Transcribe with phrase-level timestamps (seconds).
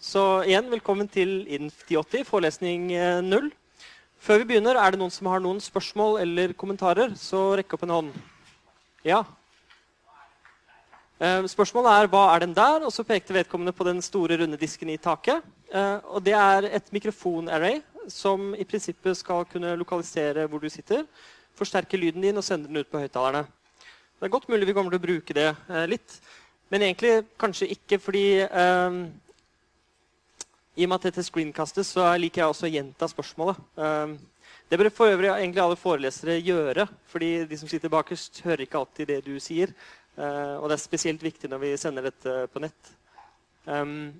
[0.00, 2.86] Så igjen, velkommen til INF 1080, forelesning
[3.26, 3.50] 0.
[4.16, 7.84] Før vi begynner, er det noen som har noen spørsmål eller kommentarer, så rekk opp
[7.84, 8.08] en hånd.
[9.04, 9.18] Ja.
[11.20, 14.56] Eh, spørsmålet er hva er den der, og så pekte vedkommende på den store, runde
[14.56, 15.44] disken i taket.
[15.68, 21.04] Eh, og det er et mikrofonarray som i prinsippet skal kunne lokalisere hvor du sitter,
[21.60, 23.44] forsterke lyden din og sende den ut på høyttalerne.
[24.16, 26.22] Det er godt mulig vi kommer til å bruke det eh, litt.
[26.72, 28.30] Men egentlig kanskje ikke, fordi
[30.78, 33.58] I og med at dette screenkastes, så liker jeg også å gjenta spørsmålet.
[33.74, 34.14] Um,
[34.70, 38.78] det bør for øvrig egentlig alle forelesere gjøre, fordi de som sitter bakerst, hører ikke
[38.78, 39.74] alltid det du sier.
[40.14, 42.92] Uh, og det er spesielt viktig når vi sender dette på nett.
[43.66, 44.12] Um,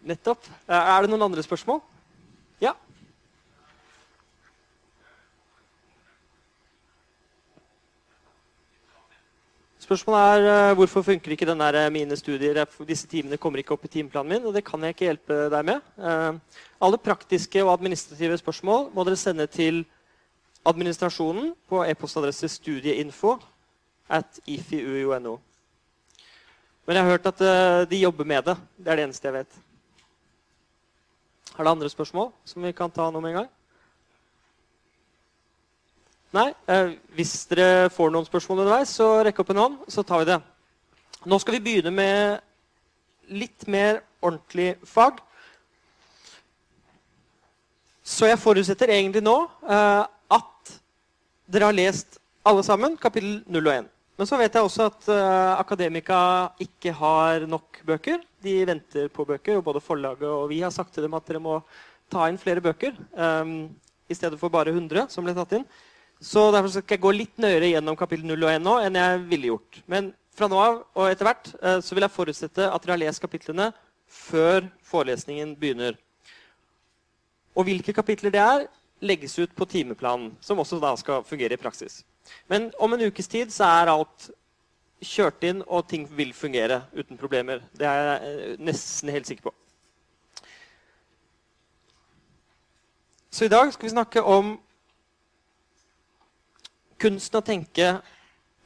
[0.00, 0.48] nettopp.
[0.64, 1.82] Uh, er det noen andre spørsmål?
[2.64, 2.72] Ja?
[9.86, 12.58] Spørsmålet er uh, hvorfor funker ikke den der, eh, mine studier
[12.88, 14.46] disse timene kommer ikke opp i timeplanen min.
[14.46, 15.80] og Det kan jeg ikke hjelpe deg med.
[15.94, 16.34] Uh,
[16.82, 19.84] alle praktiske og administrative spørsmål må dere sende til
[20.66, 23.36] administrasjonen på e-postadresse studieinfo
[24.10, 25.36] at ifiu.no.
[26.86, 28.56] Men jeg har hørt at de jobber med det.
[28.78, 29.58] Det er det eneste jeg vet.
[31.58, 33.55] Er det andre spørsmål som vi kan ta nå med en gang?
[36.34, 36.50] Nei?
[36.66, 40.30] Eh, hvis dere får noen spørsmål underveis, så rekk opp en hånd, så tar vi
[40.32, 40.40] det.
[41.26, 42.42] Nå skal vi begynne med
[43.30, 45.20] litt mer ordentlig fag.
[48.06, 50.04] Så jeg forutsetter egentlig nå eh,
[50.36, 50.78] at
[51.50, 53.92] dere har lest alle sammen kapittel 0 og 1.
[54.16, 56.18] Men så vet jeg også at uh, Akademika
[56.62, 58.22] ikke har nok bøker.
[58.40, 61.42] De venter på bøker, og både forlaget og vi har sagt til dem at dere
[61.42, 61.58] må
[62.12, 62.96] ta inn flere bøker.
[63.12, 63.68] Um,
[64.08, 65.66] I stedet for bare 100 som ble tatt inn.
[66.20, 69.18] Så Derfor skal jeg gå litt nøyere gjennom kapittel 0 og 1 nå enn jeg
[69.28, 69.82] ville gjort.
[69.90, 73.02] Men fra nå av og etter hvert eh, så vil jeg forutsette at dere har
[73.04, 73.68] lest kapitlene
[74.06, 75.96] før forelesningen begynner.
[77.56, 78.66] Og hvilke kapitler det er,
[79.04, 82.02] legges ut på timeplanen, som også da skal fungere i praksis.
[82.48, 84.30] Men om en ukes tid så er alt
[85.04, 87.60] kjørt inn, og ting vil fungere uten problemer.
[87.76, 89.54] Det er jeg eh, nesten helt sikker på.
[93.30, 94.54] Så i dag skal vi snakke om
[97.00, 97.96] kunsten å tenke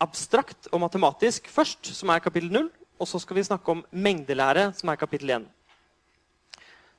[0.01, 2.69] abstrakt og matematisk først, som er kapittel 0.
[3.01, 5.47] Og så skal vi snakke om mengdelære, som er kapittel 1.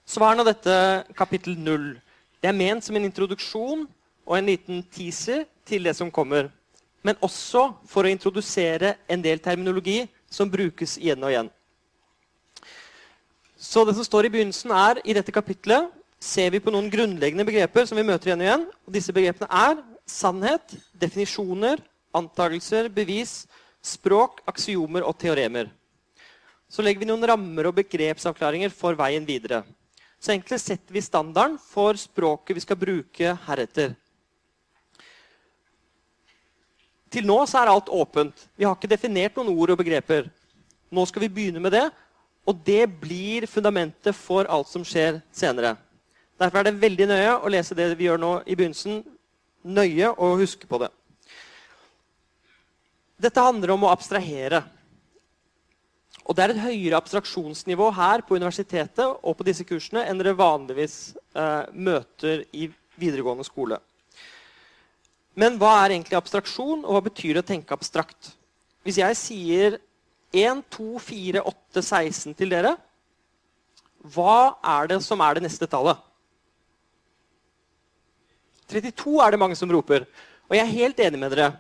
[0.06, 0.76] Så hva er nå dette
[1.18, 1.92] kapittel 0?
[2.42, 3.86] Det er ment som en introduksjon
[4.26, 6.50] og en liten teaser til det som kommer.
[7.06, 11.50] Men også for å introdusere en del terminologi som brukes igjen og igjen.
[13.62, 15.90] Så det som står i begynnelsen, er i dette kapitlet
[16.22, 18.66] ser vi på noen grunnleggende begreper som vi møter igjen og igjen.
[18.86, 21.82] Og disse begrepene er sannhet, definisjoner,
[22.16, 23.46] antakelser, bevis,
[23.82, 25.72] språk, aksiomer og teoremer.
[26.72, 29.64] Så legger vi noen rammer og begrepsavklaringer for veien videre.
[30.22, 33.96] Så egentlig setter vi standarden for språket vi skal bruke heretter.
[37.12, 38.46] Til nå så er alt åpent.
[38.56, 40.30] Vi har ikke definert noen ord og begreper.
[40.92, 41.88] Nå skal vi begynne med det,
[42.48, 45.76] og det blir fundamentet for alt som skjer senere.
[46.40, 49.02] Derfor er det veldig nøye å lese det vi gjør nå i begynnelsen,
[49.64, 50.90] nøye og huske på det.
[53.22, 54.64] Dette handler om å abstrahere.
[56.26, 60.38] Og det er et høyere abstraksjonsnivå her på universitetet og på disse kursene enn dere
[60.38, 60.98] vanligvis
[61.34, 62.70] eh, møter i
[63.02, 63.80] videregående skole.
[65.38, 68.34] Men hva er egentlig abstraksjon, og hva betyr det å tenke abstrakt?
[68.86, 69.78] Hvis jeg sier
[70.36, 72.76] 1, 2, 4, 8, 16 til dere,
[74.02, 76.00] hva er det som er det neste tallet?
[78.72, 80.06] 32 er det mange som roper.
[80.50, 81.52] Og jeg er helt enig med dere.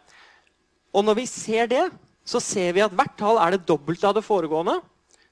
[0.96, 1.84] Og når vi ser det,
[2.28, 4.78] så ser vi at hvert tall er det dobbelte av det foregående.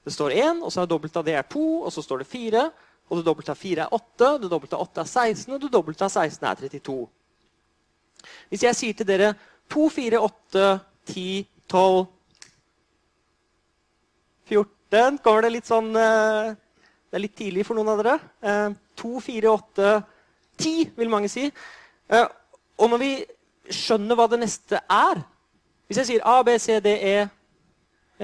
[0.04, 2.22] Det står 1, og så er det dobbelt av det er 2, og så står
[2.22, 2.66] det 4.
[3.10, 5.72] Og det dobbelte av 4 er 8, det dobbelte av 8 er 16, og det
[5.74, 6.96] dobbelte av 16 er 32.
[8.52, 9.32] Hvis jeg sier til dere
[9.72, 10.70] 2, 4, 8,
[11.10, 12.08] 10, 12
[14.50, 18.16] 14 Kommer det litt sånn eh, Det er litt tidlig for noen av dere.
[18.98, 19.92] 2, 4, 8,
[20.60, 21.48] 10, vil mange si.
[22.10, 22.26] Eh,
[22.80, 23.12] og når vi
[23.70, 25.22] skjønner hva det neste er
[25.86, 27.28] Hvis jeg sier A, B, C, D, E,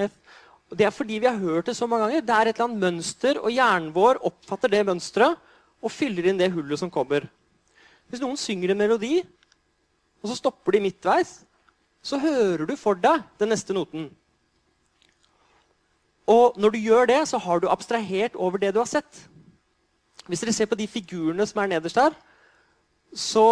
[0.07, 0.15] F
[0.71, 2.23] Det er fordi vi har hørt det så mange ganger.
[2.27, 5.39] Det er et eller annet mønster, og hjernen vår oppfatter det mønsteret
[5.83, 7.29] og fyller inn det hullet som kommer.
[8.11, 9.21] Hvis noen synger en melodi,
[10.23, 11.37] og så stopper de midtveis,
[12.03, 14.09] så hører du for deg den neste noten.
[16.27, 19.27] Og når du gjør det, så har du abstrahert over det du har sett.
[20.27, 22.15] Hvis dere ser på de figurene som er nederst her,
[23.17, 23.49] så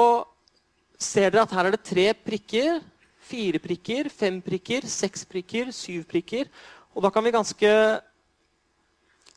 [1.01, 2.83] ser dere at her er det tre prikker,
[3.25, 6.51] fire prikker, fem prikker, seks prikker, syv prikker.
[6.95, 7.71] Og da kan vi ganske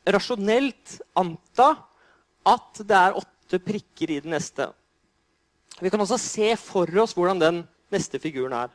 [0.08, 1.70] rasjonelt anta
[2.48, 4.68] at det er åtte prikker i den neste.
[5.80, 8.70] Vi kan også se for oss hvordan den neste figuren er.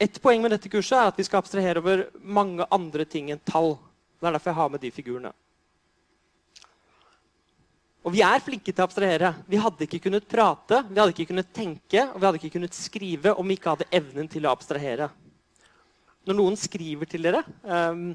[0.00, 3.42] Et poeng med dette kurset er at vi skal abstrahere over mange andre ting enn
[3.46, 3.76] tall.
[4.18, 5.32] Det er derfor jeg har med de figurene.
[8.04, 9.30] Og vi er flinke til å abstrahere.
[9.48, 12.76] Vi hadde ikke kunnet prate, vi hadde ikke kunnet tenke og vi hadde ikke kunnet
[12.76, 15.08] skrive om vi ikke hadde evnen til å abstrahere.
[16.28, 18.10] Når noen skriver til dere, um,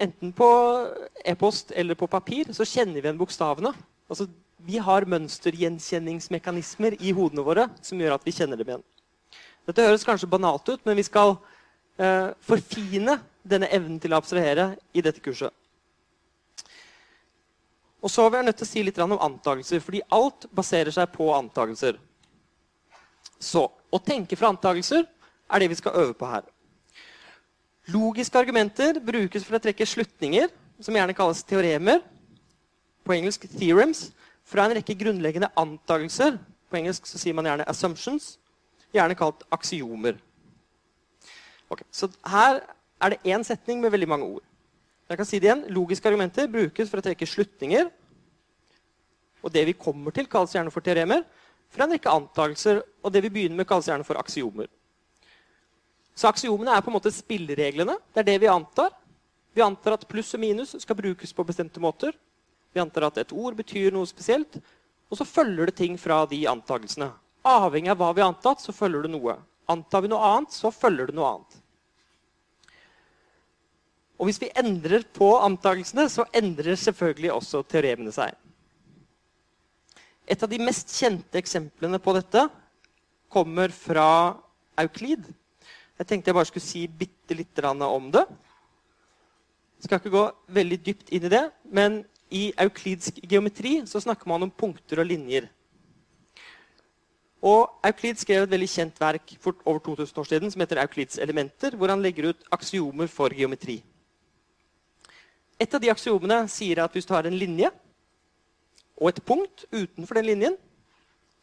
[0.00, 0.48] enten på
[1.24, 3.74] e-post eller på papir, så kjenner vi igjen bokstavene.
[4.08, 4.26] Altså,
[4.64, 8.86] vi har mønstergjenkjenningsmekanismer i hodene våre som gjør at vi kjenner dem igjen.
[9.68, 14.70] Dette høres kanskje banalt ut, men vi skal uh, forfine denne evnen til å abstrahere
[14.96, 15.52] i dette kurset.
[18.04, 21.08] Og så vil vi nødt til å si litt om antakelser, fordi alt baserer seg
[21.14, 21.96] på antakelser.
[23.40, 25.06] Så å tenke fra antakelser
[25.48, 26.44] er det vi skal øve på her.
[27.94, 30.52] Logiske argumenter brukes for å trekke slutninger,
[30.84, 32.02] som gjerne kalles teoremer,
[33.04, 34.10] på engelsk 'theorems',
[34.44, 36.38] fra en rekke grunnleggende antakelser.
[36.68, 38.36] På engelsk så sier man gjerne 'assumptions',
[38.92, 40.16] gjerne kalt aksiomer.
[41.70, 42.60] Okay, så her
[43.00, 44.44] er det én setning med veldig mange ord.
[45.10, 45.66] Jeg kan si det igjen.
[45.76, 47.90] Logiske argumenter brukes for å trekke slutninger.
[49.44, 51.24] Og det vi kommer til, kalles gjerne for teoremer.
[51.74, 54.70] For en rekke antakelser, og det vi begynner med, kalles gjerne for aksiomer.
[56.14, 57.98] Så aksiomene er på en måte spillereglene.
[58.14, 58.94] Det er det vi antar.
[59.54, 62.14] Vi antar at pluss og minus skal brukes på bestemte måter.
[62.74, 64.56] Vi antar at et ord betyr noe spesielt.
[65.10, 67.10] Og så følger det ting fra de antakelsene.
[67.44, 69.36] Avhengig av hva vi har antatt, så følger det noe.
[69.70, 71.60] Antar vi noe annet, så følger det noe annet.
[74.18, 78.34] Og hvis vi endrer på antakelsene, så endrer selvfølgelig også teoremene seg.
[80.24, 82.46] Et av de mest kjente eksemplene på dette
[83.32, 84.06] kommer fra
[84.80, 85.26] Euklid.
[85.98, 88.24] Jeg tenkte jeg bare skulle si bitte litt om det.
[89.78, 90.24] Jeg skal ikke gå
[90.56, 95.06] veldig dypt inn i det, men i euklidsk geometri så snakker man om punkter og
[95.06, 95.50] linjer.
[97.44, 101.18] Og Euklid skrev et veldig kjent verk for over 2000 år siden som heter Euklids
[101.20, 103.82] elementer, hvor han legger ut aksiomer for geometri.
[105.60, 107.70] Et av de aksiomene sier at hvis du har en linje
[108.98, 110.56] og et punkt utenfor den linjen,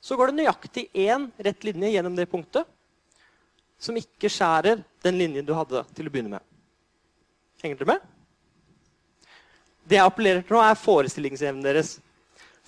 [0.02, 2.68] så går det nøyaktig én rett linje gjennom det punktet
[3.82, 6.44] som ikke skjærer den linjen du hadde til å begynne med.
[7.62, 8.06] Henger dere med?
[9.86, 11.96] Det jeg appellerer til nå, er forestillingsevnen deres.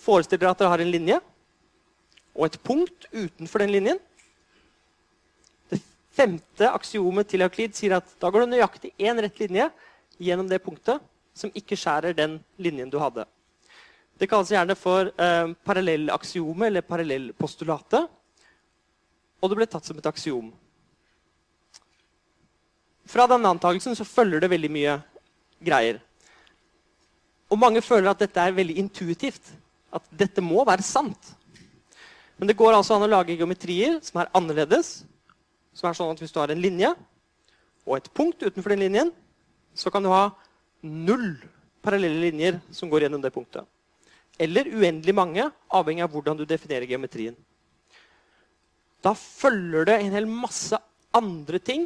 [0.03, 1.19] Forestill dere at dere har en linje
[2.33, 3.99] og et punkt utenfor den linjen.
[5.69, 5.79] Det
[6.17, 9.69] femte aksiomet til Euklid sier at da går det nøyaktig én rett linje
[10.21, 11.01] gjennom det punktet
[11.33, 13.25] som ikke skjærer den linjen du hadde.
[14.19, 18.09] Det kalles gjerne for eh, parallellaksiomet eller parallellpostulatet.
[19.41, 20.51] Og det ble tatt som et aksiom.
[23.09, 24.97] Fra denne antakelsen så følger det veldig mye
[25.63, 25.99] greier.
[27.51, 29.51] Og mange føler at dette er veldig intuitivt.
[29.93, 31.33] At dette må være sant.
[32.37, 35.03] Men det går altså an å lage geometrier som er annerledes.
[35.73, 36.93] Som er sånn at Hvis du har en linje
[37.83, 39.11] og et punkt utenfor den linjen,
[39.75, 40.29] så kan du ha
[40.83, 41.37] null
[41.83, 43.65] parallelle linjer som går gjennom det punktet.
[44.37, 47.35] Eller uendelig mange, avhengig av hvordan du definerer geometrien.
[49.03, 50.77] Da følger det en hel masse
[51.13, 51.85] andre ting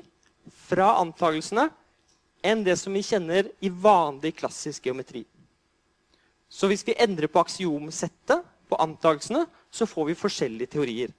[0.68, 1.68] fra antakelsene
[2.46, 5.26] enn det som vi kjenner i vanlig klassisk geometri.
[6.48, 11.12] Så hvis vi endrer på aksiomsettet, på antakelsene, så får vi forskjellige teorier.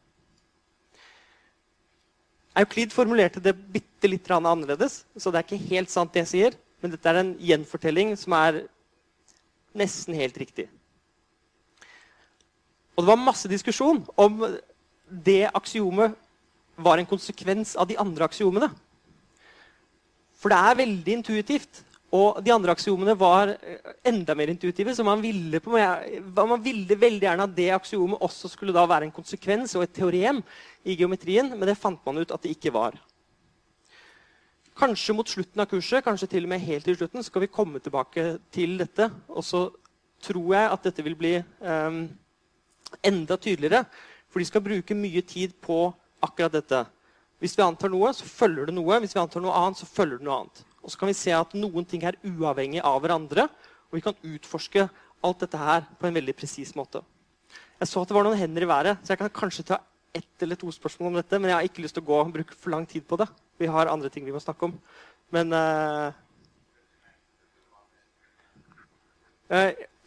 [2.59, 6.59] Euklid formulerte det bitte litt annerledes, så det er ikke helt sant det jeg sier.
[6.83, 8.63] Men dette er en gjenfortelling som er
[9.79, 10.69] nesten helt riktig.
[12.95, 14.41] Og det var masse diskusjon om
[15.09, 16.17] det aksiomet
[16.79, 18.69] var en konsekvens av de andre aksiomene.
[20.39, 21.85] For det er veldig intuitivt.
[22.15, 23.51] Og de andre aksiomene var
[24.07, 28.49] enda mer intuitive, så man ville, på, man ville veldig gjerne at det aksiomet også
[28.49, 30.41] skulle da være en konsekvens og et teorem
[30.89, 32.97] i geometrien, men det fant man ut at det ikke var.
[34.79, 37.81] Kanskje mot slutten av kurset, kanskje til og med helt til slutten, skal vi komme
[37.83, 39.09] tilbake til dette.
[39.27, 39.65] Og så
[40.23, 42.05] tror jeg at dette vil bli um,
[43.03, 43.83] enda tydeligere.
[44.31, 45.89] For de skal bruke mye tid på
[46.23, 46.85] akkurat dette.
[47.43, 49.01] Hvis vi antar noe, så følger det noe.
[49.03, 50.63] Hvis vi antar noe annet, så følger det noe annet.
[50.83, 53.49] Og så kan vi se at noen ting er uavhengig av hverandre.
[53.91, 54.87] Og vi kan utforske
[55.27, 57.03] alt dette her på en veldig presis måte.
[57.79, 59.83] Jeg så at det var noen hender i været, så jeg kan kanskje ta
[60.17, 61.39] ett eller to spørsmål om dette.
[61.39, 63.29] Men jeg har ikke lyst til å gå og bruke for lang tid på det.
[63.61, 64.75] Vi har andre ting vi må snakke om.
[65.35, 66.13] Men uh,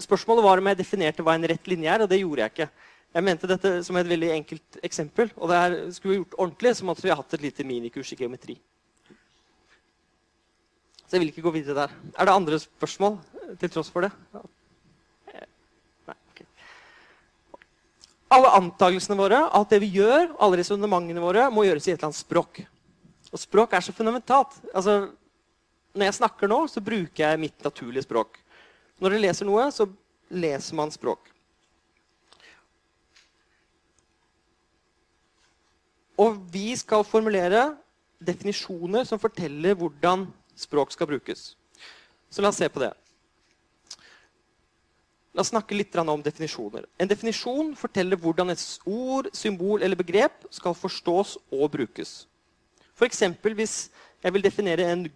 [0.01, 2.70] Spørsmålet var om jeg definerte hva en rett linje er, og det gjorde jeg ikke.
[3.12, 5.34] Jeg mente dette som et veldig enkelt eksempel.
[5.38, 8.13] Og det er, skulle vi gjort ordentlig, så måtte vi ha hatt et lite minikurs
[8.13, 8.55] i geometri.
[11.05, 11.96] Så jeg vil ikke gå videre der.
[12.15, 13.20] Er det andre spørsmål?
[13.60, 14.12] til tross for det?
[16.08, 16.43] Nei, ok.
[18.31, 22.11] Alle antakelsene våre, alt det vi gjør, alle resonnementene våre, må gjøres i et eller
[22.11, 22.61] annet språk.
[23.31, 24.55] Og språk er så fundamentalt.
[24.71, 25.11] Altså,
[25.91, 28.39] når jeg snakker nå, så bruker jeg mitt naturlige språk.
[29.01, 29.88] Når dere leser noe, så
[30.31, 31.27] leser man språk.
[36.21, 37.71] Og vi skal formulere
[38.21, 40.27] definisjoner som forteller hvordan
[40.59, 41.53] språk skal brukes.
[42.29, 42.93] Så la oss se på det.
[45.31, 46.85] La oss snakke litt om definisjoner.
[47.00, 52.25] En definisjon forteller hvordan et ord, symbol eller begrep skal forstås og brukes.
[52.95, 53.23] F.eks.
[53.41, 53.75] hvis
[54.21, 55.07] jeg vil definere en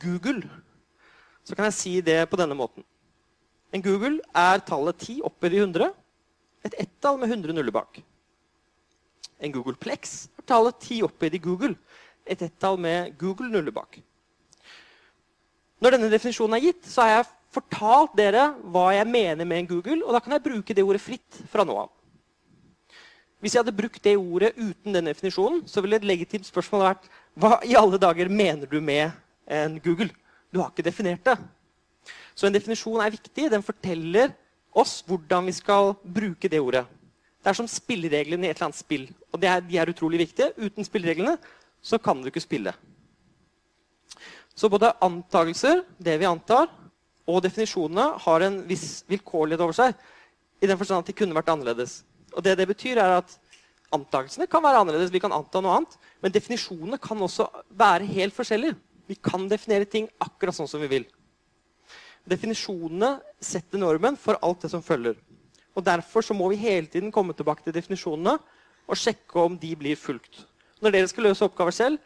[0.00, 0.46] Google,
[1.44, 2.84] så kan jeg si det på denne måten.
[3.74, 5.90] En Google er tallet 10 oppe i 100.
[6.64, 7.98] Et ett-tall med 100 nuller bak.
[9.42, 11.74] En Google Plex er tallet 10 oppe i Google.
[12.24, 13.98] Et ett-tall med Google nuller bak.
[15.82, 19.70] Når denne definisjonen er gitt, så har jeg fortalt dere hva jeg mener med en
[19.70, 21.92] Google, og da kan jeg bruke det ordet fritt fra nå av.
[23.44, 27.10] Hvis jeg hadde brukt det ordet uten den definisjonen, så ville et legitimt spørsmål vært
[27.36, 29.12] hva i alle dager mener du med
[29.44, 30.08] en Google?
[30.48, 31.34] Du har ikke definert det.
[32.34, 33.50] Så en definisjon er viktig.
[33.52, 34.32] Den forteller
[34.74, 36.86] oss hvordan vi skal bruke det ordet.
[37.44, 39.04] Det er som spillereglene i et eller annet spill.
[39.34, 40.54] Og er, de er utrolig viktige.
[40.56, 41.36] Uten spillereglene
[41.84, 42.72] så kan du ikke spille.
[44.54, 46.70] Så både antakelser, det vi antar,
[47.26, 49.94] og definisjonene har en viss vilkårlighet over seg.
[50.60, 52.02] I den forstand at de kunne vært annerledes.
[52.34, 53.38] Og det det betyr er at
[53.94, 57.46] Antakelsene kan være annerledes, vi kan anta noe annet, men definisjonene kan også
[57.78, 58.74] være helt forskjellige.
[59.06, 61.04] Vi kan definere ting akkurat sånn som vi vil.
[62.26, 65.18] Definisjonene setter normen for alt det som følger.
[65.74, 68.38] Og Derfor så må vi hele tiden komme tilbake til definisjonene
[68.84, 70.44] og sjekke om de blir fulgt.
[70.82, 72.00] Når dere skal løse oppgaver selv,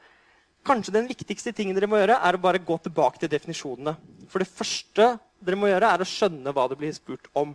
[0.68, 3.96] kanskje den viktigste tingen dere må gjøre, er å bare gå tilbake til definisjonene.
[4.28, 7.54] For det første dere må gjøre, er å skjønne hva det blir spurt om.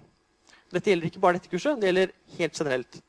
[0.74, 3.02] Dette gjelder ikke bare dette kurset, det gjelder helt generelt.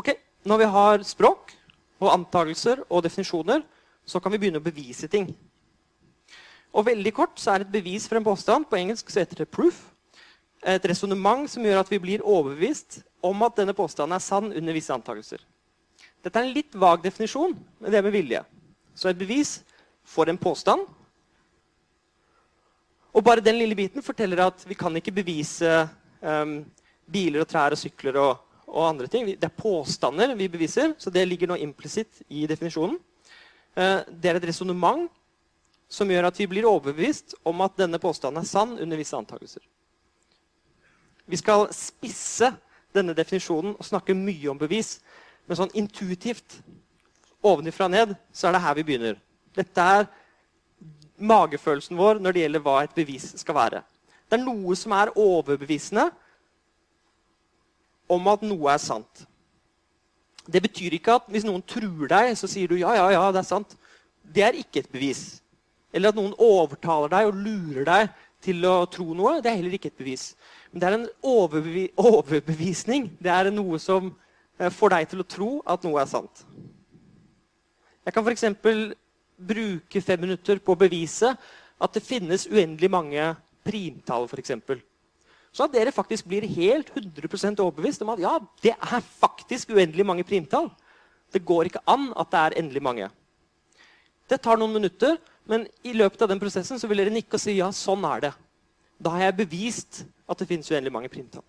[0.00, 0.14] Ok,
[0.44, 1.54] Når vi har språk
[2.00, 3.62] og antakelser og definisjoner,
[4.04, 5.30] så kan vi begynne å bevise ting.
[6.74, 9.50] Og veldig kort så er Et bevis for en påstand på engelsk så heter det
[9.50, 9.94] proof.
[10.64, 14.72] Et resonnement som gjør at vi blir overbevist om at denne påstanden er sann under
[14.72, 15.40] visse antakelser.
[16.24, 18.40] Dette er en litt vag definisjon, men det er med vilje.
[18.96, 19.58] Så et bevis
[20.08, 20.86] for en påstand.
[23.14, 25.84] Og bare den lille biten forteller at vi kan ikke bevise
[26.24, 26.62] um,
[27.06, 28.32] biler og trær og sykler og
[28.74, 29.26] og andre ting.
[29.26, 32.98] Det er påstander vi beviser, så det ligger nå implisitt i definisjonen.
[33.76, 35.06] Uh, det er et resonnement
[35.90, 39.62] som gjør at vi blir overbevist om at denne påstanden er sann under visse antakelser.
[41.26, 42.50] Vi skal spisse
[42.94, 44.98] denne definisjonen og snakke mye om bevis.
[45.44, 46.60] Men sånn intuitivt,
[47.44, 49.18] ovenifra ned, så er det her vi begynner.
[49.54, 50.06] Dette er
[51.20, 53.82] magefølelsen vår når det gjelder hva et bevis skal være.
[54.28, 56.08] Det er noe som er overbevisende,
[58.10, 59.24] om at noe er sant.
[60.44, 63.40] Det betyr ikke at hvis noen truer deg, så sier du ja, ja, ja, det
[63.40, 63.76] er sant.
[64.24, 65.22] Det er ikke et bevis.
[65.94, 68.10] Eller at noen overtaler deg og lurer deg
[68.44, 69.38] til å tro noe.
[69.40, 70.32] Det er heller ikke et bevis.
[70.72, 73.08] Men det er en overbevi overbevisning.
[73.22, 74.12] Det er noe som
[74.58, 76.44] får deg til å tro at noe er sant.
[78.04, 78.44] Jeg kan f.eks.
[79.34, 83.30] bruke fem minutter på å bevise at det finnes uendelig mange
[83.66, 84.28] primtall.
[84.38, 84.82] Eksempel.
[85.54, 90.06] Så at dere faktisk blir helt 100% overbevist om at ja, det er faktisk uendelig
[90.06, 90.68] mange primtall.
[91.32, 93.08] Det går ikke an at det er endelig mange.
[94.30, 97.42] Det tar noen minutter, men i løpet av den prosessen så vil dere nikke og
[97.42, 98.32] si ja, sånn er det.
[98.98, 101.44] Da har jeg bevist at det finnes uendelig mange primtall.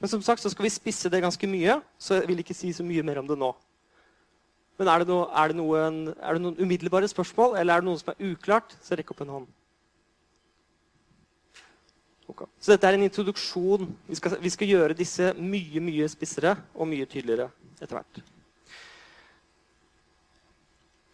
[0.00, 2.72] Men som sagt så skal vi spisse det ganske mye, så jeg vil ikke si
[2.72, 3.52] så mye mer om det nå.
[4.80, 7.90] Men er det, noe, er det, noen, er det noen umiddelbare spørsmål, eller er det
[7.90, 9.50] noe som er uklart, så rekk opp en hånd.
[12.60, 13.88] Så dette er en introduksjon.
[14.08, 18.20] Vi skal, vi skal, gjøre disse mye mye spissere og mye tydeligere etter hvert.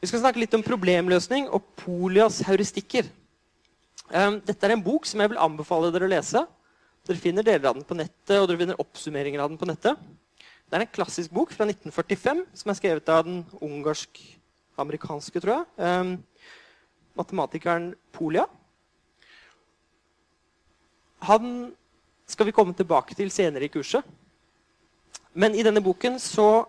[0.03, 3.09] Vi skal snakke litt om problemløsning og Polias heuristikker.
[4.13, 6.45] Um, dette er en bok som jeg vil anbefale dere å lese.
[7.07, 9.99] Dere finner deler av den på nettet, og dere finner oppsummeringer av den på nettet.
[10.67, 15.67] Det er en klassisk bok fra 1945 som er skrevet av den ungarsk-amerikanske, tror jeg,
[15.79, 16.17] um,
[17.15, 18.49] matematikeren Polia.
[21.31, 21.71] Han
[22.27, 24.03] skal vi komme tilbake til senere i kurset.
[25.39, 26.65] Men i denne boken så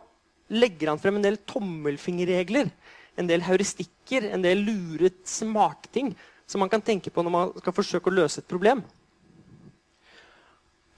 [0.54, 2.70] legger han frem en del tommelfingerregler,
[3.18, 6.14] en del heuristikker, en del luret smakting,
[6.46, 8.86] som man kan tenke på når man skal forsøke å løse et problem.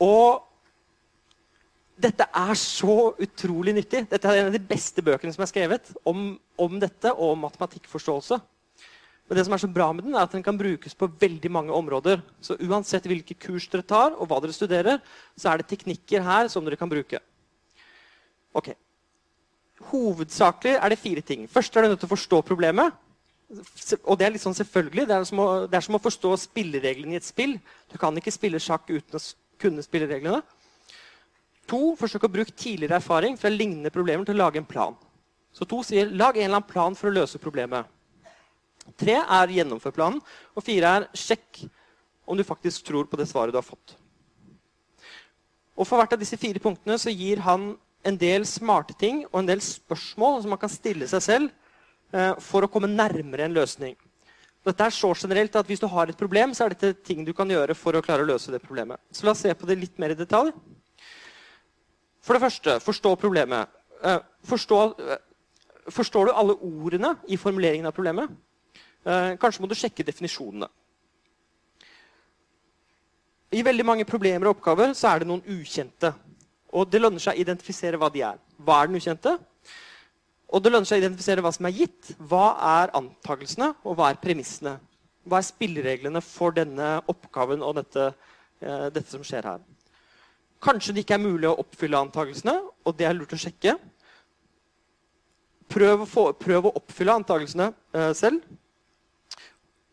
[0.03, 0.46] Og
[2.00, 4.06] dette er så utrolig nyttig.
[4.08, 7.44] Dette er en av de beste bøkene som er skrevet om, om dette og om
[7.48, 8.39] matematikkforståelse.
[9.29, 11.51] Men det som er så bra med den, er at den kan brukes på veldig
[11.53, 12.24] mange områder.
[12.41, 15.03] Så uansett hvilke kurs dere tar, og hva dere studerer,
[15.38, 17.20] så er det teknikker her som dere kan bruke.
[18.58, 18.72] Ok.
[19.91, 21.46] Hovedsakelig er det fire ting.
[21.51, 22.96] Først er du nødt til å forstå problemet.
[24.01, 25.06] Og det er litt sånn selvfølgelig.
[25.10, 27.60] Det er, som å, det er som å forstå spillereglene i et spill.
[27.91, 29.22] Du kan ikke spille sjakk uten å
[29.62, 30.42] kunne spillereglene.
[31.70, 34.96] To, forsøk å bruke tidligere erfaring fra lignende problemer til å lage en plan.
[35.54, 37.86] Så to sier lag en eller annen plan for å løse problemet.
[38.98, 40.22] Tre er gjennomfør planen.
[40.58, 41.63] Og fire er sjekk
[42.30, 43.96] om du faktisk tror på det svaret du har fått.
[45.80, 47.72] Og For hvert av disse fire punktene så gir han
[48.08, 51.50] en del smarte ting og en del spørsmål som man kan stille seg selv
[52.16, 53.96] eh, for å komme nærmere en løsning.
[54.70, 57.34] Dette er så generelt at Hvis du har et problem, så er dette ting du
[57.34, 59.02] kan gjøre for å klare å løse det problemet.
[59.12, 60.54] Så La oss se på det litt mer i detalj.
[62.22, 63.70] For det første, forstå problemet.
[64.04, 65.18] Eh, forstå, eh,
[65.90, 68.30] forstår du alle ordene i formuleringen av problemet?
[69.06, 70.70] Eh, kanskje må du sjekke definisjonene.
[73.52, 76.14] I veldig mange problemer og oppgaver så er det noen ukjente.
[76.72, 78.38] Og det lønner seg å identifisere hva de er.
[78.62, 79.40] Hva er den ukjente?
[80.50, 82.13] Og det lønner seg å identifisere hva som er gitt.
[82.18, 84.77] Hva er antakelsene, og hva er premissene?
[85.29, 88.13] Hva er spillereglene for denne oppgaven og dette,
[88.62, 89.60] eh, dette som skjer her?
[90.60, 93.77] Kanskje det ikke er mulig å oppfylle antakelsene, og det er lurt å sjekke.
[95.70, 98.41] Prøv å, få, prøv å oppfylle antakelsene eh, selv.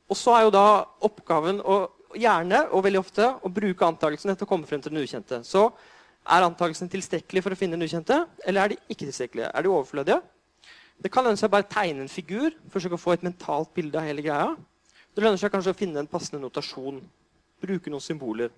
[0.08, 0.66] Og så er jo da
[1.04, 1.82] oppgaven å,
[2.16, 5.42] gjerne og veldig ofte å bruke antakelsene til å komme frem til den ukjente.
[5.44, 5.68] Så
[6.26, 9.50] er antakelsene tilstrekkelig for å finne den ukjente, eller er de ikke tilstrekkelige?
[9.52, 10.22] Er de overflødige?
[11.02, 14.06] Det kan lønne seg bare tegne en figur, forsøke å få et mentalt bilde av
[14.08, 14.54] hele greia.
[15.14, 17.02] Det lønner seg kanskje å finne en passende notasjon.
[17.62, 18.50] Bruke noen symboler.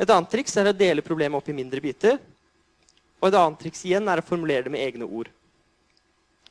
[0.00, 2.18] Et annet triks er å dele problemet opp i mindre biter.
[3.20, 5.28] Og et annet triks igjen er å formulere det med egne ord.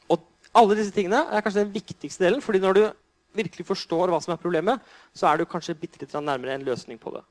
[0.10, 0.26] Og
[0.58, 2.42] alle disse tingene er kanskje den viktigste delen.
[2.42, 2.84] fordi når du
[3.34, 4.80] virkelig forstår hva som er problemet,
[5.14, 7.24] så er du kanskje bitte litt nærmere en løsning på det.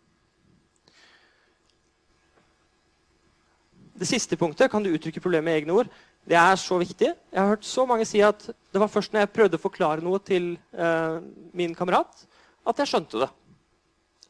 [3.98, 5.88] Det siste punktet kan du uttrykke problemet med egne ord.
[6.28, 7.08] Det er så viktig.
[7.08, 10.04] Jeg har hørt så mange si at det var først når jeg prøvde å forklare
[10.04, 11.18] noe til eh,
[11.56, 12.26] min kamerat,
[12.68, 13.30] at jeg skjønte det.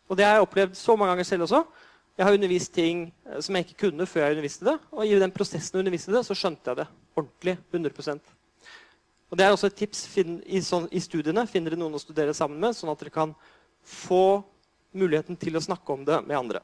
[0.07, 1.65] Og det har jeg opplevd så mange ganger selv også.
[2.19, 4.79] Jeg har undervist ting eh, som jeg ikke kunne før jeg underviste det.
[4.95, 7.59] Og i den prosessen jeg underviste det, så skjønte jeg det ordentlig.
[7.75, 8.35] 100%
[9.29, 11.45] og det er også et tips i, sånn, i studiene.
[11.51, 13.35] Finner dere noen å studere sammen med, sånn at dere kan
[13.85, 14.41] få
[14.97, 16.63] muligheten til å snakke om det med andre.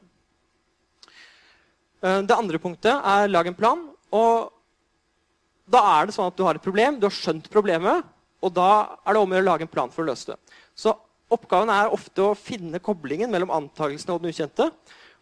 [2.01, 3.91] Eh, det andre punktet er lag en plan.
[4.15, 4.54] og
[5.65, 8.05] Da er det sånn at du har et problem, du har skjønt problemet,
[8.45, 8.69] og da
[9.01, 10.37] er det om å gjøre å lage en plan for å løse det.
[10.77, 10.93] Så
[11.33, 14.69] Oppgaven er ofte å finne koblingen mellom antakelsene og den ukjente.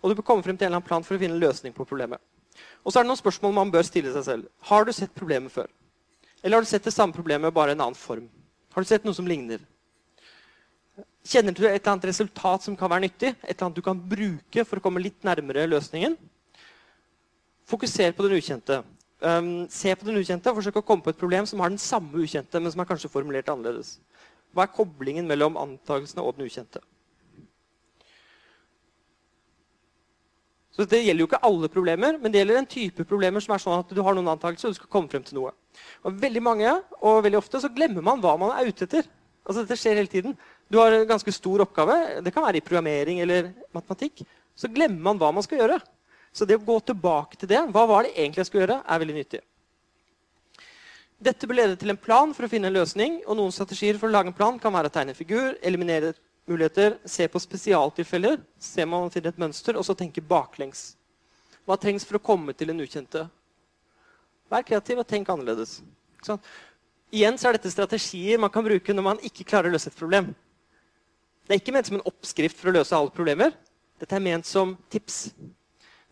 [0.04, 1.76] Og du bør komme frem til en eller annen plan for å finne en løsning
[1.76, 2.20] på problemet.
[2.84, 4.50] Og så er det noen spørsmål man bør stille seg selv.
[4.68, 5.70] Har du sett problemet før?
[6.44, 8.28] Eller har du sett det samme problemet, bare i en annen form?
[8.76, 9.64] Har du sett noe som ligner?
[11.24, 13.32] Kjenner du et eller annet resultat som kan være nyttig?
[13.40, 16.18] Et eller annet du kan bruke for å komme litt nærmere løsningen?
[17.72, 18.82] Fokuser på den ukjente.
[19.24, 21.80] Um, se på den ukjente og forsøk å komme på et problem som har den
[21.80, 23.96] samme ukjente, men som er kanskje formulert annerledes.
[24.52, 26.82] Hva er koblingen mellom antakelsene og den ukjente?
[30.74, 33.62] Så Det gjelder jo ikke alle problemer, men det gjelder en type problemer som er
[33.62, 35.54] sånn at du har noen antakelser og du skal komme frem til noe.
[36.04, 39.08] Og veldig mange, og veldig ofte så glemmer man hva man er ute etter.
[39.46, 40.36] Altså Dette skjer hele tiden.
[40.68, 44.26] Du har en ganske stor oppgave, det kan være i programmering eller matematikk.
[44.58, 45.78] Så glemmer man hva man skal gjøre.
[46.34, 49.02] Så det å gå tilbake til det, hva var det egentlig jeg skulle gjøre, er
[49.04, 49.42] veldig nyttig.
[51.24, 53.22] Dette bør lede til en plan for å finne en løsning.
[53.28, 56.12] og Noen strategier for å lage en plan kan være å tegne figur, eliminere
[56.50, 60.98] muligheter, se på spesialtilfeller, se om man finner et mønster, og så tenke baklengs.
[61.64, 63.24] Hva trengs for å komme til en ukjente?
[64.52, 65.78] Vær kreativ og tenk annerledes.
[67.14, 70.00] Igjen så er dette strategier man kan bruke når man ikke klarer å løse et
[70.00, 70.34] problem.
[71.46, 73.56] Det er ikke ment som en oppskrift for å løse alle problemer.
[74.02, 75.30] Dette er ment som tips.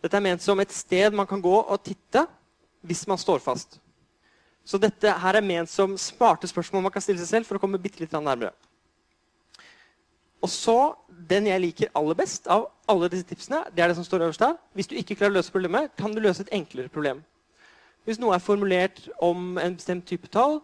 [0.02, 2.24] Dette er ment som et sted man kan gå og titte
[2.82, 3.78] hvis man står fast.
[4.66, 7.62] Så dette her er ment som smarte spørsmål man kan stille seg selv for å
[7.62, 8.52] komme bitte litt nærmere.
[10.42, 14.04] Og så, Den jeg liker aller best av alle disse tipsene, det er det som
[14.04, 14.56] står øverst her.
[14.74, 17.20] Hvis du ikke klarer å løse problemet, kan du løse et enklere problem.
[18.02, 20.58] Hvis noe er formulert om en bestemt type tall,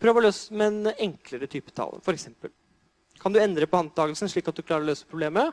[0.00, 1.98] prøv å løse med en enklere type tall.
[2.00, 2.50] For eksempel.
[3.20, 5.52] kan du endre på antakelsen slik at du klarer å løse problemet.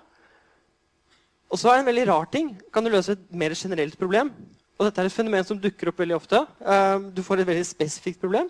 [1.51, 2.53] Og så er det en veldig rar ting.
[2.71, 4.31] Kan du løse et mer generelt problem?
[4.79, 6.39] Og dette er et fenomen som dukker opp veldig ofte.
[6.63, 8.47] Eh, du får et veldig spesifikt problem.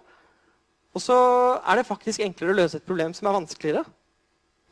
[0.94, 1.18] Og så
[1.66, 3.84] er det faktisk enklere å løse et problem som er vanskeligere.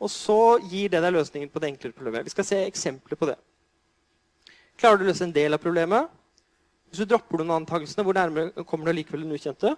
[0.00, 0.38] Og så
[0.70, 2.28] gir det deg løsningen på det enklere problemet.
[2.28, 3.36] Vi skal se eksempler på det.
[4.80, 6.08] Klarer du å løse en del av problemet?
[6.88, 9.76] Hvis du dropper noen antakelsene, hvor nærmere kommer du likevel den ukjente?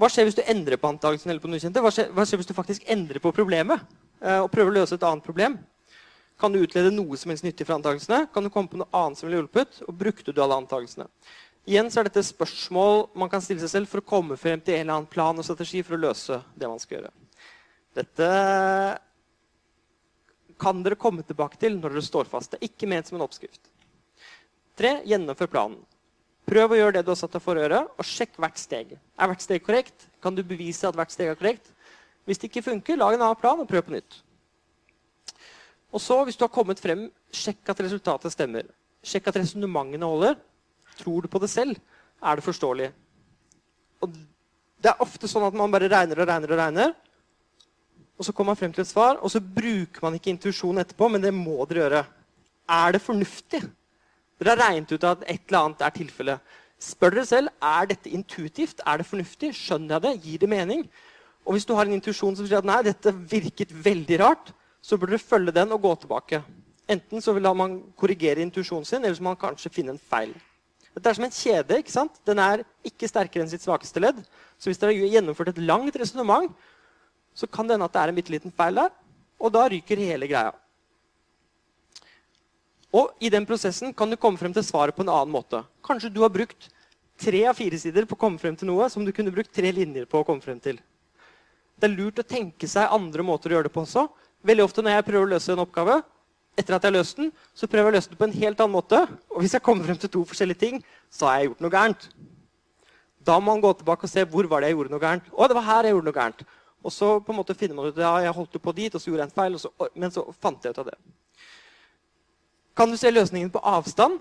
[0.00, 1.80] hva skjer hvis du endrer på antakelsen eller på den ukjente?
[1.84, 3.82] Hva skjer, hva skjer hvis du faktisk endrer på problemet
[4.20, 5.58] og prøver å løse et annet problem?
[6.40, 8.26] Kan du utlede noe som helst nyttig fra antakelsene?
[8.32, 9.82] Kan du komme på noe annet som ville hjulpet?
[9.86, 11.08] Og brukte du alle antakelsene?
[11.68, 14.78] Igjen så er dette spørsmål man kan stille seg selv for å komme frem til
[14.78, 17.12] en eller annen plan og strategi for å løse det man skal gjøre.
[18.00, 18.30] Dette
[20.60, 22.54] kan dere komme tilbake til når dere står fast.
[22.54, 23.60] Det er ikke ment som en oppskrift.
[24.80, 25.80] Tre, gjennomfør planen.
[26.48, 28.96] Prøv å gjøre det du har satt deg for å gjøre, og sjekk hvert steg.
[28.96, 30.08] Er hvert steg korrekt?
[30.24, 31.68] Kan du bevise at hvert steg er korrekt?
[32.30, 34.20] Hvis det ikke funker, lag en annen plan og prøv på nytt.
[35.90, 38.68] Og så, hvis du har kommet frem, sjekk at resultatet stemmer.
[39.02, 40.36] Sjekk at resonnementene holder.
[41.00, 41.80] Tror du på det selv?
[42.22, 42.92] Er det forståelig?
[44.04, 46.94] Og det er ofte sånn at man bare regner og regner og regner.
[48.14, 51.10] Og så kommer man frem til et svar, og så bruker man ikke intuisjonen etterpå,
[51.10, 52.06] men det må dere gjøre.
[52.70, 53.64] Er det fornuftig?
[54.38, 56.58] Dere har regnet ut at et eller annet er tilfellet.
[56.80, 60.84] Spør dere selv er dette intuitivt, er det fornuftig, skjønner jeg det, gir det mening.
[61.46, 64.96] Og hvis du har en intuisjon som sier at nei, dette virket veldig rart, så
[64.96, 66.42] burde du følge den og gå tilbake.
[66.90, 70.32] Enten så vil man korrigere intuisjonen sin, eller så må man kanskje finne en feil.
[70.94, 71.78] Dette er som en kjede.
[71.78, 72.16] ikke sant?
[72.26, 74.18] Den er ikke sterkere enn sitt svakeste ledd.
[74.58, 76.50] Så hvis dere har gjennomført et langt resonnement,
[77.34, 78.90] så kan det hende at det er en bitte liten feil der,
[79.40, 80.50] og da ryker hele greia.
[82.90, 85.62] Og i den prosessen kan du komme frem til svaret på en annen måte.
[85.86, 86.66] Kanskje du har brukt
[87.20, 89.70] tre av fire sider på å komme frem til noe som du kunne brukt tre
[89.70, 90.80] linjer på å komme frem til.
[91.80, 94.06] Det er lurt å tenke seg andre måter å gjøre det på også.
[94.46, 96.00] Veldig ofte når jeg prøver å løse en oppgave,
[96.58, 98.60] etter at jeg har løst den, så prøver jeg å løse den på en helt
[98.60, 99.00] annen måte.
[99.32, 100.80] Og hvis jeg kommer frem til to forskjellige ting,
[101.12, 102.08] så har jeg gjort noe gærent.
[103.24, 105.30] Da må man gå tilbake og se hvor var det jeg gjorde noe gærent.
[105.32, 106.44] Å, det var her jeg gjorde noe gærent.
[106.80, 109.10] Og så på en måte finner man ut ja, jeg holdt på dit, og så
[109.10, 111.00] gjorde jeg en feil, så, men så fant jeg ut av det
[112.80, 114.20] kan du se løsningen på avstand.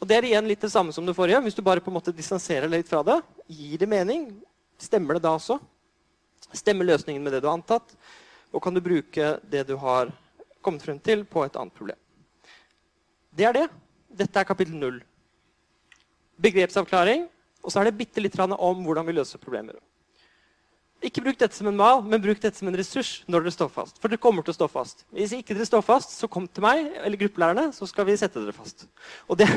[0.00, 1.38] Og Det er igjen litt det samme som det forrige.
[1.44, 4.24] Hvis du bare på en måte distanserer litt fra det, gir det mening?
[4.80, 5.60] Stemmer det da også?
[6.56, 7.94] Stemmer løsningen med det du har antatt?
[8.50, 10.10] Og kan du bruke det du har
[10.60, 11.98] kommet frem til, på et annet problem?
[13.30, 13.68] Det er det.
[14.22, 14.98] Dette er kapittel null.
[16.40, 17.28] Begrepsavklaring.
[17.62, 19.76] Og så er det bitte litt om hvordan vi løser problemer.
[21.00, 23.70] Ikke bruk dette som en mal, men bruk dette som en ressurs når dere står
[23.72, 23.96] fast.
[24.02, 25.06] For dere kommer til å stå fast.
[25.16, 28.42] Hvis ikke dere står fast, så kom til meg eller gruppelærerne, så skal vi sette
[28.42, 28.84] dere fast.
[29.24, 29.48] Og det,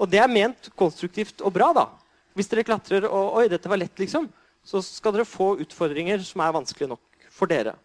[0.00, 1.84] og det er ment konstruktivt og bra, da.
[2.38, 4.30] Hvis dere klatrer og Oi, dette var lett, liksom.
[4.66, 7.76] Så skal dere få utfordringer som er vanskelige nok for dere.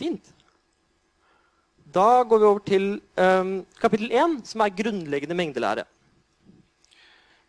[0.00, 0.32] Fint.
[1.90, 2.84] Da går vi over til
[3.18, 5.84] um, kapittel 1, som er grunnleggende mengdelære.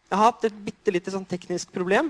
[0.09, 2.09] Jeg har hatt et bitte lite sånn teknisk problem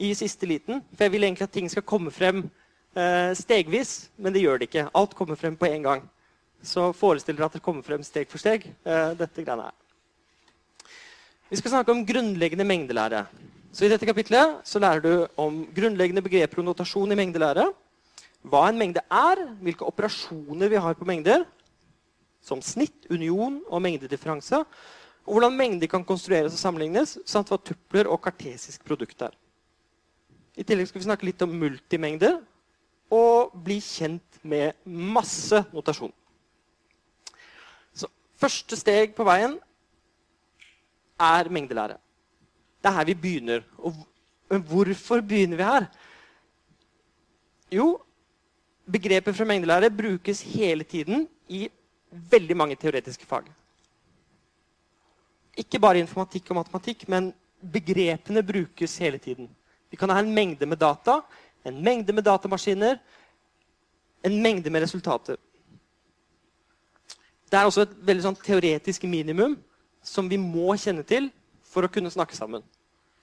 [0.00, 0.80] i siste liten.
[0.94, 4.70] For jeg vil egentlig at ting skal komme frem uh, stegvis, men det gjør det
[4.70, 4.86] ikke.
[4.94, 6.06] Alt kommer frem på en gang.
[6.64, 8.70] Så forestill dere at det kommer frem steg for steg.
[8.86, 9.83] Uh, dette greiene her.
[11.50, 13.26] Vi skal snakke om grunnleggende mengdelære.
[13.74, 17.66] Så I dette kapitlet så lærer du om grunnleggende begreper og notasjon i mengdelære.
[18.48, 21.44] Hva en mengde er, hvilke operasjoner vi har på mengder,
[22.44, 24.64] som snitt, union og mengdedifferanse
[25.24, 29.32] og hvordan mengder kan konstrueres og sammenlignes, samt hva tupler og kartesisk produkt er.
[30.56, 32.42] I tillegg skal vi snakke litt om multimengder
[33.12, 36.12] og bli kjent med masse notasjon.
[37.96, 39.56] Så første steg på veien
[41.20, 41.98] er mengdelære.
[42.82, 43.62] Det er her vi begynner.
[43.78, 43.94] Og
[44.60, 45.86] hvorfor begynner vi her?
[47.72, 48.00] Jo,
[48.86, 51.68] begrepet fra mengdelære brukes hele tiden i
[52.10, 53.48] veldig mange teoretiske fag.
[55.56, 57.32] Ikke bare informatikk og matematikk, men
[57.72, 59.48] begrepene brukes hele tiden.
[59.90, 61.20] Vi kan ha en mengde med data,
[61.64, 62.98] en mengde med datamaskiner,
[64.24, 65.36] en mengde med resultater.
[67.50, 69.54] Det er også et veldig sånn teoretisk minimum
[70.04, 71.30] som vi må kjenne til
[71.66, 72.62] for å kunne snakke sammen.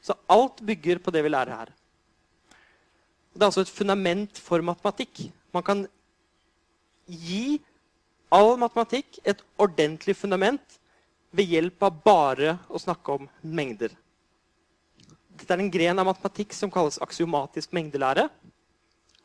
[0.02, 1.72] Så alt bygger på det vi lærer her.
[3.32, 5.30] Det er altså et fundament for matematikk.
[5.54, 5.86] Man kan
[7.08, 7.62] gi
[8.34, 10.80] all matematikk et ordentlig fundament
[11.32, 13.94] ved hjelp av bare å snakke om mengder.
[15.32, 18.28] Dette er en gren av matematikk som kalles aksiomatisk mengdelære.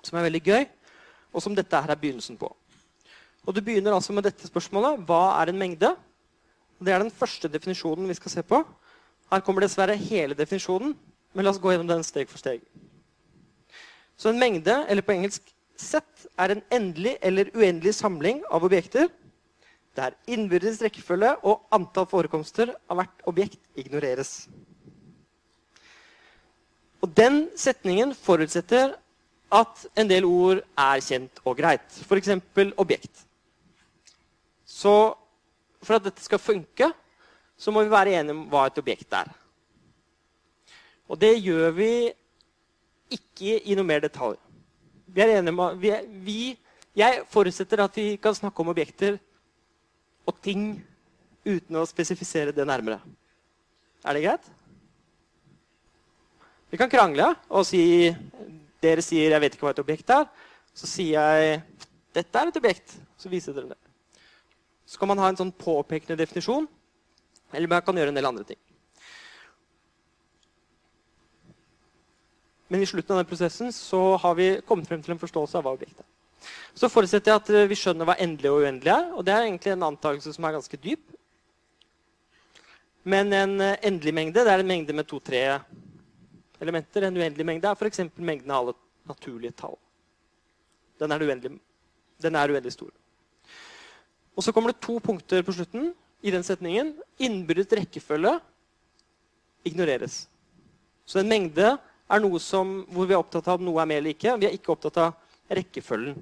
[0.07, 0.67] Som er veldig gøy,
[1.35, 2.53] og som dette her er begynnelsen på.
[3.47, 5.03] Og Du begynner altså med dette spørsmålet.
[5.07, 5.93] Hva er en mengde?
[6.79, 8.61] Det er den første definisjonen vi skal se på.
[9.33, 10.95] Her kommer dessverre hele definisjonen,
[11.35, 12.63] men la oss gå gjennom den steg for steg.
[14.17, 15.45] Så en mengde, eller på engelsk
[15.77, 19.11] sett, er en endelig eller uendelig samling av objekter
[19.97, 24.45] der innbyrdes rekkefølge og antall forekomster av hvert objekt ignoreres.
[27.01, 28.97] Og Den setningen forutsetter
[29.53, 31.87] at en del ord er kjent og greit.
[32.05, 32.35] F.eks.
[32.77, 33.23] objekt.
[34.67, 35.15] Så
[35.87, 36.91] for at dette skal funke,
[37.57, 39.31] så må vi være enige om hva et objekt er.
[41.07, 41.91] Og det gjør vi
[43.15, 44.37] ikke i noe mer detalj.
[45.07, 45.93] Vi er enige om, vi,
[46.27, 46.41] vi,
[46.99, 49.21] jeg forutsetter at vi kan snakke om objekter
[50.27, 50.75] og ting
[51.47, 52.99] uten å spesifisere det nærmere.
[54.03, 54.51] Er det greit?
[56.71, 58.11] Vi kan krangle og si
[58.83, 60.29] Dere sier 'jeg vet ikke hva et objekt er'.
[60.75, 61.63] Så sier jeg
[62.13, 62.99] 'dette er et objekt'.
[63.17, 63.86] Så viser dere det.
[64.87, 66.69] Så kan man ha en sånn påpekende definisjon,
[67.53, 68.61] eller man kan gjøre en del andre ting.
[72.69, 75.67] Men i slutten av den prosessen så har vi kommet frem til en forståelse av
[75.67, 76.13] hva objektet er.
[76.77, 79.07] Så forutsetter jeg at eh, vi skjønner hva endelig og uendelig er.
[79.17, 81.15] Og det er egentlig en antakelse som er ganske dyp.
[83.07, 85.43] Men en eh, endelig mengde det er en mengde med to-tre
[86.61, 87.07] elementer.
[87.07, 88.03] En uendelig mengde er f.eks.
[88.19, 88.77] mengden av alle
[89.09, 89.79] naturlige tall.
[91.01, 91.59] Den er, uendelig,
[92.25, 92.93] den er uendelig stor.
[94.37, 96.93] Og så kommer det to punkter på slutten i den setningen.
[97.19, 98.37] Innbyrdet rekkefølge
[99.67, 100.27] ignoreres.
[101.09, 104.03] Så en mengde er noe som, hvor vi er opptatt av at noe er mer
[104.03, 104.37] eller ikke.
[104.39, 106.19] Vi er ikke opptatt av rekkefølgen.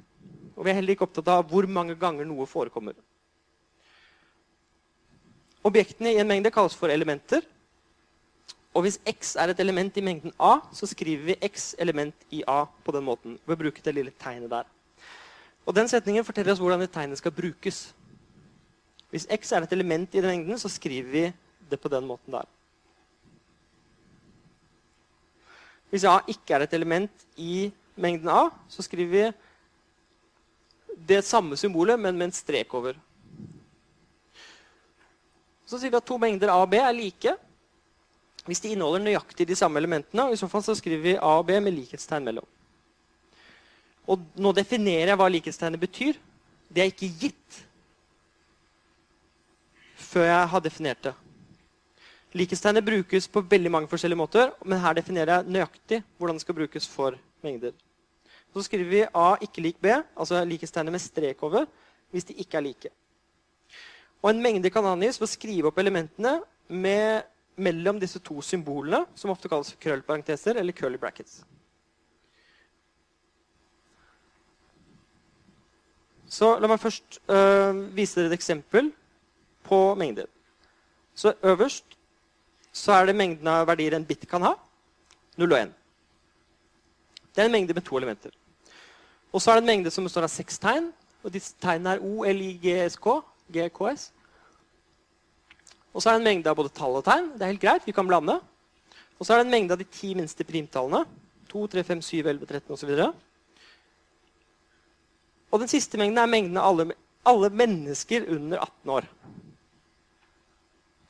[0.54, 2.94] Og vi er heller ikke opptatt av hvor mange ganger noe forekommer.
[5.64, 7.42] Objektene i en mengde kalles for elementer.
[8.74, 12.42] Og hvis x er et element i mengden A, så skriver vi x element i
[12.46, 13.38] A på den måten.
[13.46, 14.66] ved å bruke det lille tegnet der.
[15.66, 17.94] Og Den setningen forteller oss hvordan det tegnet skal brukes.
[19.14, 21.24] Hvis x er et element i den mengden, så skriver vi
[21.70, 22.48] det på den måten der.
[25.92, 29.22] Hvis A ikke er et element i mengden A, så skriver vi
[31.08, 32.98] det samme symbolet, men med en strek over.
[35.64, 37.36] Så sier vi at to mengder A og B er like
[38.44, 40.26] hvis de inneholder nøyaktig de samme elementene.
[40.26, 42.44] og I så fall så skriver vi A og B med likhetstegn mellom.
[44.04, 46.18] Og nå definerer jeg hva likhetstegnet betyr.
[46.68, 47.63] Det er ikke gitt
[50.14, 51.14] før jeg har definert det.
[52.34, 56.58] Likhetstegnet brukes på veldig mange forskjellige måter, men her definerer jeg nøyaktig hvordan det skal
[56.58, 57.74] brukes for mengder.
[58.54, 61.66] Så skriver vi A ikke lik B, altså likhetstegnet med strek over,
[62.14, 62.90] hvis de ikke er like.
[64.22, 69.04] Og En mengde kan angis ved å skrive opp elementene med mellom disse to symbolene,
[69.14, 71.44] som ofte kalles krøllparenteser eller curly brackets.
[76.26, 78.90] Så La meg først øh, vise dere et eksempel
[79.64, 80.28] på mengder.
[81.14, 81.98] Så Øverst
[82.74, 84.54] så er det mengden av verdier en bit kan ha.
[85.38, 85.74] 0 og 1.
[87.34, 88.34] Det er en mengde med to elementer.
[89.32, 90.92] Og så er det en mengde som består av seks tegn.
[91.22, 94.12] og Disse tegnene er O, L, I, G, S, K, G, K, S.
[95.94, 97.32] Og så er det en mengde av både tall og tegn.
[97.34, 98.40] Det er helt greit, vi kan blande.
[99.18, 101.04] Og så er det en mengde av de ti minste primtallene.
[101.50, 102.92] 2, 3, 5, 7, 11, 13 osv.
[105.54, 106.96] Og den siste mengden er mengden av alle,
[107.30, 109.06] alle, mennesker under 18 år.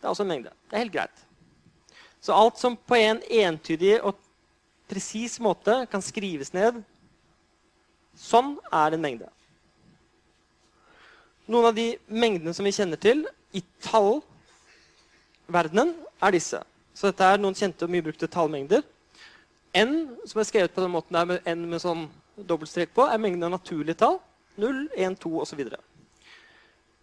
[0.04, 0.50] Det er også en mengde.
[0.68, 1.20] Det er helt greit.
[2.20, 4.18] Så alt som på en entydig og
[4.84, 6.84] presis måte kan skrives ned
[8.12, 9.24] sånn, er en mengde.
[11.48, 13.24] Noen av de mengdene som vi kjenner til
[13.56, 16.60] i tallverdenen, er disse.
[16.92, 18.84] Så dette er noen kjente og mye brukte tallmengder.
[19.72, 23.24] N, som er skrevet på den måten der med N med sånn dobbeltstrek på, er
[23.24, 24.20] mengden av naturlige tall.
[24.60, 25.64] 0, 1, 2 osv.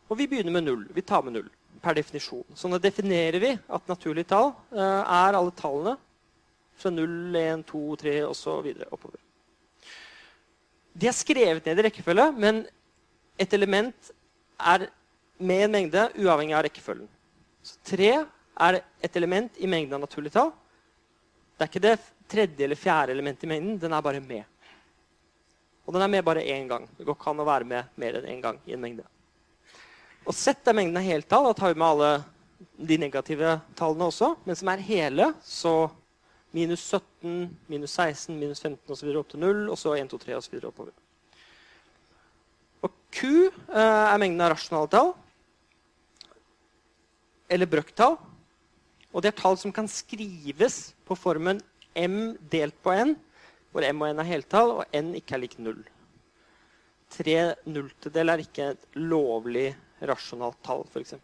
[0.06, 0.86] Og vi begynner med 0.
[0.94, 1.50] Vi tar med 0
[1.82, 2.46] per definisjon.
[2.56, 5.96] Så nå definerer vi at naturlige tall uh, er alle tallene
[6.82, 8.72] fra 0, 1, 2, 3 osv.
[8.90, 9.20] oppover.
[10.94, 12.64] De er skrevet ned i rekkefølge, men
[13.40, 14.12] et element
[14.60, 14.88] er
[15.42, 17.10] med en mengde uavhengig av rekkefølgen.
[17.64, 18.12] Så 3
[18.68, 20.52] er et element i mengden av naturlige tall.
[21.56, 21.96] Det er ikke det
[22.32, 23.80] tredje eller fjerde elementet i mengden.
[23.82, 24.44] Den er bare med.
[25.86, 26.88] Og den er med bare én gang.
[26.98, 29.06] Det går ikke an å være med mer enn én gang i en mengde.
[30.28, 31.50] Og sett er mengden av heltall.
[31.50, 32.12] Da tar vi med alle
[32.78, 34.36] de negative tallene også.
[34.46, 35.76] Men som er hele, så
[36.54, 39.16] minus 17, minus 16, minus 15 osv.
[39.18, 39.64] opp til 0.
[39.74, 40.60] Og så 1, 2, 3 osv.
[40.70, 40.94] oppover.
[42.86, 45.14] Og Q eh, er mengden av rasjonale tall
[47.52, 48.16] eller brøktall.
[49.12, 51.60] Og det er tall som kan skrives på formen
[52.00, 53.18] m delt på n,
[53.72, 55.82] hvor m og n er heltall, og n ikke er lik null.
[57.12, 59.74] Tre nulltedel er ikke et lovlig
[60.10, 61.16] rasjonalt tall, f.eks.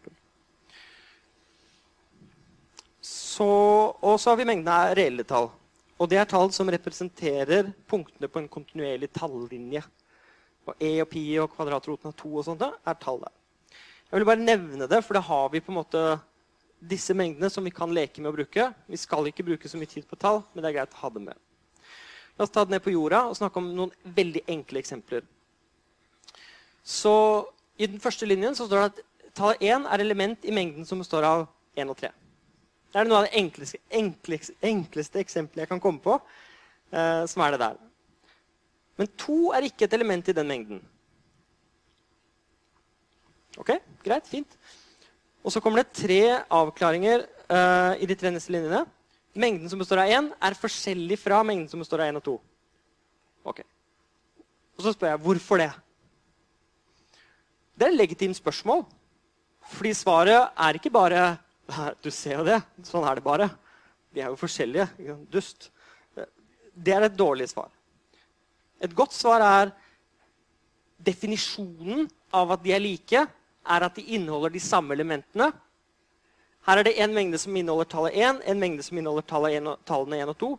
[3.39, 5.49] Og så har vi mengden av reelle tall.
[5.97, 9.81] Og det er tall som representerer punktene på en kontinuerlig tallinje.
[10.67, 13.33] Og E og pi og kvadratroten av to og sånt er tall der.
[14.07, 16.03] Jeg vil bare nevne det, for da har vi på en måte
[16.77, 18.69] disse mengdene som vi kan leke med å bruke.
[18.87, 21.11] Vi skal ikke bruke så mye tid på tall, men det er greit å ha
[21.15, 21.41] det med.
[22.37, 25.25] La oss ta det ned på jorda og snakke om noen veldig enkle eksempler.
[26.85, 27.15] Så
[27.77, 31.01] I den første linjen så står det at tallet 1 er element i mengden som
[31.01, 31.45] består av
[31.77, 32.09] 1 og 3.
[32.87, 36.17] Det er noe av det enkleste, enkleste, enkleste eksempelet jeg kan komme på.
[36.91, 37.79] Eh, som er det der.
[38.97, 40.81] Men 2 er ikke et element i den mengden.
[43.57, 43.73] Ok,
[44.05, 44.57] Greit, fint.
[45.43, 48.85] Og så kommer det tre avklaringer eh, i de tre neste linjene.
[49.37, 52.37] Mengden som består av 1, er forskjellig fra mengden som består av 1 og 2.
[53.51, 53.61] Ok.
[54.77, 55.69] Og så spør jeg hvorfor det.
[57.77, 58.85] Det er et legitimt spørsmål.
[59.77, 61.37] Fordi svaret er ikke bare
[62.03, 62.61] Du ser jo det.
[62.87, 63.49] Sånn er det bare.
[64.15, 64.87] De er jo forskjellige.
[65.29, 65.69] Dust.
[66.73, 67.67] Det er et dårlig svar.
[68.79, 69.73] Et godt svar er
[70.97, 73.25] definisjonen av at de er like,
[73.67, 75.51] er at de inneholder de samme elementene.
[76.67, 80.31] Her er det en mengde som inneholder tallet 1, en mengde som inneholder tallene 1
[80.31, 80.49] og 2.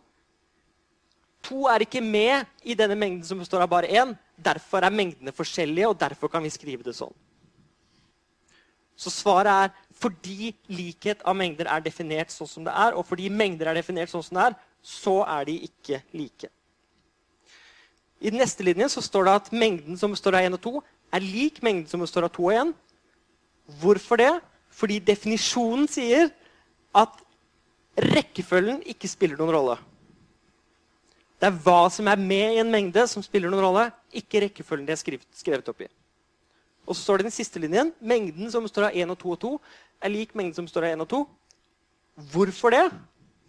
[1.49, 4.13] 2 er ikke med i denne mengden som består av bare én.
[4.45, 7.13] Derfor er mengdene forskjellige, og derfor kan vi skrive det sånn.
[8.99, 13.29] Så svaret er fordi likhet av mengder er definert sånn som det er, og fordi
[13.31, 16.49] mengder er definert sånn som det er, så er de ikke like.
[18.19, 20.81] I den neste linjen så står det at mengden som består av 1 og 2,
[21.15, 22.73] er lik mengden som består av 2 og 1.
[23.79, 24.33] Hvorfor det?
[24.75, 26.29] Fordi definisjonen sier
[26.95, 27.15] at
[27.99, 29.77] rekkefølgen ikke spiller noen rolle.
[31.39, 34.87] Det er hva som er med i en mengde, som spiller noen rolle, ikke rekkefølgen
[34.87, 35.87] de er skrevet, skrevet opp i.
[36.83, 39.39] Og så står det den siste linjen mengden som består av 1 og 2 og
[39.43, 39.51] 2,
[40.03, 41.19] er lik mengden som består av 1 og 2.
[42.33, 42.87] Hvorfor det?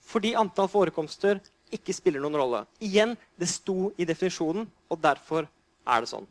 [0.07, 1.41] Fordi antall forekomster
[1.75, 2.61] ikke spiller noen rolle.
[2.83, 5.49] Igjen, det sto i definisjonen, og derfor
[5.87, 6.29] er det sånn.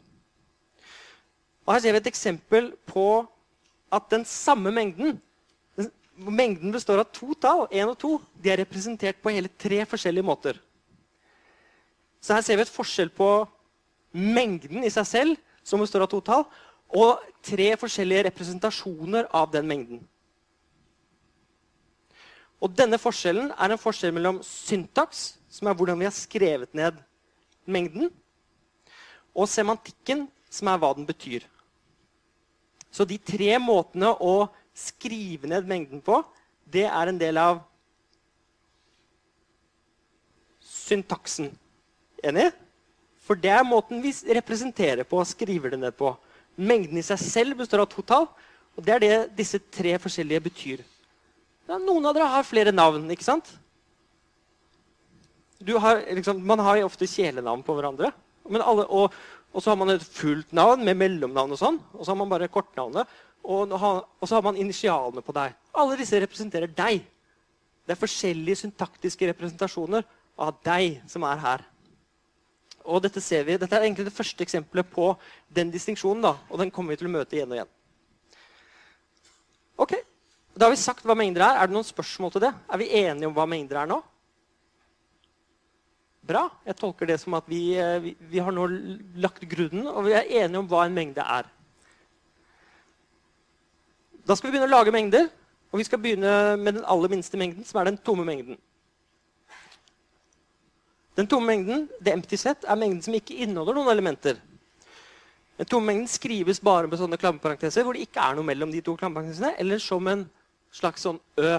[1.67, 3.07] Og Her ser vi et eksempel på
[3.91, 5.19] at den samme mengden
[6.19, 8.09] Mengden består av to tall, 1 og 2.
[8.43, 10.57] De er representert på hele tre forskjellige måter.
[12.19, 13.29] Så her ser vi et forskjell på
[14.11, 16.45] mengden i seg selv, som består av to tall,
[16.89, 20.01] og tre forskjellige representasjoner av den mengden.
[22.59, 26.97] Og denne forskjellen er en forskjell mellom syntaks, som er hvordan vi har skrevet ned
[27.69, 28.09] mengden,
[29.31, 31.45] og semantikken, som er hva den betyr.
[32.91, 36.23] Så de tre måtene å skrive ned mengden på,
[36.65, 37.61] det er en del av
[40.65, 41.51] syntaksen.
[42.25, 42.49] Enig?
[43.23, 46.15] For det er måten vi representerer på og skriver det ned på.
[46.59, 48.25] Mengden i seg selv består av to tall,
[48.75, 50.83] og det er det disse tre forskjellige betyr.
[51.69, 53.51] Ja, noen av dere har flere navn, ikke sant?
[55.59, 58.09] Har, liksom, man har ofte kjælenavn på hverandre.
[58.49, 59.13] Alle, og,
[59.51, 62.31] og, så har man et fullt navn med mellomnavn, og sånn, og så har man
[62.31, 63.17] bare kortnavnet.
[63.43, 65.53] Og, og så har man initialene på deg.
[65.77, 67.03] Alle disse representerer deg.
[67.85, 70.07] Det er forskjellige syntaktiske representasjoner
[70.39, 71.63] av deg som er her.
[72.89, 75.11] Og Dette vi, dette er egentlig det første eksempelet på
[75.53, 76.25] den distinksjonen.
[76.49, 77.73] Og den kommer vi til å møte igjen og igjen.
[79.79, 79.93] Ok,
[80.57, 81.59] da har vi sagt hva mengder er.
[81.59, 82.53] Er det noen spørsmål til det?
[82.67, 83.99] Er vi enige om hva mengder er nå?
[86.29, 86.43] Bra.
[86.67, 88.65] Jeg tolker det som at vi, eh, vi, vi har nå
[89.23, 91.47] lagt grunnen, og vi er enige om hva en mengde er.
[94.27, 95.29] Da skal vi begynne å lage mengder.
[95.69, 98.57] Og vi skal begynne med den aller minste mengden, som er den tomme mengden.
[101.17, 104.39] Den tomme mengden, det empty set, er mengden som ikke inneholder noen elementer.
[105.59, 108.83] Den tomme mengden skrives bare med sånne klammeparenteser hvor det ikke er noe mellom de
[108.85, 110.23] to klammeparentesene, eller som en
[110.71, 111.57] slags sånn Ø.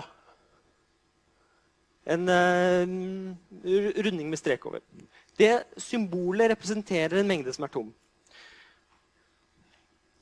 [2.10, 2.94] En uh,
[4.00, 4.80] runding med strek over.
[5.36, 7.90] Det symbolet representerer en mengde som er tom.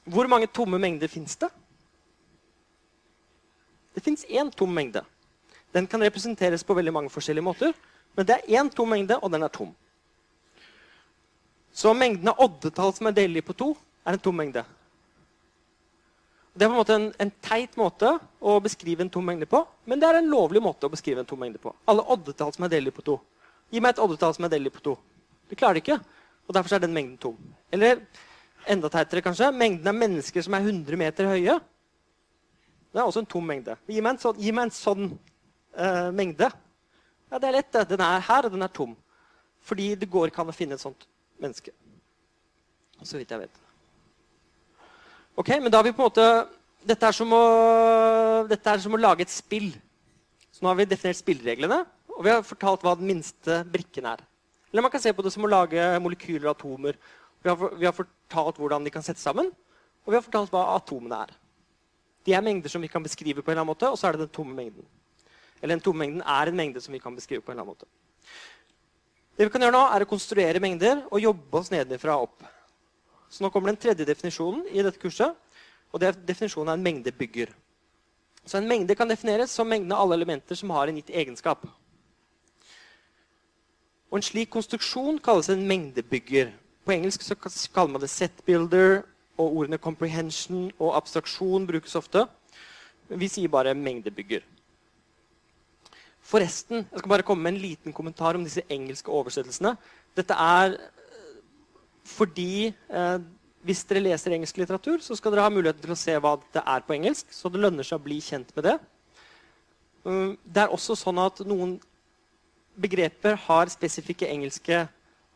[0.08, 1.50] Hvor mange tomme mengder fins det?
[3.94, 5.04] Det fins én tom mengde.
[5.74, 7.72] Den kan representeres på veldig mange forskjellige måter.
[8.16, 9.74] Men det er én tom mengde, og den er tom.
[11.72, 13.72] Så mengden av oddetall som er delelig på to,
[14.06, 14.64] er en tom mengde.
[16.58, 19.60] Det er på en måte en, en, teit måte å beskrive en tom mengde på,
[19.86, 21.70] men det er en lovlig måte å beskrive en tom mengde på.
[21.86, 23.18] Alle oddetall som er delige på to.
[23.70, 24.96] Gi meg et oddetall som er delig på to.
[25.46, 26.00] Du klarer det ikke,
[26.48, 27.36] og derfor er den mengden tom.
[27.70, 28.00] Eller
[28.66, 31.58] enda teitere, kanskje, mengden av mennesker som er 100 meter høye.
[32.90, 33.76] Det er også en tom mengde.
[33.86, 35.06] Gi meg en sånn, meg en sånn
[35.78, 36.48] uh, mengde.
[37.30, 37.78] Ja, Det er lett.
[37.88, 38.96] Den er her, og den er tom.
[39.60, 41.06] Fordi det går ikke an å finne et sånt
[41.40, 41.74] menneske.
[43.02, 43.58] Så vidt jeg vet.
[45.38, 46.28] Ok, men da har vi på en måte
[46.88, 47.42] Dette er som å,
[48.48, 49.72] er som å lage et spill.
[50.54, 51.82] Så nå har vi definert spillereglene,
[52.14, 54.22] og vi har fortalt hva den minste brikken er.
[54.70, 56.96] Eller man kan se på det som å lage molekyler og atomer.
[57.42, 59.50] Vi har, vi har fortalt hvordan de kan settes sammen,
[60.06, 61.34] og vi har fortalt hva atomene er.
[62.24, 64.16] De er mengder som vi kan beskrive på en eller annen måte, og så er
[64.16, 64.86] det den tomme mengden.
[65.62, 67.74] Eller den tomme mengden er en mengde som vi kan beskrive på en eller annen
[67.74, 67.88] måte.
[69.38, 72.46] Det vi kan gjøre nå, er å konstruere mengder og jobbe oss nedenfra og opp.
[73.30, 75.36] Så nå kommer den tredje definisjonen i dette kurset.
[75.92, 77.52] Og det er definisjonen av en mengdebygger.
[78.48, 81.66] Så en mengde kan defineres som mengden av alle elementer som har en gitt egenskap.
[84.08, 86.52] Og En slik konstruksjon kalles en mengdebygger.
[86.84, 89.02] På engelsk så kaller man det set builder,
[89.38, 92.24] og ordene comprehension og abstraksjon brukes ofte.
[93.08, 94.42] Vi sier bare mengdebygger.
[96.28, 99.72] Forresten, jeg skal bare komme med en liten kommentar om disse engelske oversettelsene.
[100.16, 101.38] Dette er eh,
[102.08, 103.18] fordi eh,
[103.64, 106.62] hvis dere leser engelsk litteratur, så skal dere ha muligheten til å se hva det
[106.62, 107.32] er på engelsk.
[107.34, 108.76] Så det lønner seg å bli kjent med det.
[110.04, 111.78] Um, det er også sånn at noen
[112.78, 114.84] begreper har spesifikke engelske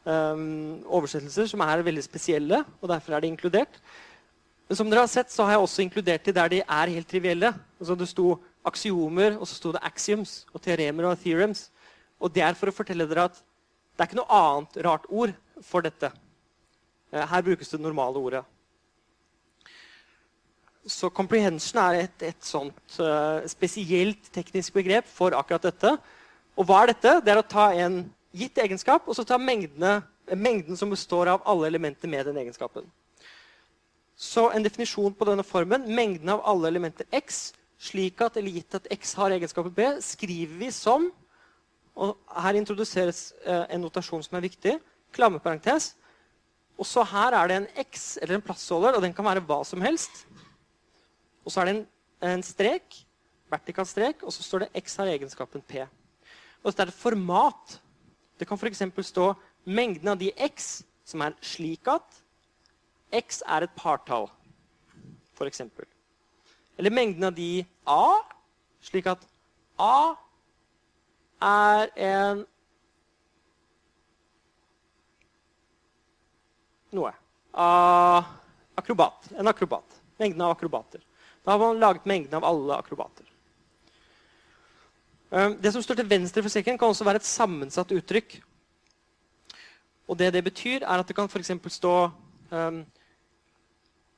[0.06, 3.80] um, oversettelser som er veldig spesielle, og derfor er de inkludert.
[4.68, 7.10] Men som dere har sett, så har jeg også inkludert de der de er helt
[7.10, 7.50] trivielle.
[7.80, 8.36] Altså det sto
[8.66, 11.66] aksiomer, og så sto det axioms og teoremer og theorems.
[12.22, 13.40] Og det er for å fortelle dere at
[13.92, 15.34] det er ikke noe annet rart ord
[15.66, 16.12] for dette.
[17.12, 18.42] Eh, her brukes det normale ordet.
[20.88, 25.92] Så comprehension er et, et sånt uh, spesielt teknisk begrep for akkurat dette.
[26.58, 27.12] Og hva er dette?
[27.22, 28.00] Det er å ta en
[28.34, 30.00] gitt egenskap og så ta mengdene,
[30.34, 32.88] mengden som består av alle elementer med den egenskapen.
[34.18, 37.52] Så en definisjon på denne formen, mengden av alle elementer x,
[37.82, 41.10] slik at, eller gitt at x har egenskapen b, skriver vi som
[41.92, 44.78] og Her introduseres uh, en notasjon som er viktig.
[45.12, 45.90] Klammeparentes
[46.82, 49.60] og så her er det en X eller en plassholder, og den kan være hva
[49.66, 50.24] som helst.
[51.44, 51.84] Og så er det en,
[52.32, 53.02] en strek,
[53.52, 55.84] vertikal strek, og så står det X har egenskapen P.
[56.62, 57.78] Og dette er et format.
[58.38, 58.82] Det kan f.eks.
[59.12, 59.32] stå
[59.64, 62.22] mengden av de X som er slik at
[63.12, 64.30] X er et partall,
[65.36, 65.62] f.eks.
[66.76, 68.22] Eller mengden av de A,
[68.80, 69.24] slik at
[69.78, 70.14] A
[71.42, 72.44] er en
[76.92, 77.12] noe.
[77.52, 78.24] Av
[78.74, 79.32] akrobat.
[79.36, 80.00] En akrobat.
[80.20, 81.00] Mengden av akrobater.
[81.44, 83.26] Da har man laget mengden av alle akrobater.
[85.32, 88.36] Um, det som står til venstre for sekken, kan også være et sammensatt uttrykk.
[90.06, 91.52] Og det det betyr, er at det kan f.eks.
[91.72, 92.10] stå
[92.50, 92.82] um,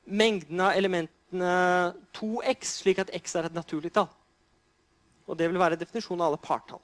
[0.05, 4.09] mengden av elementene 2x, slik at x er et naturlig tall.
[5.25, 6.83] Og det vil være definisjonen av alle partall.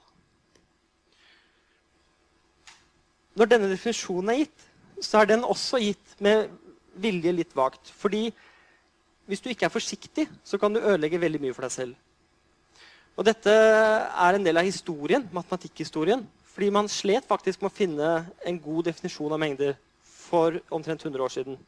[3.38, 4.64] Når denne definisjonen er gitt,
[5.02, 6.50] så er den også gitt med
[7.02, 7.94] vilje litt vagt.
[7.98, 8.28] Fordi
[9.30, 11.96] hvis du ikke er forsiktig, så kan du ødelegge veldig mye for deg selv.
[13.16, 16.26] Og dette er en del av historien, matematikkhistorien.
[16.52, 18.10] Fordi man slet faktisk med å finne
[18.48, 21.60] en god definisjon av mengder for omtrent 100 år siden.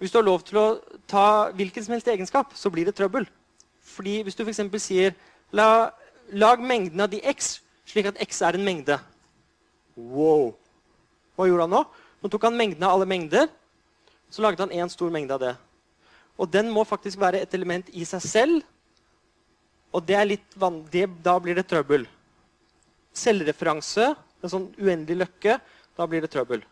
[0.00, 0.66] Hvis du har lov til å
[1.10, 3.26] ta hvilken som helst egenskap, så blir det trøbbel.
[3.84, 4.62] Fordi hvis du f.eks.
[4.80, 5.16] sier
[5.52, 5.90] La,
[6.30, 7.58] lag mengden av de x
[7.90, 8.96] slik at x er en mengde.
[9.98, 10.52] Wow!
[11.34, 11.80] Hva gjorde han nå?
[12.20, 13.48] Nå tok han mengden av alle mengder,
[14.30, 15.54] så laget han én stor mengde av det.
[16.40, 18.60] Og den må faktisk være et element i seg selv.
[19.90, 20.58] Og det er litt
[20.92, 22.06] det, da blir det trøbbel.
[23.16, 25.58] Selvreferanse, en sånn uendelig løkke,
[25.98, 26.62] da blir det trøbbel.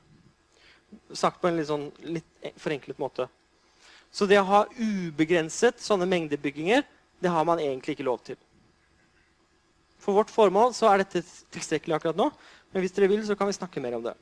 [1.12, 3.28] Sagt på en litt, sånn, litt forenklet måte.
[4.12, 6.84] Så det å ha ubegrenset sånne mengdebygginger,
[7.20, 8.39] det har man egentlig ikke lov til.
[10.01, 12.30] For vårt formål så er dette tilstrekkelig akkurat nå.
[12.72, 14.14] Men hvis dere vil, så kan vi snakke mer om det.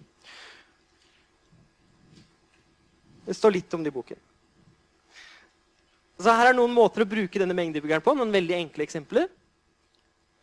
[3.26, 4.18] Det står litt om det i boken.
[6.16, 8.14] Så her er noen måter å bruke denne mengdebyggeren på.
[8.16, 9.26] Noen veldig enkle eksempler.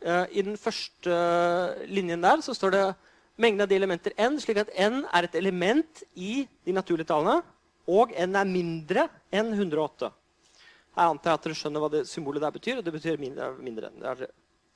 [0.04, 1.16] Eh, I den første
[1.90, 2.84] linjen der så står det
[3.40, 7.42] mengden av de elementer n, slik at n er et element i de naturlige tallene,
[7.90, 10.10] og n er mindre enn 108.
[10.94, 12.78] Her antar jeg at dere skjønner hva det symbolet der betyr.
[12.78, 13.90] og det betyr mindre, mindre.
[13.98, 14.30] Det er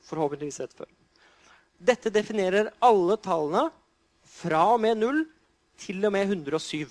[0.08, 0.90] forhåpentligvis rett før.
[1.78, 3.68] Dette definerer alle tallene
[4.26, 5.22] fra og med 0
[5.78, 6.90] til og med 107.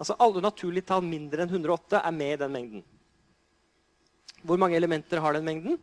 [0.00, 2.84] Altså Alle naturlige tall mindre enn 108 er med i den mengden.
[4.42, 5.76] Hvor mange elementer har den mengden?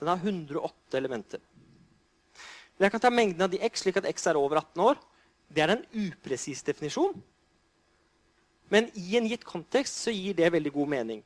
[0.00, 1.40] Den har 108 elementer.
[2.74, 4.98] Men jeg kan ta mengden av de x slik at x er over 18 år.
[5.54, 7.14] Det er en upresis definisjon.
[8.72, 11.20] Men i en gitt kontekst så gir det veldig god mening.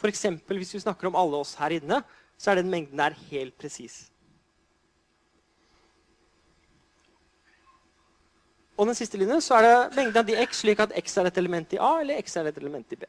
[0.00, 0.24] F.eks.
[0.48, 2.00] hvis vi snakker om alle oss her inne,
[2.38, 4.08] så er den mengden der helt presis.
[8.76, 11.28] Og den siste linjen så er det mengden av de x, slik at x er
[11.28, 13.06] et element i A eller x er et element i B.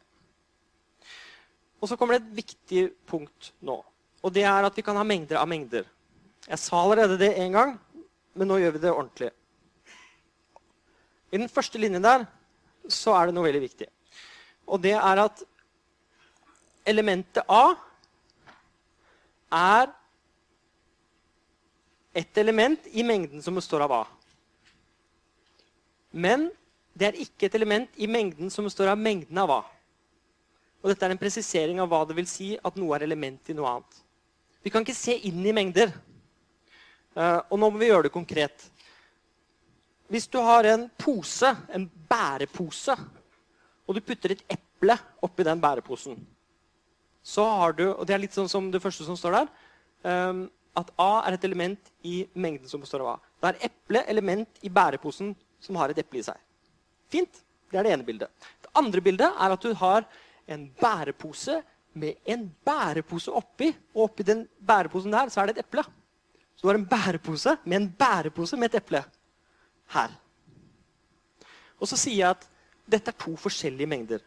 [1.81, 3.79] Og så kommer det et viktig punkt nå.
[4.23, 5.87] Og det er at vi kan ha mengder av mengder.
[6.47, 7.77] Jeg sa allerede det én gang,
[8.35, 9.31] men nå gjør vi det ordentlig.
[11.31, 12.25] I den første linjen der
[12.91, 13.87] så er det noe veldig viktig.
[14.67, 15.43] Og det er at
[16.85, 17.75] elementet A
[19.53, 19.93] er
[22.13, 24.03] et element i mengden som består av A.
[26.11, 26.51] Men
[26.93, 29.61] det er ikke et element i mengden som består av mengden av A.
[30.83, 33.55] Og dette er en presisering av hva det vil si at noe er element i
[33.57, 34.01] noe annet.
[34.63, 35.89] Vi kan ikke se inn i mengder.
[37.13, 38.65] Uh, og nå må vi gjøre det konkret.
[40.09, 42.95] Hvis du har en pose, en bærepose,
[43.87, 44.95] og du putter et eple
[45.25, 46.17] oppi den bæreposen,
[47.23, 49.47] så har du Og det er litt sånn som det første som står der.
[50.03, 53.15] Um, at A er et element i mengden som består av A.
[53.41, 56.39] Da er eple element i bæreposen som har et eple i seg.
[57.13, 57.41] Fint.
[57.71, 58.29] Det er det ene bildet.
[58.61, 60.05] Det andre bildet er at du har
[60.45, 61.61] en bærepose
[61.93, 63.71] med en bærepose oppi.
[63.95, 65.85] Og oppi den bæreposen der så er det et eple.
[66.61, 69.03] Du har en bærepose med en bærepose med et eple.
[69.93, 70.13] Her.
[71.79, 72.47] Og så sier jeg at
[72.89, 74.23] dette er to forskjellige mengder.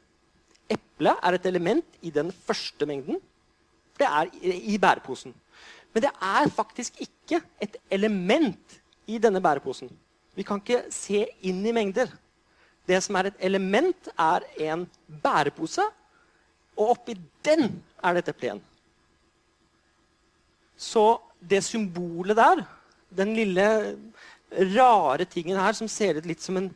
[0.71, 3.21] Eplet er et element i den første mengden.
[3.97, 5.35] Det er i bæreposen.
[5.95, 9.89] Men det er faktisk ikke et element i denne bæreposen.
[10.37, 12.11] Vi kan ikke se inn i mengder.
[12.87, 14.85] Det som er et element, er en
[15.23, 15.83] bærepose,
[16.77, 18.61] og oppi den er det et eple igjen.
[20.77, 22.65] Så det symbolet der,
[23.17, 23.67] den lille
[24.77, 26.71] rare tingen her som ser ut litt som en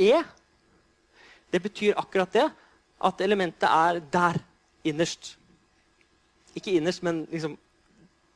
[0.00, 0.22] E,
[1.52, 2.46] det betyr akkurat det.
[3.02, 4.38] At elementet er der
[4.84, 5.36] innerst.
[6.54, 7.58] Ikke innerst, men liksom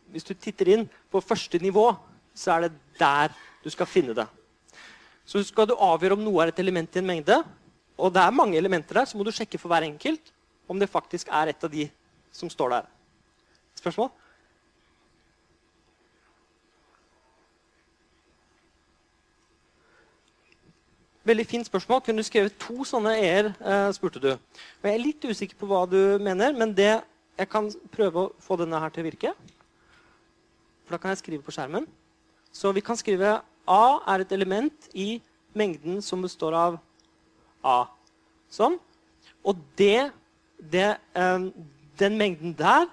[0.07, 1.91] Hvis du titter inn på første nivå,
[2.35, 3.33] så er det der
[3.65, 4.27] du skal finne det.
[5.27, 7.41] Så skal du avgjøre om noe er et element i en mengde,
[7.99, 10.31] og det er mange elementer der, så må du sjekke for hver enkelt
[10.69, 11.89] om det faktisk er et av de
[12.31, 12.87] som står der.
[13.83, 14.13] Spørsmål?
[21.27, 22.05] Veldig fint spørsmål.
[22.07, 23.49] Kunne du skrevet to sånne e-er?
[23.59, 24.29] Eh, spurte du.
[24.37, 27.01] Og jeg er litt usikker på hva du mener, men det,
[27.35, 29.33] jeg kan prøve å få denne her til å virke.
[30.87, 31.89] For da kan jeg skrive på skjermen.
[32.55, 33.83] Så vi kan skrive A
[34.15, 35.17] er et element i
[35.59, 36.79] mengden som består av
[37.67, 37.89] A.
[38.47, 38.79] Sånn.
[39.43, 40.13] Og det,
[40.63, 41.51] det um,
[41.99, 42.87] Den mengden der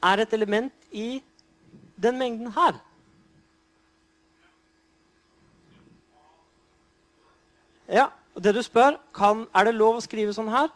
[0.00, 1.20] er et element i
[2.00, 2.78] den mengden her.
[7.88, 10.68] Ja, og det du spør, kan, Er det lov å skrive sånn her?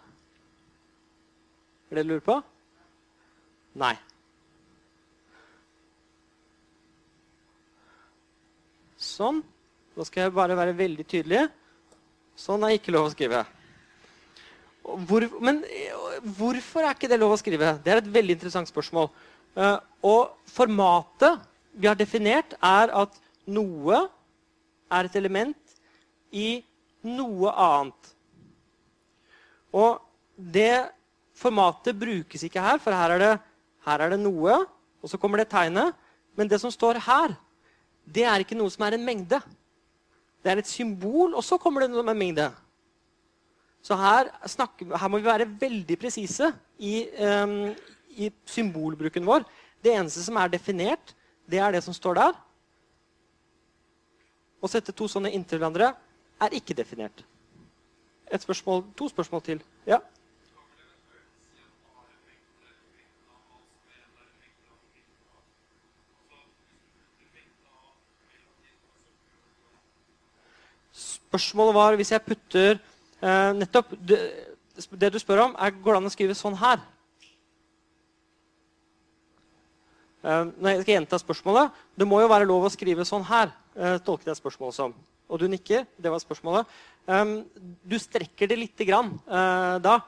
[1.91, 2.39] Er det du lurer på?
[3.77, 3.95] Nei.
[8.97, 9.43] Sånn.
[9.93, 11.43] Nå skal jeg bare være veldig tydelig.
[12.39, 13.43] Sånn er ikke lov å skrive.
[14.83, 15.61] Hvor, men
[16.39, 17.77] hvorfor er ikke det lov å skrive?
[17.85, 19.11] Det er et veldig interessant spørsmål.
[19.53, 21.45] Uh, og formatet
[21.77, 23.21] vi har definert, er at
[23.53, 24.01] noe
[24.93, 25.77] er et element
[26.33, 26.63] i
[27.07, 28.13] noe annet.
[29.73, 30.03] Og
[30.37, 30.93] det
[31.39, 33.33] formatet brukes ikke her, for her er det,
[33.87, 34.59] her er det noe,
[35.03, 35.97] og så kommer det tegnet.
[36.39, 37.35] Men det som står her,
[38.05, 39.41] det er ikke noe som er en mengde.
[40.43, 42.49] Det er et symbol, og så kommer det noe med mengde.
[43.83, 47.73] Så her, snakker, her må vi være veldig presise i, um,
[48.15, 49.47] i, symbolbruken vår.
[49.83, 51.15] Det eneste som er definert,
[51.51, 52.39] det er det som står der.
[54.63, 55.91] Å sette to sånne inntil hverandre
[56.43, 57.25] er ikke definert.
[58.33, 59.63] Spørsmål, to spørsmål til.
[59.87, 59.99] Ja?
[70.93, 74.19] Spørsmålet var hvis jeg putter eh, nettopp det,
[75.01, 76.83] det, du spør om, er går det an å skrive sånn her?
[80.23, 81.73] Eh, nei, jeg skal gjenta spørsmålet.
[81.97, 83.53] Det må jo være lov å skrive sånn her.
[83.75, 84.93] Eh, tolket jeg spørsmålet som.
[85.33, 85.87] Og du nikker.
[85.97, 86.69] Det var spørsmålet.
[87.09, 87.41] Um,
[87.89, 89.99] du strekker det lite grann uh, da.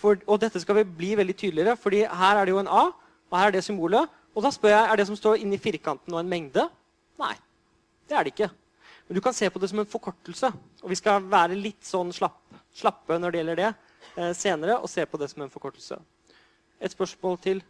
[0.00, 2.86] For, og dette skal vi bli veldig tydeligere, fordi her er det jo en A,
[3.30, 4.08] og her er det symbolet.
[4.34, 6.64] Og da spør jeg er det som står inni firkanten, og en mengde.
[7.20, 7.34] Nei,
[8.08, 8.50] det er det ikke.
[9.08, 10.52] Men du kan se på det som en forkortelse.
[10.84, 12.38] Og vi skal være litt sånn slapp,
[12.78, 15.98] slappe når det gjelder det uh, senere, og se på det som en forkortelse.
[16.80, 17.64] Et spørsmål til?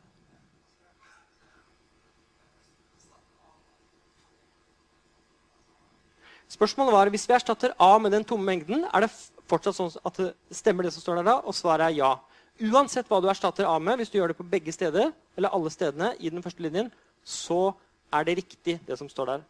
[6.51, 9.13] Spørsmålet var hvis vi erstatter A med den tomme mengden, er det
[9.51, 11.37] fortsatt sånn at det stemmer det som står der da?
[11.47, 12.11] Og svaret er ja.
[12.61, 15.71] Uansett hva du erstatter A med, hvis du gjør det på begge steder, eller alle
[15.71, 16.91] stedene i den første linjen,
[17.25, 17.71] så
[18.13, 19.45] er det riktig, det som står der.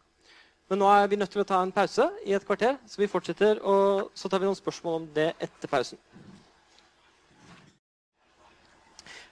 [0.69, 3.09] Men nå er vi nødt til å ta en pause i et kvarter, så vi
[3.11, 5.99] fortsetter, og så tar vi noen spørsmål om det etter pausen.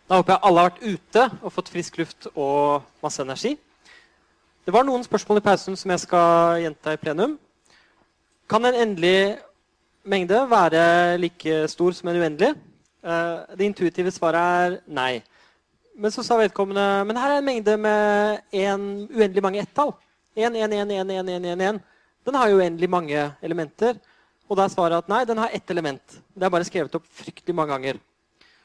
[0.09, 3.53] Da håper jeg alle har vært ute og fått frisk luft og masse energi.
[4.65, 7.37] Det var noen spørsmål i pausen som jeg skal gjenta i plenum.
[8.49, 9.37] Kan en endelig
[10.09, 12.55] mengde være like stor som en uendelig?
[13.05, 15.19] Eh, det intuitive svaret er nei.
[15.93, 19.93] Men så sa vedkommende men her er en mengde med en uendelig mange ett-tall.
[20.33, 21.81] 1, 1, 1, 1, 1, 1, 1, 1.
[22.25, 23.99] Den har jo uendelig mange elementer.
[24.49, 26.17] Og da er svaret at nei, den har ett element.
[26.33, 28.01] Det er bare skrevet opp fryktelig mange ganger.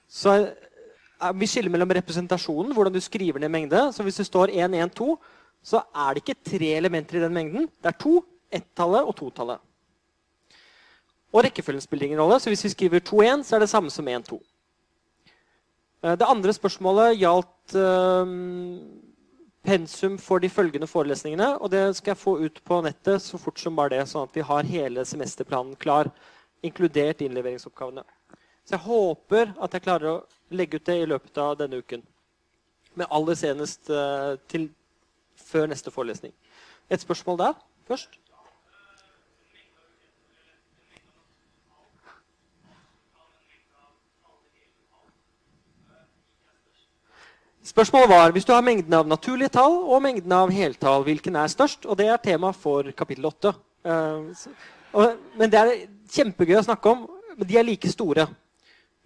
[0.08, 3.84] Så eh, vi skiller mellom representasjonen, hvordan du skriver ned mengde.
[3.92, 5.12] Så hvis det står 1, 1, 2,
[5.60, 7.68] så er det ikke tre elementer i den mengden.
[7.68, 9.60] Det er to, ett-tallet og to-tallet.
[11.34, 14.06] Og rekkefølgen spiller ingen rolle, så hvis vi skriver 2-1, så er det samme som
[14.08, 14.38] 1-2.
[16.04, 18.78] Eh, det andre spørsmålet gjaldt um,
[19.66, 21.56] pensum for de følgende forelesningene.
[21.58, 24.36] Og det skal jeg få ut på nettet så fort som bare det, sånn at
[24.36, 26.12] vi har hele semesterplanen klar,
[26.64, 28.04] inkludert innleveringsoppgavene.
[28.64, 32.04] Så jeg håper at jeg klarer å legge ut det i løpet av denne uken.
[32.94, 34.70] Men aller senest uh, til
[35.34, 36.32] før neste forelesning.
[36.92, 37.58] Et spørsmål der
[37.88, 38.20] først?
[47.64, 51.48] Spørsmålet var hvis du har mengden av naturlige tall og mengden av heltall, hvilken er
[51.48, 51.86] størst?
[51.88, 53.52] Og det er tema for kapittel 8.
[53.88, 55.06] Uh,
[55.40, 55.70] men det er
[56.12, 57.06] kjempegøy å snakke om.
[57.38, 58.26] Men de er like store.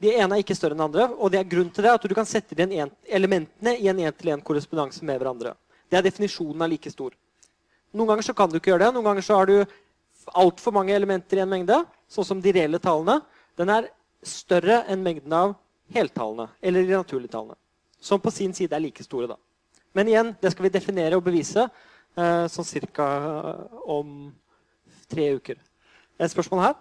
[0.03, 1.07] De ene er ikke større enn andre.
[1.15, 5.07] Og det er grunn til det at du kan sette inn elementene i en én-til-én-korrespondanse
[5.07, 5.55] med hverandre.
[5.87, 7.15] Det er definisjonen av like stor.
[7.95, 8.91] Noen ganger så kan du ikke gjøre det.
[8.99, 9.63] Noen ganger så har du
[10.35, 11.79] altfor mange elementer i en mengde,
[12.11, 13.21] sånn som de reelle tallene.
[13.55, 13.89] Den er
[14.27, 15.57] større enn mengden av
[15.95, 17.55] heltallene, eller de naturlige tallene.
[18.01, 19.27] Som på sin side er like store.
[19.27, 19.37] da.
[19.93, 21.65] Men igjen, det skal vi definere og bevise
[22.17, 23.07] eh, sånn cirka
[23.87, 24.31] om
[25.11, 25.59] tre uker.
[26.19, 26.77] Et spørsmål her?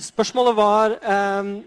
[0.00, 1.60] Spørsmålet var eh,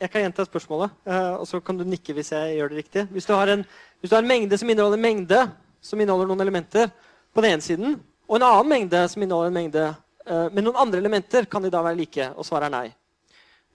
[0.00, 3.04] Jeg kan gjenta spørsmålet, eh, og så kan du nikke hvis jeg gjør det riktig.
[3.12, 3.64] Hvis du har en,
[4.02, 5.40] du har en mengde som inneholder en mengde
[5.86, 6.90] som inneholder noen elementer
[7.34, 9.88] på den ene siden, og en annen mengde som inneholder en mengde
[10.26, 12.30] uh, med noen andre elementer, kan de da være like?
[12.34, 12.86] Og svaret er nei.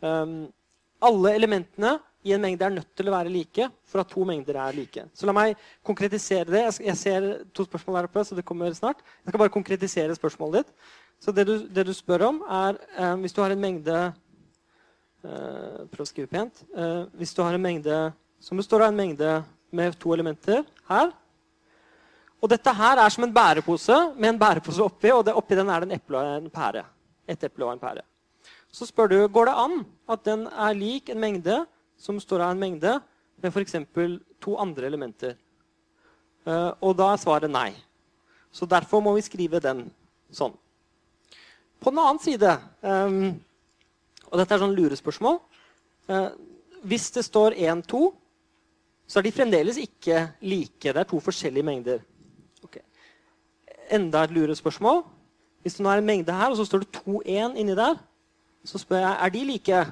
[0.03, 0.39] Um,
[1.01, 4.57] alle elementene i en mengde er nødt til å være like for at to mengder
[4.61, 5.05] er like.
[5.17, 6.63] Så la meg konkretisere det.
[6.83, 9.01] Jeg ser to spørsmål der oppe, så det kommer snart.
[9.23, 10.91] Jeg skal bare konkretisere spørsmålet ditt.
[11.21, 15.81] Så det du, det du spør om, er eh, hvis du har en mengde eh,
[15.91, 16.63] Prøv å skrive pent.
[16.73, 17.97] Eh, hvis du har en mengde
[18.41, 19.33] som består av en mengde
[19.71, 21.11] med to elementer her
[22.41, 25.69] Og dette her er som en bærepose med en bærepose oppi, og det, oppi den
[25.69, 26.81] er det en eple og en pære.
[27.29, 28.01] Et eple og en pære.
[28.71, 29.77] Så spør du går det an
[30.09, 31.59] at den er lik en mengde
[32.01, 32.95] som står av en mengde
[33.41, 33.75] med f.eks.
[34.41, 35.35] to andre elementer.
[36.47, 37.69] Uh, og da er svaret nei.
[38.51, 39.85] Så derfor må vi skrive den
[40.33, 40.55] sånn.
[41.81, 42.49] På den annen side
[42.81, 43.37] um,
[44.31, 45.37] Og dette er sånn lurespørsmål.
[46.09, 46.31] Uh,
[46.87, 48.01] hvis det står 1, 2,
[49.05, 50.87] så er de fremdeles ikke like.
[50.87, 52.01] Det er to forskjellige mengder.
[53.91, 55.03] Enda et lurespørsmål.
[55.61, 57.99] Hvis det nå er en mengde her, og så står det 2, 1 inni der,
[58.65, 59.83] så spør jeg er de like.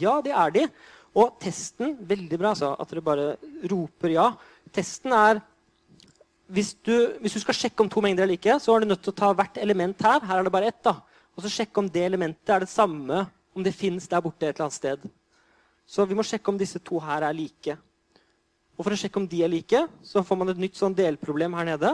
[0.00, 0.68] Ja, det er de.
[1.16, 3.26] Og testen Veldig bra altså, at dere bare
[3.70, 4.30] roper ja.
[4.74, 5.40] Testen er
[6.46, 9.00] hvis du, hvis du, skal sjekke om to mengder er like, så er du nødt
[9.02, 10.20] til å ta hvert element her.
[10.22, 10.78] Her er det bare ett.
[10.84, 11.00] da.
[11.34, 13.24] Og så sjekke om det elementet er det samme
[13.56, 15.08] om det fins der borte et eller annet sted.
[15.86, 17.76] Så vi må sjekke om disse to her er like.
[18.76, 21.56] Og for å sjekke om de er like, så får man et nytt sånn delproblem
[21.58, 21.92] her nede.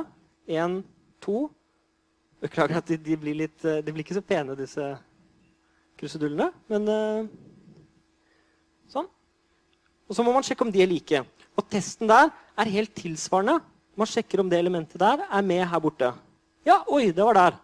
[0.50, 0.80] Én,
[1.22, 1.48] to
[2.42, 4.82] Beklager at de, de, blir litt, eh, de blir ikke så pene, disse
[6.00, 6.48] krusedullene.
[6.66, 7.28] Men uh,
[8.90, 9.06] sånn.
[10.10, 11.20] Og så må man sjekke om de er like.
[11.54, 13.60] Og testen der er helt tilsvarende
[13.98, 16.12] man sjekker om det elementet der er med her borte.
[16.64, 17.58] Ja, oi, det var der.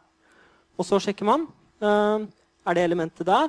[0.78, 1.46] Og så sjekker man.
[1.80, 2.26] Uh,
[2.68, 3.48] er det elementet der?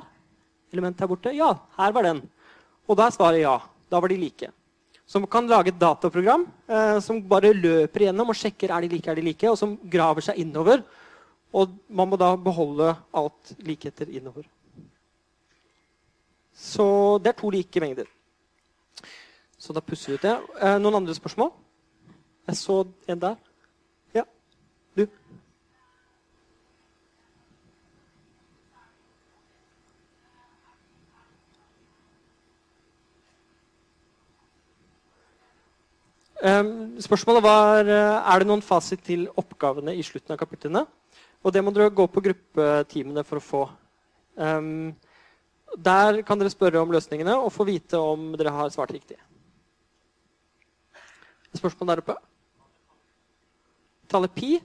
[0.72, 1.34] Elementet her borte?
[1.36, 2.22] Ja, her var den.
[2.88, 3.58] Og da er svaret ja.
[3.90, 4.50] Da var de like.
[5.18, 9.10] Man kan lage et dataprogram eh, som bare løper igjennom og sjekker er de like,
[9.10, 10.84] er de like, og som graver seg innover.
[11.50, 14.46] Og man må da beholde alt likheter innover.
[16.54, 18.06] Så det er to like mengder.
[19.58, 20.36] Så da pusser vi ut det.
[20.62, 21.50] Eh, noen andre spørsmål?
[22.46, 22.76] Jeg så
[23.10, 23.36] en der.
[24.14, 24.24] Ja,
[24.96, 25.08] du.
[36.40, 40.86] Spørsmålet var er det noen fasit til oppgavene i slutten av kapitlene.
[41.44, 43.60] Og det må dere gå på gruppetimene for å få.
[44.40, 44.94] Um,
[45.76, 49.18] der kan dere spørre om løsningene og få vite om dere har svart riktig.
[51.56, 52.16] Spørsmål der oppe?
[54.10, 54.60] tallet pi.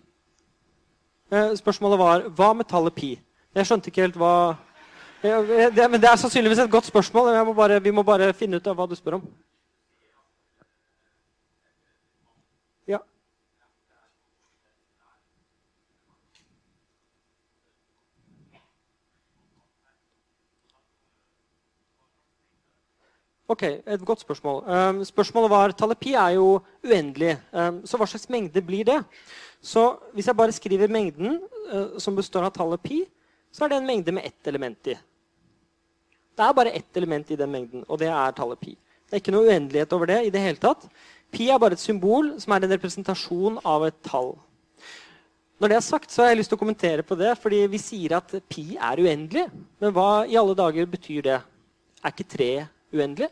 [1.32, 3.16] Eh, spørsmålet var hva med tallet pi?
[3.56, 4.36] Jeg skjønte ikke helt hva
[5.26, 7.32] Men det er sannsynligvis et godt spørsmål.
[7.48, 9.24] Må bare, vi må bare finne ut av hva du spør om.
[12.86, 13.00] Ja.
[23.48, 24.64] Ok, Et godt spørsmål.
[24.66, 27.36] Um, spørsmålet var tallet pi er jo uendelig.
[27.54, 29.04] Um, så hva slags mengde blir det?
[29.62, 31.38] Så hvis jeg bare skriver mengden
[31.70, 33.04] uh, som består av tallet pi,
[33.54, 34.98] så er det en mengde med ett element i.
[36.36, 38.74] Det er bare ett element i den mengden, og det er tallet pi.
[39.06, 40.90] Det er ikke noe uendelighet over det i det hele tatt.
[41.32, 44.34] Pi er bare et symbol som er en representasjon av et tall.
[45.62, 47.78] Når det er sagt, så har jeg lyst til å kommentere på det, fordi vi
[47.78, 49.46] sier at pi er uendelig.
[49.80, 51.44] Men hva i alle dager betyr det?
[52.02, 52.50] Er ikke tre
[52.96, 53.30] uendelig?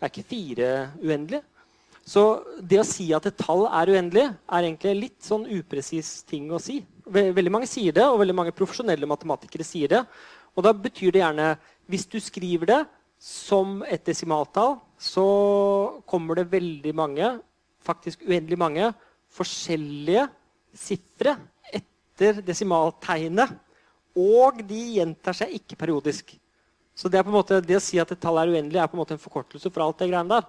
[0.00, 0.70] Er ikke fire
[1.02, 1.42] uendelig?
[2.06, 2.22] Så
[2.62, 6.60] det å si at et tall er uendelig, er egentlig litt sånn upresis ting å
[6.62, 6.78] si.
[7.06, 10.02] Veldig mange sier det, og veldig mange profesjonelle matematikere sier det.
[10.54, 12.80] Og da betyr det gjerne Hvis du skriver det
[13.22, 17.28] som et desimaltall, så kommer det veldig mange,
[17.78, 18.88] faktisk uendelig mange,
[19.30, 20.24] forskjellige
[20.74, 21.36] sifre
[21.70, 23.54] etter desimaltegnet.
[24.18, 26.34] Og de gjentar seg ikke periodisk.
[26.96, 29.12] Så det, måte, det, å si at et tall er uendelig, er på en måte
[29.16, 30.46] en forkortelse for alt det greiene der.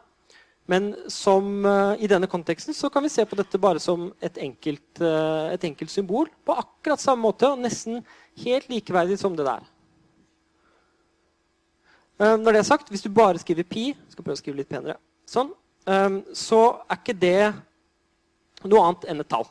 [0.68, 4.40] Men som, uh, i denne konteksten så kan vi se på dette bare som et
[4.44, 6.28] enkelt, uh, et enkelt, symbol.
[6.44, 8.02] På akkurat samme måte, og nesten
[8.44, 9.64] helt likeverdig som det der.
[12.20, 14.72] Uh, når det er sagt, Hvis du bare skriver pi skal prøve å skrive litt
[14.72, 15.52] penere, sånn,
[16.36, 17.54] så er ikke det
[18.68, 19.46] noe annet enn et tall.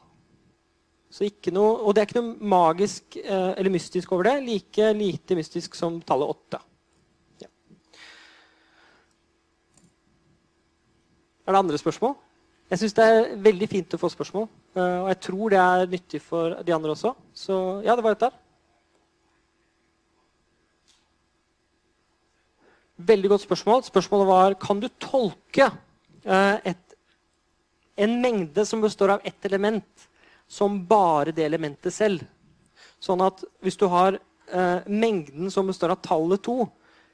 [1.16, 4.34] Noe, og det er ikke noe magisk eller mystisk over det.
[4.44, 6.60] Like lite mystisk som tallet åtte.
[11.46, 12.16] Er det andre spørsmål?
[12.66, 14.48] Jeg syns det er veldig fint å få spørsmål.
[14.74, 17.12] Eh, og jeg tror det er nyttig for de andre også.
[17.30, 18.34] Så ja, det var et der.
[23.12, 23.84] Veldig godt spørsmål.
[23.86, 25.70] Spørsmålet var kan du tolke
[26.24, 26.98] eh, et,
[28.02, 30.08] en mengde som består av ett element,
[30.48, 32.26] som bare det elementet selv.
[32.98, 36.64] Sånn at hvis du har eh, mengden som består av tallet to,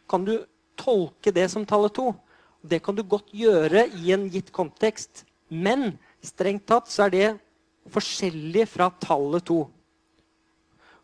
[0.09, 0.39] kan du
[0.80, 2.14] tolke det som tallet to.
[2.62, 7.28] Det kan du godt gjøre i en gitt kontekst, men strengt tatt så er det
[7.92, 9.64] forskjellig fra tallet to.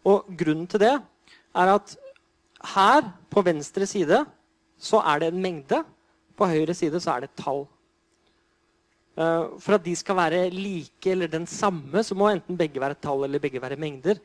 [0.06, 1.96] Og grunnen til det er at
[2.74, 4.22] her på venstre side
[4.78, 5.82] så er det en mengde.
[6.38, 7.64] På høyre side så er det et tall.
[9.18, 12.98] Eh, for at de skal være like eller den samme, så må enten begge være
[13.02, 14.20] tall eller begge være mengder.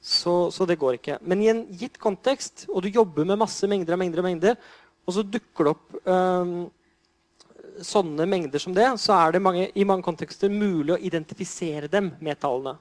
[0.00, 1.18] Så, så, det går ikke.
[1.20, 4.54] Men i en gitt kontekst, og du jobber med masse mengder og mengder, og mengder,
[5.08, 6.50] og så dukker det opp um,
[7.84, 12.10] sånne mengder som det, så er det mange, i mange kontekster mulig å identifisere dem
[12.20, 12.76] med tallene.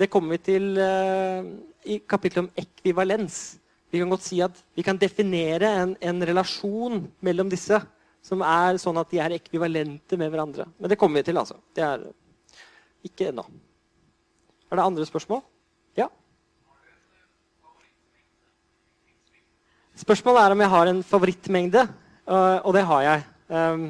[0.00, 1.46] Det kommer vi til uh,
[1.86, 3.40] i kapittelet om ekvivalens.
[3.92, 7.78] Vi kan godt si at vi kan definere en, en, relasjon mellom disse
[8.24, 10.66] som er sånn at de er ekvivalente med hverandre.
[10.80, 11.58] Men det kommer vi til, altså.
[11.76, 12.06] Det er
[13.06, 13.44] ikke ennå.
[14.70, 15.42] Er det andre spørsmål?
[15.98, 16.08] Ja?
[20.02, 21.82] Spørsmålet er om jeg har en favorittmengde,
[22.66, 23.20] og det har jeg.
[23.54, 23.84] Ehm,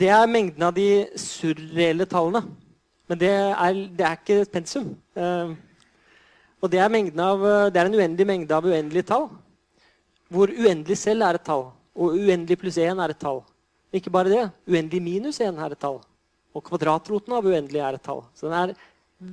[0.00, 2.42] det er mengden av de surreelle tallene.
[3.06, 4.88] Men det er, det er ikke pensum.
[5.14, 5.54] Ehm,
[6.58, 6.90] og det er,
[7.22, 9.28] av, det er, en uendelig mengde av uendelige tall.
[10.26, 13.44] Hvor uendelig selv er et tall, og uendelig pluss 1 er et tall.
[13.94, 14.44] Ikke bare det.
[14.66, 16.02] Uendelig minus 1 er et tall.
[16.50, 18.26] Og kvadratroten av uendelig er et tall.
[18.34, 18.76] Så den er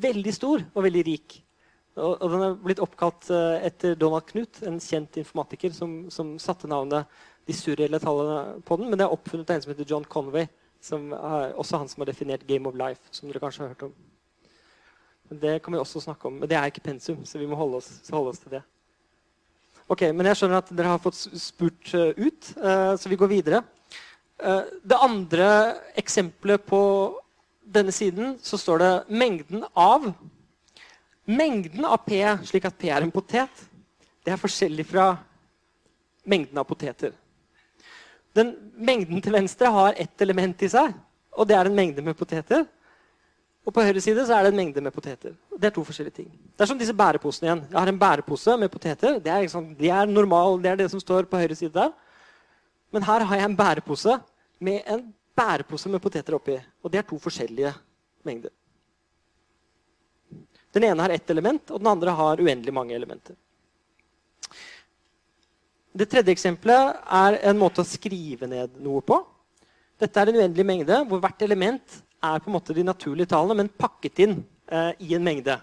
[0.06, 1.42] veldig stor og veldig rik.
[1.98, 6.70] Og, den er blitt oppkalt uh, etter Donald Knut, en kjent informatiker som, som, satte
[6.70, 7.10] navnet
[7.48, 8.92] de surreelle tallene på den.
[8.92, 10.46] Men det er oppfunnet av en som heter John Conway,
[10.84, 13.02] som er også han som har definert Game of Life.
[13.10, 13.96] som dere kanskje har hørt om.
[15.28, 16.38] Det kan vi også snakke om.
[16.42, 18.64] Men det er ikke pensum, så vi må holde oss, holde oss til det.
[19.88, 23.34] Ok, Men jeg skjønner at dere har fått spurt uh, ut, uh, så vi går
[23.40, 23.64] videre.
[24.38, 25.46] det andre
[25.98, 26.80] eksempelet på
[27.66, 30.12] denne siden så står det mengden av
[31.28, 33.64] Mengden av P, slik at P er en potet,
[34.24, 35.10] det er forskjellig fra
[36.28, 37.12] mengden av poteter.
[38.36, 40.94] Den Mengden til venstre har ett element i seg,
[41.36, 42.66] og det er en mengde med poteter.
[43.68, 45.34] Og på høyre side så er det en mengde med poteter.
[45.52, 46.28] Det er to forskjellige ting.
[46.32, 47.64] Det er som disse bæreposene igjen.
[47.68, 49.18] Jeg har en bærepose med poteter.
[49.20, 51.92] Det er, liksom, det er normal, det er det som står på høyre side der.
[52.96, 54.16] Men her har jeg en bærepose
[54.64, 55.04] med en
[55.36, 56.56] bærepose med poteter oppi.
[56.84, 57.74] Og det er to forskjellige
[58.24, 58.56] mengder.
[60.78, 63.34] Den ene har ett element, og den andre har uendelig mange elementer.
[65.98, 69.18] Det tredje eksempelet er en måte å skrive ned noe på.
[69.98, 73.64] Dette er en uendelig mengde hvor hvert element er på en måte de naturlige tallene,
[73.64, 74.36] men pakket inn
[74.70, 75.56] eh, i en mengde.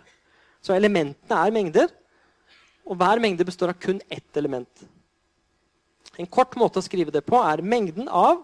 [0.59, 1.95] Så elementene er mengder,
[2.83, 4.83] og hver mengde består av kun ett element.
[6.19, 8.43] En kort måte å skrive det på er mengden av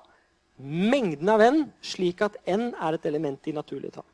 [0.61, 4.07] mengden av n, slik at n er et element i naturlige tall.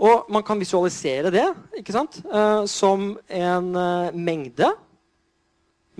[0.00, 1.44] Og man kan visualisere det
[1.76, 2.22] ikke sant?
[2.24, 4.70] Eh, som en eh, mengde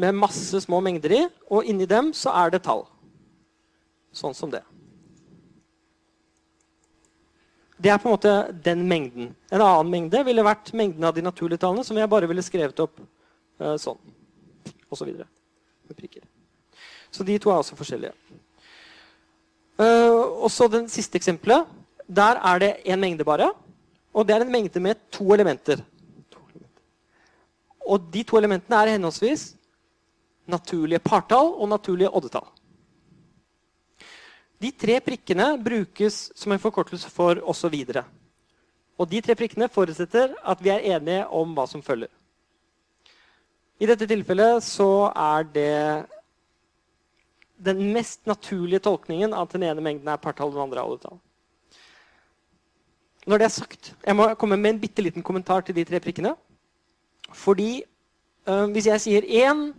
[0.01, 1.23] med masse små mengder i,
[1.53, 2.87] og inni dem så er det tall.
[4.17, 4.63] Sånn som det.
[7.81, 8.33] Det er på en måte
[8.65, 9.31] den mengden.
[9.53, 12.83] En annen mengde ville vært mengden av de naturlige tallene, som jeg bare ville skrevet
[12.85, 13.97] opp uh, sånn.
[14.91, 15.25] Og så videre.
[15.89, 16.27] Med prikker.
[17.13, 18.13] Så de to er også forskjellige.
[19.81, 21.69] Uh, og så den siste eksempelet.
[22.05, 23.49] Der er det en mengde bare.
[24.15, 25.83] Og det er en mengde med to elementer.
[27.87, 29.53] Og de to elementene er henholdsvis
[30.51, 32.47] naturlige partall og naturlige oddetall.
[34.61, 38.05] De tre prikkene brukes som en forkortelse for 'osv'.
[38.99, 42.09] Og de tre prikkene forutsetter at vi er enige om hva som følger.
[43.81, 46.07] I dette tilfellet så er det
[47.57, 51.19] den mest naturlige tolkningen at den ene mengden er partall og den andre er oddetall.
[53.27, 56.01] Når det er sagt, Jeg må komme med en bitte liten kommentar til de tre
[56.01, 56.35] prikkene.
[57.33, 57.83] Fordi
[58.49, 59.75] øh, hvis jeg sier 1,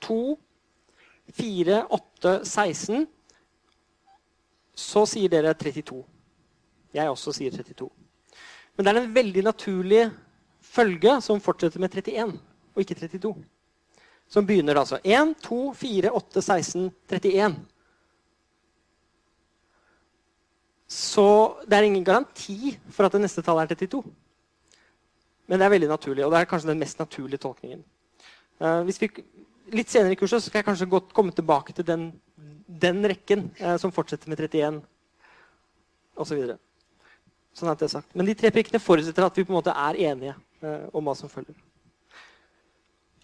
[0.00, 0.38] 2,
[1.36, 3.06] 4, 8, 16
[4.76, 6.04] så sier dere 32.
[6.94, 7.88] Jeg også sier 32.
[8.76, 10.02] Men det er en veldig naturlig
[10.60, 12.36] følge som fortsetter med 31,
[12.74, 13.32] og ikke 32.
[14.28, 17.56] Som begynner altså 1, 2, 4, 8, 16, 31.
[20.86, 21.26] Så
[21.66, 24.02] det er ingen garanti for at det neste tallet er 32.
[25.46, 27.82] Men det er veldig naturlig, og det er kanskje den mest naturlige tolkningen.
[28.62, 29.10] Uh, vi,
[29.74, 32.08] litt senere i kurset skal jeg kanskje godt komme tilbake til den
[32.66, 34.80] den rekken eh, som fortsetter med 31
[36.16, 36.42] osv.
[37.56, 38.04] Så sånn.
[38.12, 41.14] Men de tre prikkene forutsetter at vi på en måte er enige eh, om hva
[41.16, 41.56] som følger.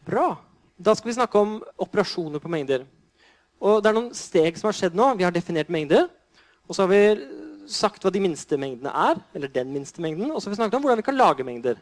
[0.06, 0.32] Bra.
[0.78, 2.86] Da skal vi snakke om operasjoner på mengder.
[3.62, 5.12] Og det er noen steg som har skjedd nå.
[5.18, 6.08] Vi har definert mengder.
[6.66, 7.02] Og så har vi
[7.70, 9.20] sagt hva de minste mengdene er.
[9.34, 11.76] eller den minste mengden, Og så har vi snakket om hvordan vi kan lage mengder.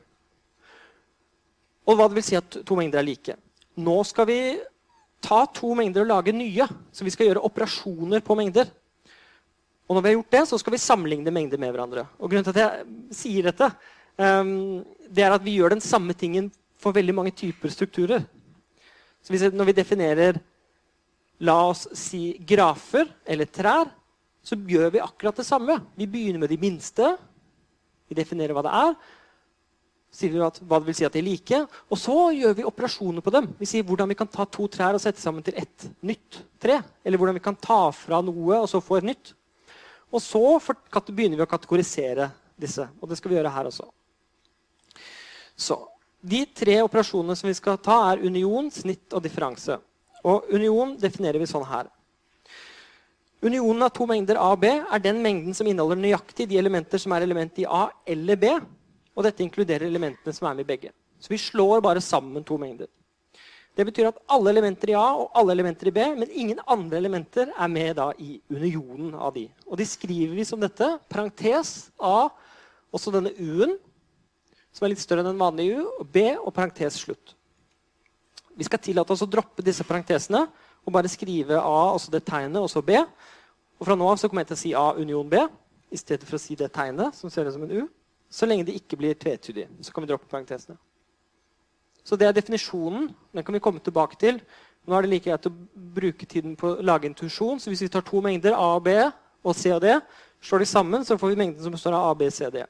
[1.86, 3.36] Og hva det vil si at to mengder er like.
[3.76, 4.60] Nå skal vi
[5.20, 6.66] ta to mengder og lage nye.
[6.92, 8.70] Så vi skal gjøre operasjoner på mengder.
[9.88, 12.06] Og når vi har gjort det, så skal vi sammenligne mengder med hverandre.
[12.20, 13.70] Og grunnen til at jeg sier dette,
[14.16, 18.22] um, det er at vi gjør den samme tingen for veldig mange typer strukturer.
[19.20, 20.38] Så når vi definerer
[21.40, 23.90] la oss si grafer eller trær,
[24.44, 25.78] så gjør vi akkurat det samme.
[25.98, 27.14] Vi begynner med de minste.
[28.08, 28.94] Vi definerer hva det er
[30.10, 31.60] sier vi at, hva det vil si at de er like.
[31.90, 33.50] Og så gjør vi operasjoner på dem.
[33.60, 36.80] Vi sier hvordan vi kan ta to trær og sette sammen til ett nytt tre.
[37.04, 39.32] Eller hvordan vi kan ta fra noe og så få et nytt.
[40.10, 40.42] Og så
[41.12, 42.30] begynner vi å kategorisere
[42.60, 42.88] disse.
[42.98, 43.86] Og det skal vi gjøre her også.
[45.54, 45.78] Så,
[46.20, 49.78] De tre operasjonene som vi skal ta, er union, snitt og differanse.
[50.20, 51.86] Og union definerer vi sånn her.
[53.40, 57.00] Unionen av to mengder A og B er den mengden som inneholder nøyaktig de elementer
[57.00, 58.50] som er element i A eller B,
[59.16, 60.90] og dette inkluderer elementene som er med i begge.
[61.20, 62.88] Så vi slår bare sammen to mengder.
[63.76, 66.98] Det betyr at alle elementer i A og alle elementer i B, men ingen andre
[67.00, 69.46] elementer er med da i unionen av de.
[69.64, 70.88] Og de skriver vi som dette.
[71.08, 72.28] Parentes A,
[72.92, 73.78] også denne U-en,
[74.74, 77.36] som er litt større enn en vanlig U, og B og parentes slutt.
[78.52, 80.44] Vi skal tillate oss å droppe disse parentesene
[80.86, 82.96] og bare skrive A, altså det tegnet, og så B.
[83.80, 85.40] Og fra nå av så kommer jeg til å si A union B
[85.90, 87.88] i stedet for å si det tegnet, som ser ut som en U.
[88.30, 89.66] Så lenge det ikke blir tvetydig.
[89.82, 90.78] Så kan vi droppe parentesene.
[92.04, 93.08] Så det er definisjonen.
[93.34, 94.38] Den kan vi komme tilbake til.
[94.86, 95.52] Nå er det like greit å
[95.96, 97.60] bruke tiden på å lage intuisjon.
[97.60, 99.98] Så hvis vi tar to mengder, A og B og C og D,
[100.40, 102.64] slår de sammen, så får vi mengden som består av A, B, C og D.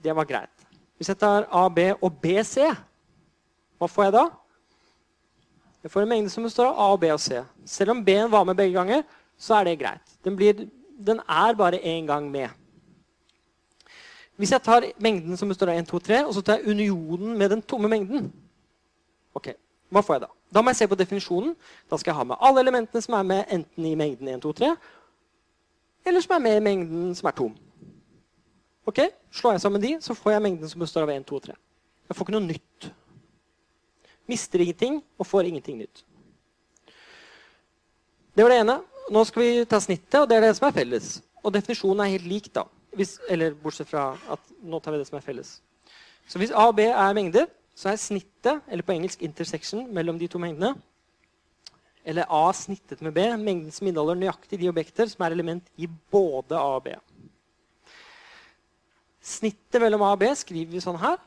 [0.00, 0.66] Det var greit.
[0.96, 2.70] Hvis jeg tar A, B og BC,
[3.80, 4.24] hva får jeg da?
[5.82, 7.40] Jeg får en mengde som består av A, B og C.
[7.64, 9.02] Selv om B-en var med begge ganger,
[9.40, 10.16] så er det greit.
[10.24, 10.66] Den, blir,
[11.06, 12.48] den er bare én gang med.
[14.36, 17.38] Hvis jeg tar mengden som består av 1, 2, 3, og så tar jeg unionen
[17.38, 18.30] med den tomme mengden
[19.36, 19.52] Ok,
[19.92, 20.28] Hva får jeg da?
[20.54, 21.52] Da må jeg se på definisjonen.
[21.90, 24.52] Da skal jeg ha med alle elementene som er med enten i mengden 1, 2,
[24.60, 24.70] 3,
[26.06, 27.52] eller som er med i mengden som er tom.
[28.86, 29.00] Ok,
[29.30, 31.54] Slår jeg sammen de, så får jeg mengden som består av 1, 2, 3.
[32.08, 32.88] Jeg får ikke noe nytt.
[34.30, 36.04] Mister ingenting og får ingenting nytt.
[38.34, 38.78] Det var det ene.
[39.10, 41.16] Nå skal vi ta snittet, og det er det som er felles.
[41.42, 42.52] Og definisjonen er helt lik.
[42.54, 42.64] da.
[42.94, 45.58] Hvis, eller bortsett fra at nå tar vi det som er felles.
[46.30, 50.18] Så hvis A og B er mengder, så er snittet, eller på engelsk intersection, mellom
[50.18, 50.76] de to mengdene
[52.04, 55.86] eller A snittet med B, mengden som inneholder nøyaktig de objekter som er element i
[55.86, 56.94] både A og B.
[59.20, 61.18] Snittet mellom A og B skriver vi sånn her.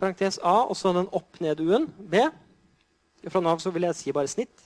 [0.00, 2.24] Parentes A, og så den opp-ned-U-en B.
[3.30, 4.64] Fra nå av vil jeg si bare snitt.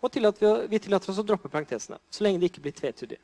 [0.00, 3.18] Og tillater vi, vi tillater oss å droppe parentesene, så lenge det ikke blir tvetydig.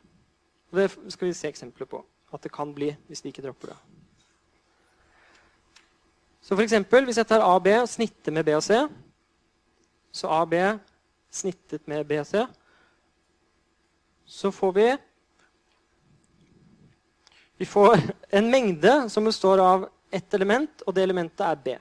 [0.76, 2.02] Det skal vi se eksempler på
[2.34, 3.78] at det kan bli hvis vi ikke dropper det.
[6.42, 8.76] Så for eksempel, hvis jeg tar AB og snitter med B og C,
[10.14, 10.54] så AB
[11.32, 12.44] snittet med B og C,
[14.26, 14.86] så får vi
[17.56, 17.96] Vi får
[18.36, 21.76] en mengde som består av ett element, og det elementet er B.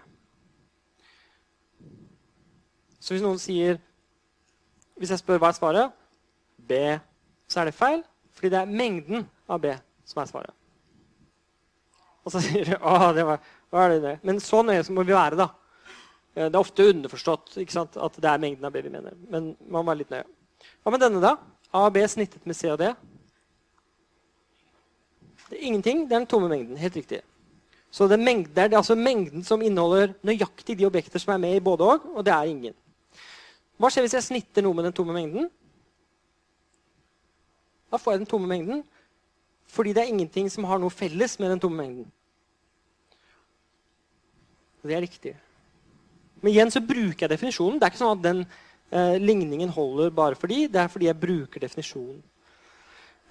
[3.06, 3.78] Så hvis noen sier
[4.98, 5.96] Hvis jeg spør hva er svaret,
[6.56, 6.78] B,
[7.52, 8.00] så er det feil.
[8.32, 9.74] Fordi det er mengden av B
[10.08, 10.54] som er svaret.
[12.24, 13.44] Og så sier du å, det var,
[13.74, 14.14] hva er det det.
[14.26, 15.50] Men så nøye må vi være, da.
[16.36, 19.18] Eh, det er ofte underforstått at det er mengden av B vi mener.
[19.28, 20.26] Men man må være litt nøye.
[20.82, 21.36] Hva med denne, da?
[21.76, 22.94] A og B snittet med C og D.
[25.50, 26.08] Det er ingenting.
[26.08, 26.80] Det er den tomme mengden.
[26.80, 27.20] Helt riktig.
[27.92, 31.44] Så det er, mengden, det er altså mengden som inneholder nøyaktig de objekter som er
[31.44, 32.76] med i både og, og det er ingen.
[33.76, 35.50] Hva skjer hvis jeg snitter noe med den tomme mengden?
[37.92, 38.84] Da får jeg den tomme mengden
[39.76, 42.06] fordi det er ingenting som har noe felles med den tomme mengden.
[44.84, 45.34] Og det er riktig.
[46.40, 47.80] Men igjen så bruker jeg definisjonen.
[47.82, 50.68] Det er ikke sånn at den eh, ligningen holder bare fordi.
[50.72, 52.22] Det er fordi jeg bruker definisjonen.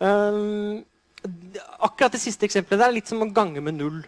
[0.02, 0.82] Um,
[1.78, 4.02] akkurat det siste eksempelet der er litt som å gange med null.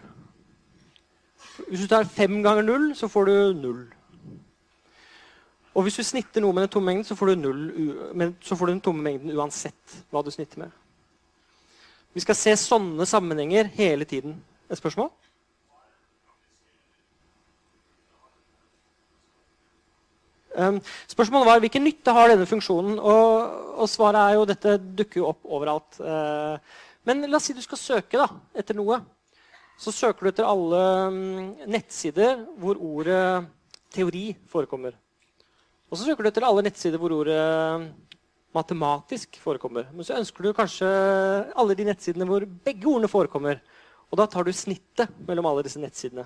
[1.69, 3.85] Hvis du tar fem ganger null, så får du null.
[5.77, 7.67] Og hvis du snitter noe med den tomme mengden, så får, null,
[8.41, 10.73] så får du den tomme mengden uansett hva du snitter med.
[12.17, 14.39] Vi skal se sånne sammenhenger hele tiden.
[14.71, 15.11] Et spørsmål?
[20.57, 22.97] Um, spørsmålet var hvilken nytte har denne funksjonen.
[22.97, 26.01] Og, og svaret er jo dette dukker jo opp overalt.
[26.01, 26.57] Uh,
[27.05, 29.03] men la oss si du skal søke da, etter noe.
[29.77, 33.45] Så søker du etter alle um, nettsider hvor ordet
[33.93, 34.97] teori forekommer.
[35.87, 37.85] Og så søker du etter alle nettsider hvor ordet eh,
[38.55, 39.87] matematisk forekommer.
[39.93, 40.87] Men så ønsker du kanskje
[41.55, 43.61] alle de nettsidene hvor begge ordene forekommer.
[44.11, 46.25] Og da tar du snittet mellom alle disse nettsidene.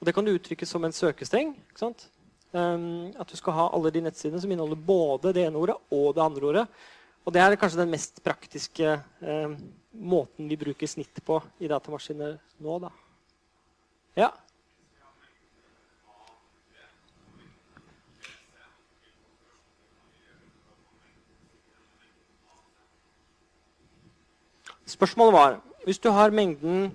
[0.00, 1.52] Og Det kan du uttrykke som en søkestreng.
[1.80, 6.14] Um, at du skal ha alle de nettsidene som inneholder både det ene ordet og
[6.16, 6.64] det andre ordet.
[7.24, 9.58] Og det er kanskje den mest praktiske um,
[9.92, 12.78] måten vi bruker snitt på i datamaskiner nå.
[12.80, 12.90] Da.
[14.16, 14.30] Ja?
[24.90, 26.90] Spørsmålet var Hvis du har mengden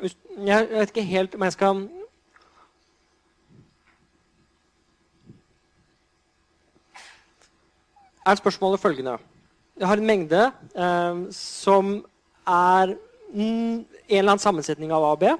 [0.00, 0.16] hvis,
[0.46, 1.88] Jeg vet ikke helt om jeg skal
[8.26, 9.18] Er spørsmålet følgende
[9.80, 11.96] Jeg har en mengde eh, som
[12.46, 12.94] er
[13.34, 15.32] en eller annen sammensetning av A og B.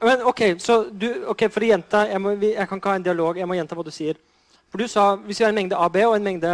[0.00, 3.04] Men, ok, så du, okay, For å gjenta jeg, må, jeg, kan ikke ha en
[3.04, 3.38] dialog.
[3.38, 4.20] Jeg må gjenta hva du sier.
[4.70, 6.52] For du sa hvis vi har en mengde AB og en mengde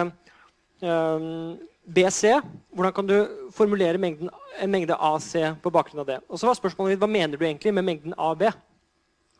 [0.80, 1.54] um,
[1.86, 2.40] BC,
[2.74, 3.16] hvordan kan du
[3.54, 5.30] formulere mengden, en mengde AC
[5.62, 6.16] på bakgrunn av det?
[6.26, 8.42] Og så var spørsmålet mitt, Hva mener du egentlig med mengden AB?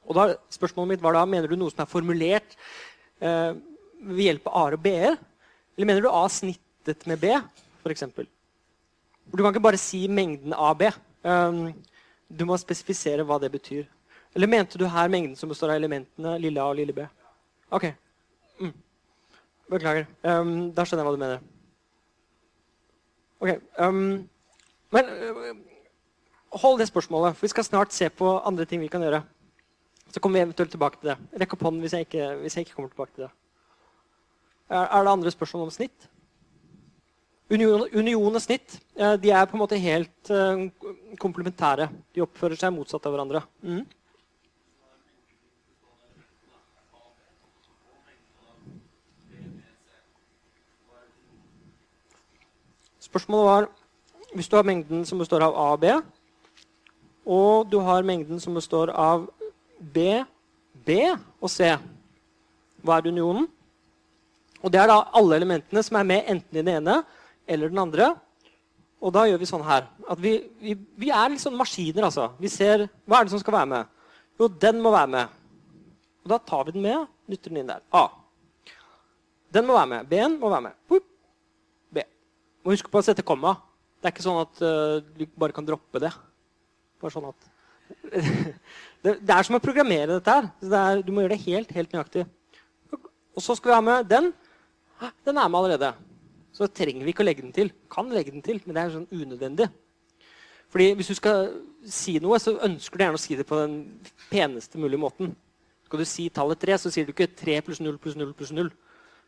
[0.07, 2.55] Og da, spørsmålet mitt var da, Mener du noe som er formulert
[3.19, 3.57] eh,
[3.99, 5.19] ved hjelp av A-er og B-er?
[5.77, 7.35] Eller mener du A snittet med B,
[7.83, 8.07] f.eks.?
[9.27, 10.87] Du kan ikke bare si mengden AB.
[11.27, 11.75] Um,
[12.31, 13.85] du må spesifisere hva det betyr.
[14.37, 17.09] Eller mente du her mengden som består av elementene lille A og lille B?
[17.75, 17.91] Ok.
[18.63, 18.73] Mm.
[19.75, 20.07] Beklager.
[20.23, 21.45] Um, da skjønner jeg hva du mener.
[23.41, 24.29] Ok, um,
[24.95, 25.57] Men uh,
[26.63, 29.23] hold det spørsmålet, for vi skal snart se på andre ting vi kan gjøre.
[30.13, 31.17] Så kommer vi eventuelt tilbake til det.
[31.43, 33.33] Rekk opp hånden hvis jeg ikke, hvis jeg ikke kommer tilbake til det.
[34.71, 36.09] Er, er, det andre spørsmål om snitt?
[37.51, 40.65] Union, union og snitt uh, de er på en måte helt uh,
[41.21, 41.91] komplementære.
[42.15, 43.45] De oppfører seg motsatt av hverandre.
[43.63, 43.85] Mm.
[53.07, 53.69] Spørsmålet var
[54.37, 55.93] hvis du har mengden som består av A og B,
[57.27, 59.27] og du har mengden som består av
[59.79, 60.23] B,
[60.87, 60.99] B
[61.41, 61.73] og C,
[62.83, 63.49] hva er unionen?
[64.63, 67.01] Og Det er da alle elementene som er med enten i den ene
[67.47, 68.13] eller den andre.
[69.03, 69.87] Og da gjør vi sånn her.
[70.11, 72.31] At vi, vi, vi er sånn maskiner, altså.
[72.41, 73.91] Vi ser Hva er det som skal være med?
[74.41, 75.35] Jo, den må være med.
[76.25, 77.85] Og da tar vi den med, nytter den inn der.
[77.95, 78.09] A.
[79.55, 80.09] Den må være med.
[80.11, 80.79] B-en må være med.
[80.89, 81.07] Boop
[82.67, 83.55] må huske på å sette komma.
[84.03, 86.11] Det er ikke sånn at uh, du bare kan droppe det.
[87.03, 87.47] Bare sånn at
[89.05, 90.51] det, det, er som å programmere dette her.
[90.59, 92.27] Det er, du må gjøre det helt, helt nøyaktig.
[93.37, 94.31] Og så skal vi ha med den.
[95.27, 95.93] Den er med allerede.
[96.57, 97.71] Så trenger vi ikke å legge den til.
[97.93, 99.69] Kan legge den til, men det er sånn unødvendig.
[100.73, 101.51] Fordi Hvis du skal
[101.87, 103.77] si noe, så ønsker du gjerne å si det på den
[104.33, 105.37] peneste mulige måten.
[105.87, 108.51] Skal du si tallet 3, så sier du ikke 3 pluss 0 pluss 0 pluss
[108.57, 108.73] 0.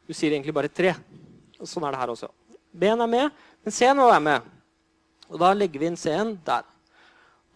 [0.08, 0.96] Du sier egentlig bare 3.
[1.60, 2.32] Og sånn er det her også.
[2.72, 4.52] B-en er med, men C-en være med.
[5.28, 6.66] Og Da legger vi inn C-en der.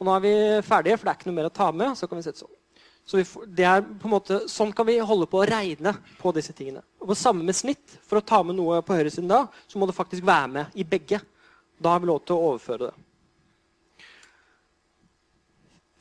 [0.01, 0.35] Og nå er vi
[0.67, 1.95] ferdige, for det er ikke noe mer å ta med.
[1.99, 2.57] Så kan vi sette sånn.
[3.07, 6.83] Så får, er måte, sånn kan vi holde på å regne på disse tingene.
[7.03, 7.99] Og på samme med snitt.
[8.07, 10.87] For å ta med noe på høyresiden da, så må det faktisk være med i
[10.87, 11.21] begge.
[11.83, 13.09] Da har vi lov til å overføre det.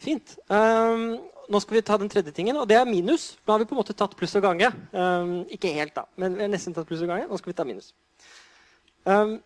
[0.01, 0.33] Fint.
[0.49, 1.19] Um,
[1.51, 3.35] nå skal vi ta den tredje tingen, og det er minus.
[3.45, 4.69] Nå har vi på en måte tatt pluss og gange.
[4.93, 7.27] Um, ikke helt, da, men vi har nesten tatt pluss og gange.
[7.29, 7.91] Nå skal vi ta minus.
[9.05, 9.39] Um,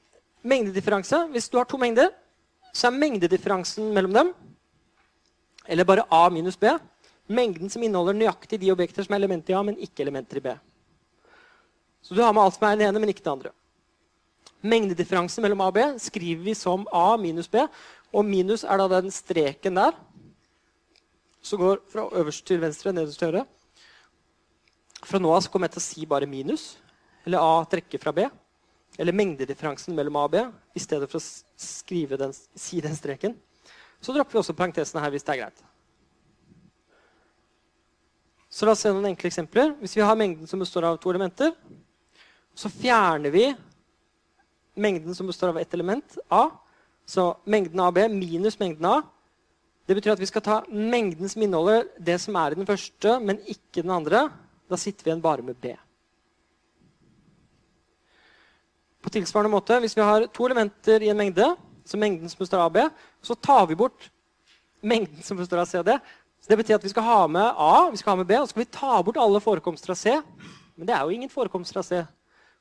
[0.43, 1.21] mengdedifferanse.
[1.31, 2.11] Hvis du har to mengder,
[2.75, 4.33] så er mengdedifferansen mellom dem,
[5.67, 6.69] eller bare A minus B,
[7.31, 10.43] mengden som inneholder nøyaktig de objekter som er elementer i A, men ikke elementer i
[10.43, 10.55] B.
[12.05, 13.53] Så du har med alt som er det ene, men ikke det andre.
[14.65, 17.63] Mengdedifferansen mellom A og B skriver vi som A minus B.
[18.13, 19.97] Og minus er da den streken der
[21.45, 23.45] som går fra øverst til venstre nederst til høyre.
[25.05, 26.75] Fra nå av kommer jeg til å si bare minus.
[27.25, 28.25] Eller A trekker fra B.
[28.97, 30.41] Eller mengdedifferansen mellom A og B
[30.75, 33.35] i stedet for å den, si den streken.
[33.99, 35.63] Så dropper vi også parentesene her hvis det er greit.
[38.55, 39.73] Så la oss se noen enkle eksempler.
[39.81, 41.51] Hvis vi har mengden som består av to elementer,
[42.55, 43.49] så fjerner vi
[44.79, 46.49] mengden som består av ett element, A.
[47.05, 49.01] Så mengden AB minus mengden A.
[49.85, 53.19] Det betyr at vi skal ta mengden som inneholder det som er i den første,
[53.19, 54.29] men ikke den andre.
[54.71, 55.75] Da sitter vi igjen bare med B.
[59.05, 62.63] På tilsvarende måte, Hvis vi har to elementer i en mengde, så mengden som består
[62.63, 62.89] av B,
[63.21, 64.09] så tar vi bort
[64.81, 65.99] mengden som består av C og D,
[66.41, 68.47] så Det betyr at vi skal ha med A vi skal ha med B, og
[68.47, 70.21] så skal vi ta bort alle forekomster av C.
[70.75, 72.01] Men det er jo ingen forekomster av C.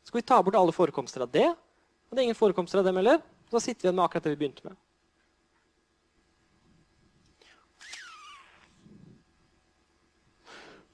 [0.04, 1.44] Så skal vi ta bort alle forekomster av D.
[1.44, 3.18] Og det er ingen forekomster av dem heller.
[3.48, 4.76] Så da sitter vi igjen med akkurat det vi begynte med.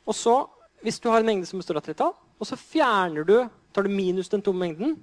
[0.06, 0.46] Og så,
[0.82, 3.90] hvis du har en mengde som består av tretall, og så fjerner du, tar du
[3.90, 4.98] minus den tomme mengden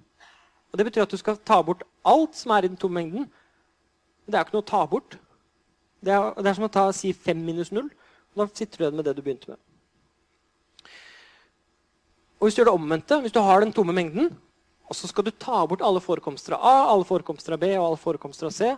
[0.78, 3.24] og Det betyr at du skal ta bort alt som er i den tomme mengden.
[4.28, 5.16] Det er jo ikke noe å ta bort.
[6.06, 7.88] Det er, det er som å ta, si 5 minus 0.
[7.88, 9.58] Og da sitter du igjen med det du begynte med.
[12.38, 14.30] Og Hvis du gjør det omvendte, hvis du har den tomme mengden,
[14.86, 17.88] og så skal du ta bort alle forekomster av A, alle forekomster av B og
[17.88, 18.70] alle forekomster av C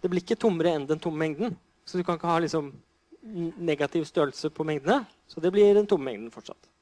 [0.00, 1.52] Det blir ikke tommere enn den tomme mengden.
[1.84, 2.72] Så du kan ikke ha liksom
[3.60, 5.04] negativ størrelse på mengdene.
[5.28, 6.72] Så det blir den tomme mengden fortsatt.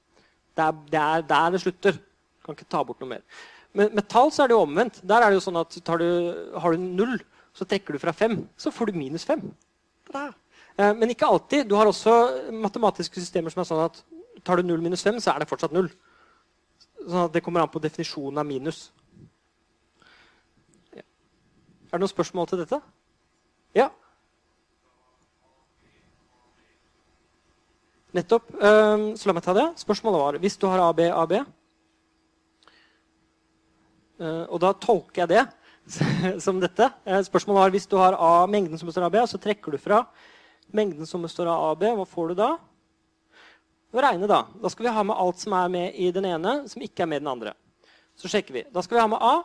[0.54, 1.98] Det er der det slutter.
[1.98, 3.26] Du kan ikke ta bort noe mer.
[3.74, 5.00] Men med tall så er det jo omvendt.
[5.02, 6.08] Der er det jo sånn at du,
[6.62, 7.18] Har du null,
[7.54, 9.42] så trekker du fra fem, så får du minus fem.
[10.14, 11.66] Eh, men ikke alltid.
[11.66, 12.14] Du har også
[12.54, 13.98] matematiske systemer som er sånn at
[14.46, 15.90] tar du null minus fem, så er det fortsatt null.
[17.02, 18.86] Sånn at det kommer an på definisjonen av minus.
[20.94, 21.02] Ja.
[21.02, 22.78] Er det noen spørsmål til dette?
[23.74, 23.88] Ja?
[28.14, 28.54] Nettopp.
[28.54, 29.68] Eh, så la meg ta det.
[29.82, 31.38] Spørsmålet var hvis du har AB, AB
[34.22, 35.44] Og da tolker jeg det
[36.44, 36.88] som dette.
[37.04, 39.78] Eh, spørsmålet var hvis du har A, mengden som består av B, så trekker du
[39.78, 40.04] fra
[40.74, 41.84] mengden som består av AB.
[41.98, 42.54] Hva får du da?
[43.94, 46.64] Og regne Da Da skal vi ha med alt som er med i den ene,
[46.68, 47.54] som ikke er med i den andre.
[48.16, 48.64] Så sjekker vi.
[48.72, 49.42] Da skal vi ha med A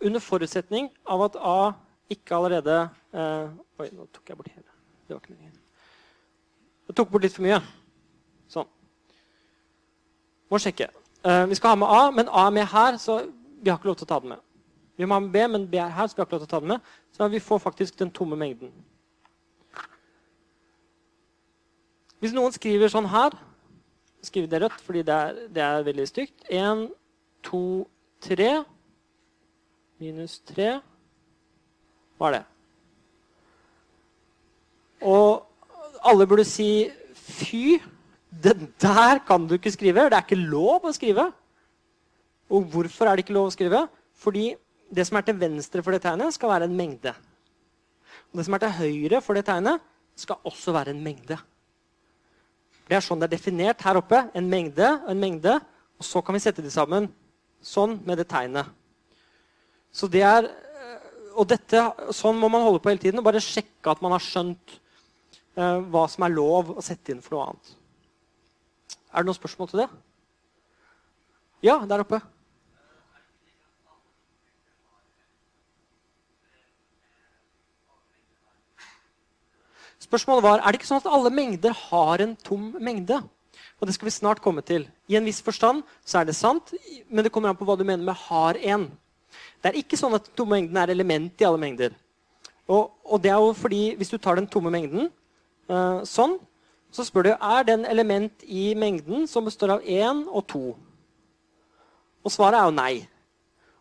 [0.00, 1.72] under forutsetning av at A
[2.10, 3.48] ikke allerede eh,
[3.80, 4.66] Oi, nå tok jeg bort hele.
[5.06, 5.58] Det var ikke meningen.
[6.90, 7.60] Jeg tok bort litt for mye.
[8.50, 8.66] Sånn.
[10.50, 10.90] Må sjekke.
[11.22, 13.22] Eh, vi skal ha med A, men A er med her, så
[13.60, 14.46] vi har ikke lov til å ta den med.
[14.96, 16.48] Vi må ha med B, men B er her, så vi har ikke lov til
[16.48, 16.88] å ta den med.
[17.16, 18.72] Så vi får faktisk den tomme mengden.
[22.20, 23.36] Hvis noen skriver sånn her
[24.20, 26.42] Skriv det rødt, fordi det er, det er veldig stygt.
[26.52, 26.82] 1,
[27.48, 27.60] 2,
[28.26, 28.48] 3
[30.02, 30.74] minus 3
[32.20, 32.42] Hva er det?
[35.08, 35.46] Og
[36.04, 37.80] alle burde si fy.
[38.30, 38.52] Det
[38.84, 40.04] der kan du ikke skrive.
[40.12, 41.30] Det er ikke lov å skrive.
[42.50, 43.84] Og hvorfor er det ikke lov å skrive?
[44.18, 44.50] Fordi
[44.90, 47.12] det som er til venstre for det tegnet, skal være en mengde.
[48.30, 49.82] Og det som er til høyre for det tegnet,
[50.18, 51.38] skal også være en mengde.
[52.90, 54.24] Det er sånn det er definert her oppe.
[54.34, 55.54] En mengde og en mengde.
[56.00, 57.06] Og så kan vi sette de sammen
[57.62, 58.66] sånn med det tegnet.
[59.94, 60.48] Så det er,
[61.34, 61.82] og dette,
[62.14, 64.74] Sånn må man holde på hele tiden og bare sjekke at man har skjønt
[65.58, 67.72] eh, hva som er lov å sette inn for noe annet.
[69.10, 69.88] Er det noen spørsmål til det?
[71.66, 72.20] Ja, der oppe.
[80.10, 83.20] Spørsmålet var er det ikke sånn at alle mengder har en tom mengde.
[83.78, 84.88] Og det skal vi snart komme til.
[85.06, 86.74] I en viss forstand så er det sant,
[87.08, 88.90] men det kommer an på hva du mener med 'har en'.
[89.62, 91.94] Det er ikke sånn at den tomme mengden er element i alle mengder.
[92.66, 95.10] Og, og, det er jo fordi Hvis du tar den tomme mengden
[95.70, 96.38] uh, sånn,
[96.90, 100.76] så spør du er det en element i mengden som består av 1 og 2.
[102.24, 103.08] Og svaret er jo nei.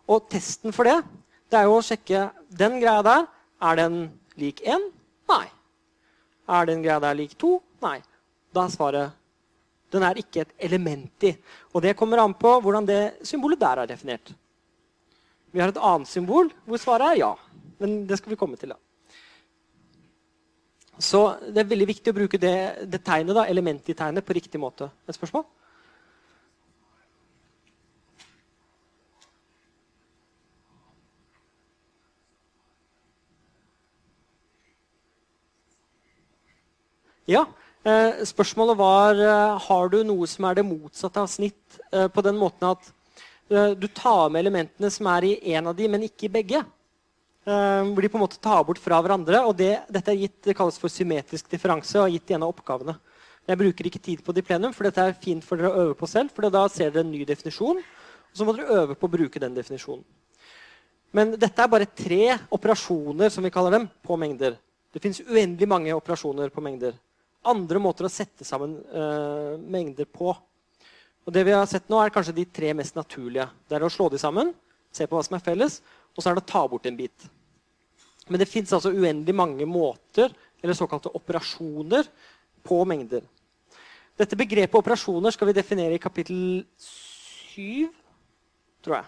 [0.08, 1.04] Og testen for det
[1.50, 3.26] det er jo å sjekke den greia der.
[3.62, 4.92] Er den lik 1?
[5.30, 5.48] Nei.
[6.50, 7.56] Er den greia der lik 2?
[7.86, 8.00] Nei.
[8.54, 9.20] Da er svaret
[9.90, 11.34] den er ikke et element i.
[11.74, 14.34] Og det kommer an på hvordan det symbolet der er definert.
[15.52, 17.32] Vi har et annet symbol hvor svaret er ja.
[17.80, 18.70] Men det skal vi komme til.
[18.70, 18.78] da.
[21.00, 22.56] Så det er veldig viktig å bruke det,
[22.92, 24.90] det tegnet, da, elementet i tegnet på riktig måte.
[25.08, 25.46] Et spørsmål?
[37.30, 37.44] Ja,
[37.86, 41.78] eh, Spørsmålet var eh, har du noe som er det motsatte av snitt.
[41.94, 42.96] Eh, på den måten at
[43.50, 46.60] du tar med elementene som er i én av de, men ikke i begge.
[47.42, 49.40] Hvor de på en måte tar bort fra hverandre.
[49.42, 52.54] og det, Dette er gitt, det kalles for symmetrisk differanse og gitt i en av
[52.54, 52.94] oppgavene.
[53.50, 55.82] Jeg bruker ikke tid på det i plenum, for dette er fint for dere å
[55.82, 56.30] øve på selv.
[56.30, 59.42] for da ser dere en ny definisjon, og så må dere øve på å bruke
[59.42, 60.06] den definisjonen.
[61.12, 64.62] Men dette er bare tre operasjoner som vi kaller dem, på mengder.
[64.94, 66.94] Det fins uendelig mange operasjoner på mengder
[67.48, 70.34] andre måter å sette sammen uh, mengder på.
[71.26, 73.48] Og det vi har sett nå er kanskje de tre mest naturlige.
[73.70, 74.52] Det er å slå de sammen,
[74.92, 75.80] se på hva som er felles,
[76.16, 77.28] og så er det å ta bort en bit.
[78.30, 82.10] Men det fins altså uendelig mange måter, eller såkalte operasjoner,
[82.66, 83.24] på mengder.
[84.20, 87.88] Dette begrepet operasjoner skal vi definere i kapittel 7,
[88.84, 89.08] tror jeg.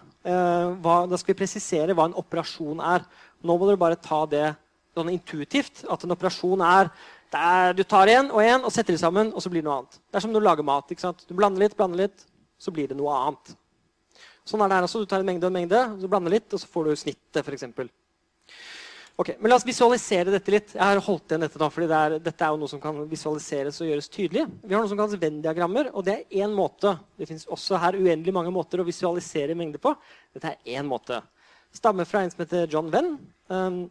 [0.84, 3.03] Hva, da skal vi presisere hva en operasjon er.
[3.44, 4.53] Nå må dere bare ta det
[4.95, 5.84] sånn intuitivt.
[5.91, 6.91] At en operasjon er
[7.32, 9.80] der du tar en og en og setter de sammen, og så blir det noe
[9.82, 9.98] annet.
[10.10, 10.91] Det er som når du lager mat.
[10.91, 11.24] ikke sant?
[11.28, 12.28] Du blander litt, blander litt,
[12.60, 13.56] så blir det noe annet.
[14.48, 15.03] Sånn er det her også.
[15.03, 17.44] Du tar en mengde og en mengde, så blander litt, og så får du snittet,
[17.45, 17.68] f.eks.
[19.22, 20.72] Ok, men La oss visualisere dette litt.
[20.74, 23.03] Jeg har holdt igjen dette da, fordi det er, dette er jo noe som kan
[23.12, 24.48] visualiseres og gjøres tydelig.
[24.64, 26.95] Vi har noe som kalles Venn-diagrammer, og det er én måte.
[27.20, 29.94] Det fins også her uendelig mange måter å visualisere mengder på.
[30.34, 31.20] Dette er én måte.
[31.76, 33.14] Stammer fra en som heter John Venn.
[33.52, 33.84] Um,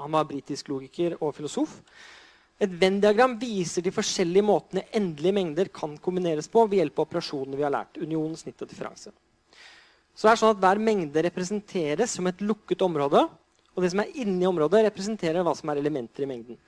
[0.00, 1.76] han var britisk logiker og filosof.
[2.62, 7.58] Et Venn-diagram viser de forskjellige måtene endelige mengder kan kombineres på ved hjelp av operasjonene
[7.58, 7.98] vi har lært.
[7.98, 9.10] Union, snitt og differanse.
[10.14, 13.24] Så det er sånn at Hver mengde representeres som et lukket område.
[13.74, 16.60] Og det som er inni området, representerer hva som er elementer i mengden.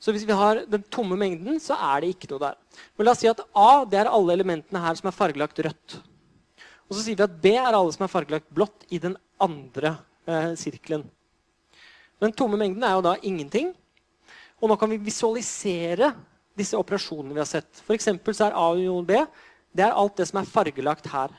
[0.00, 2.60] Så hvis vi har den tomme mengden, så er det ikke noe der.
[2.96, 5.96] Men la oss si at A det er alle elementene her som er fargelagt rødt.
[6.88, 9.94] Og så sier vi at B er alle som er fargelagt blått i den andre
[10.28, 11.04] eh, sirkelen.
[12.20, 13.72] Den tomme mengden er jo da ingenting.
[14.60, 16.12] Og nå kan vi visualisere
[16.56, 17.80] disse operasjonene vi har sett.
[17.86, 19.16] For så er A union B
[19.70, 21.30] det er alt det som er fargelagt her.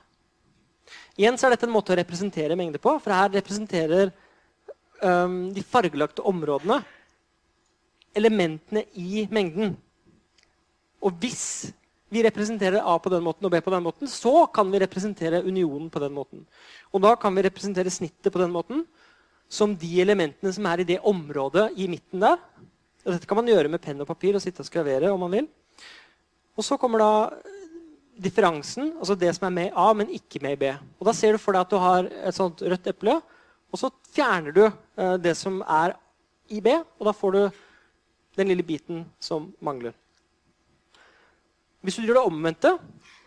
[1.19, 4.11] Igjen så er dette en måte å representere mengder på, for her representerer
[5.03, 6.80] um, de fargelagte områdene
[8.18, 9.76] elementene i mengden.
[11.03, 11.72] Og hvis
[12.11, 15.43] vi representerer A på den måten og B på den måten, så kan vi representere
[15.45, 16.43] unionen på den måten.
[16.91, 18.84] Og da kan vi representere snittet på den måten
[19.52, 22.39] som de elementene som er i det området i midten der,
[23.05, 25.33] og dette kan man gjøre med penn og papir og sitte og skravere om man
[25.33, 25.47] vil.
[26.57, 27.11] Og så kommer da
[28.21, 30.71] differansen, altså det som er med i A, men ikke med i B.
[30.99, 33.17] Og Da ser du for deg at du har et sånt rødt eple,
[33.71, 35.95] og så fjerner du uh, det som er
[36.51, 37.41] i B, og da får du
[38.37, 39.95] den lille biten som mangler.
[41.81, 42.75] Hvis du gjør det omvendte,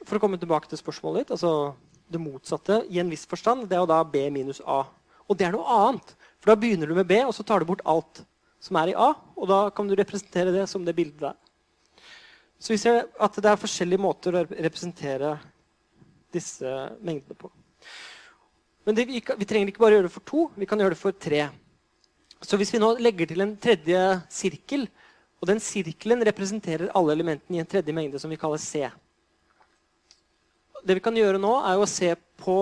[0.05, 1.75] for å komme tilbake til spørsmålet ditt, altså
[2.13, 4.85] det motsatte i en viss forstand, det er jo da B minus A.
[5.25, 6.13] Og det er noe annet.
[6.39, 8.21] For da begynner du med B, og så tar du bort alt
[8.65, 11.37] som er i A, og da kan du representere det som det bildet der.
[12.59, 15.35] Så vi ser at det er forskjellige måter å representere
[16.33, 16.71] disse
[17.05, 17.51] mengdene på.
[18.89, 21.01] Men det, vi, vi, trenger ikke bare gjøre det for to, vi kan gjøre det
[21.01, 21.43] for tre.
[22.45, 24.01] Så hvis vi nå legger til en tredje
[24.33, 24.89] sirkel,
[25.41, 28.87] og den sirkelen representerer alle elementene i en tredje mengde som vi kaller C
[30.85, 32.57] Det vi kan gjøre nå, er å se på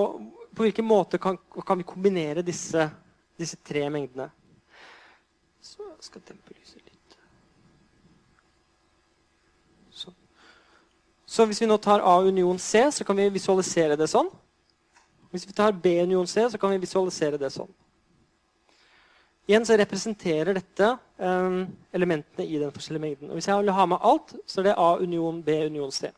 [0.55, 2.91] på hvilken måte kan, kan vi kombinere disse,
[3.39, 4.29] disse tre mengdene.
[5.63, 7.19] Så jeg skal dempe lyset litt.
[9.95, 10.17] Sånn.
[11.27, 14.31] Så hvis vi nå tar A union C, så kan vi visualisere det sånn.
[15.33, 17.71] Hvis vi tar B union C, så kan vi visualisere det sånn.
[19.47, 21.65] Igjen så representerer dette um,
[21.95, 23.31] elementene i den forskjellige mengden.
[23.31, 26.11] Og hvis jeg vil ha med alt, så er det A union B union C.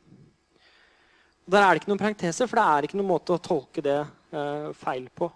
[1.45, 3.85] Og Der er det ikke noen parenteser, for det er ikke noen måte å tolke
[3.85, 5.31] det uh, feil på.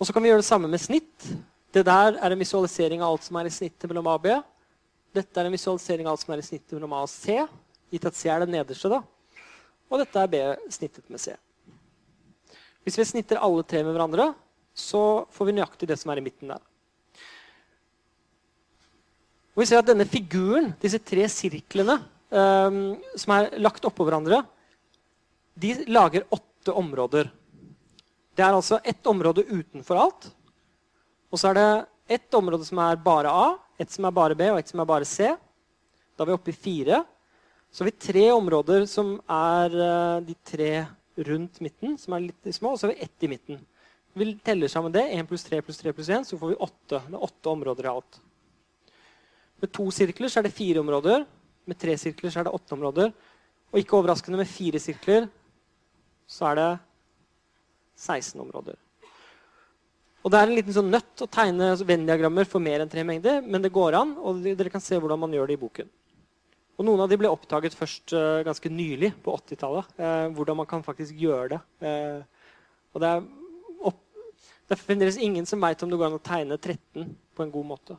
[0.00, 1.26] Og så kan vi gjøre det samme med snitt.
[1.70, 4.32] Det der er en visualisering av alt som er i snittet mellom A og B.
[5.14, 7.36] Dette er en visualisering av alt som er i snittet mellom A og C,
[7.92, 8.88] gitt at C er det nederste.
[8.88, 9.02] da.
[9.90, 10.40] Og dette er B
[10.72, 11.34] snittet med C.
[12.86, 14.30] Hvis vi snitter alle tre med hverandre,
[14.72, 16.62] så får vi nøyaktig det som er i midten der.
[19.52, 21.98] Og vi ser at denne figuren, disse tre sirklene
[22.30, 24.40] um, som er lagt oppå hverandre,
[25.60, 27.28] de lager åtte områder.
[28.36, 30.28] Det er altså ett område utenfor alt.
[31.30, 31.70] Og så er det
[32.16, 33.48] ett område som er bare A,
[33.78, 35.32] ett som er bare B, og ett som er bare C.
[36.16, 37.02] Da er vi oppe i fire.
[37.70, 40.72] Så har vi tre områder som er uh, de tre
[41.28, 43.60] rundt midten, som er litt små, og så har vi ett i midten.
[44.18, 45.04] Vi teller sammen det.
[45.14, 47.02] 1 pluss 3 pluss 3 pluss 1, så får vi 8.
[47.06, 48.20] Det er åtte områder i alt.
[49.62, 51.26] Med to sirkler så er det fire områder.
[51.68, 53.12] Med tre sirkler så er det åtte områder.
[53.70, 55.28] Og ikke overraskende, med fire sirkler
[56.30, 56.70] så er det
[58.00, 58.78] 16 områder.
[60.20, 63.40] Og Det er en liten sånn nøtt å tegne Venn-diagrammer for mer enn tre mengder,
[63.40, 65.88] men det går an, og dere kan se hvordan man gjør det i boken.
[66.76, 69.88] Og Noen av de ble oppdaget først uh, ganske nylig, på 80-tallet.
[69.98, 71.58] Uh, eh, hvordan man kan faktisk gjøre det.
[71.84, 72.54] Uh,
[72.92, 73.26] og det er,
[73.90, 73.98] opp,
[74.68, 77.68] det fremdeles ingen som veit om det går an å tegne 13 på en god
[77.72, 77.98] måte.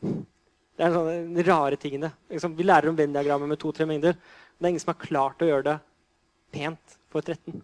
[0.00, 2.12] Det er sånne rare tingene.
[2.32, 4.16] Liksom, vi lærer om Venn-diagrammer med to-tre mengder.
[4.16, 5.78] Men Det er ingen som har klart å gjøre det
[6.56, 7.60] pent for 13.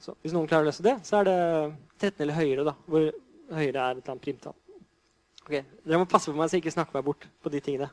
[0.00, 1.38] Så hvis noen klarer å løse det, så er det
[2.00, 2.64] 13 eller høyere.
[2.64, 3.10] da, Hvor
[3.52, 4.56] høyere er et eller annet primtall.
[5.44, 7.90] Ok, Dere må passe på meg så jeg ikke snakker meg bort på de tingene.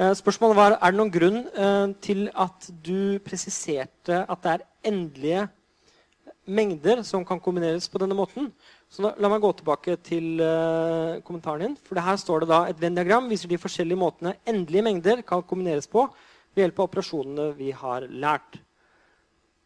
[0.00, 4.68] Eh, spørsmålet var er det noen grunn eh, til at du presiserte at det er
[4.88, 5.42] endelige
[6.48, 8.48] mengder som kan kombineres på denne måten.
[8.90, 11.76] Så La meg gå tilbake til uh, kommentaren din.
[11.86, 15.86] For Her står det da et Venn-diagram viser de forskjellige måtene endelige mengder kan kombineres
[15.86, 16.08] på
[16.50, 18.58] ved hjelp av operasjonene vi har lært.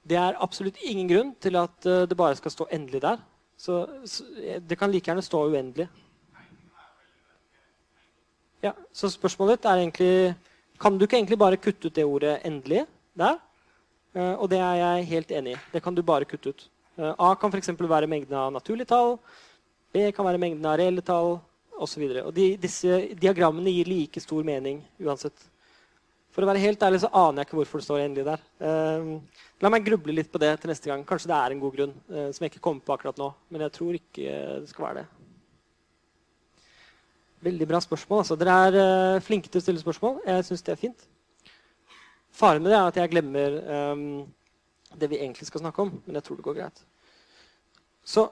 [0.04, 3.22] Det er absolutt ingen grunn til at uh, det bare skal stå 'endelig' der.
[3.56, 4.24] Så, så,
[4.60, 5.88] Det kan like gjerne stå 'uendelig'.
[8.62, 10.34] Ja, så spørsmålet ditt er egentlig
[10.80, 12.86] Kan du ikke egentlig bare kutte ut det ordet 'endelig'
[13.16, 13.40] der?
[14.14, 15.60] Uh, og det er jeg helt enig i.
[15.72, 16.70] Det kan du bare kutte ut.
[16.96, 17.72] Eh, A kan f.eks.
[17.80, 19.18] være mengden av naturlige tall.
[19.94, 21.38] B kan være mengden av reelle tall
[21.82, 22.04] osv.
[22.34, 25.50] De, disse diagrammene gir like stor mening uansett.
[26.34, 28.40] For å være helt ærlig så aner jeg ikke hvorfor det står endelig der.
[28.58, 31.04] Uh, la meg gruble litt på det til neste gang.
[31.06, 33.28] Kanskje det er en god grunn uh, som jeg ikke kommer på akkurat nå.
[33.54, 35.04] Men jeg tror ikke det skal være det.
[37.46, 38.24] Veldig bra spørsmål.
[38.24, 38.38] Altså.
[38.40, 40.24] Dere er uh, flinke til å stille spørsmål.
[40.26, 41.06] Jeg syns det er fint.
[42.34, 43.60] Faren med det er at jeg glemmer
[43.94, 44.08] um,
[45.00, 45.92] det vi egentlig skal snakke om.
[46.06, 46.84] Men jeg tror det går greit.
[48.04, 48.28] Så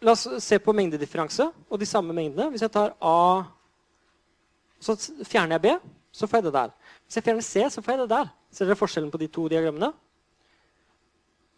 [0.00, 2.50] la oss se på mengdedifferanse og de samme mengdene.
[2.52, 3.44] Hvis jeg tar A,
[4.80, 4.96] så
[5.28, 5.74] fjerner jeg B,
[6.12, 6.70] så får jeg det der.
[7.04, 8.30] Hvis jeg fjerner C, så får jeg det der.
[8.50, 9.92] Ser dere forskjellen på de to diagrammene?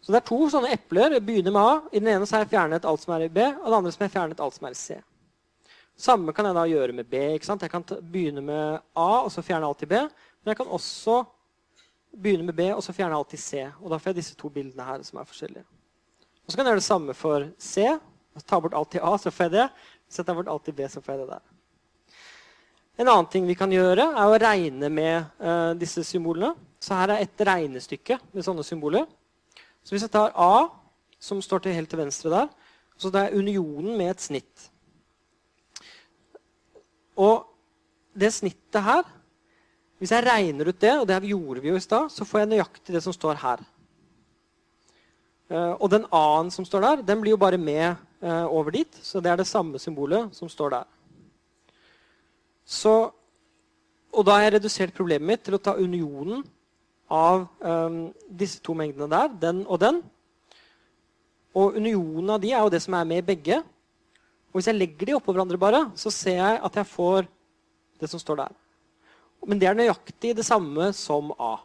[0.03, 1.15] Så det er to sånne epler.
[1.15, 1.73] Jeg begynner med A.
[1.95, 3.93] I den ene så har jeg fjernet alt som er i B, og den andre
[3.93, 4.97] som har jeg fjernet alt som er i C.
[6.03, 7.21] Samme kan jeg da gjøre med B.
[7.37, 7.63] ikke sant?
[7.63, 10.01] Jeg kan begynne med A og så fjerne alt i B.
[10.43, 11.21] Men jeg kan også
[12.13, 13.63] begynne med B og så fjerne alt i C.
[13.81, 15.65] Og da får jeg disse to bildene her som er forskjellige.
[16.43, 17.87] Og Så kan jeg gjøre det samme for C.
[18.47, 19.67] Ta bort alt i A, så får jeg det.
[20.09, 21.43] Sette bort alt i B, så får jeg det der.
[23.01, 26.53] En annen ting vi kan gjøre, er å regne med uh, disse symbolene.
[26.83, 29.07] Så her er et regnestykke med sånne symboler.
[29.83, 30.67] Så hvis jeg tar A,
[31.23, 32.51] som står til helt til venstre der,
[32.99, 34.67] så det er unionen med et snitt.
[37.17, 37.47] Og
[38.13, 39.07] det snittet her
[40.03, 42.47] hvis jeg regner ut det, og det gjorde vi jo i stad, så får jeg
[42.51, 43.61] nøyaktig det som står her.
[45.47, 48.97] Uh, og den A-en som står der, den blir jo bare med uh, over dit.
[48.99, 50.89] Så det er det samme symbolet som står der.
[52.67, 53.13] Så,
[54.11, 56.41] og da har jeg redusert problemet mitt til å ta unionen
[57.07, 60.01] av um, disse to mengdene der, den og den.
[61.55, 63.61] Og unionen av de er jo det som er med i begge.
[64.51, 67.31] Og hvis jeg legger de oppå hverandre, bare, så ser jeg at jeg får
[68.03, 68.59] det som står der.
[69.47, 71.55] Men det er nøyaktig det samme som A.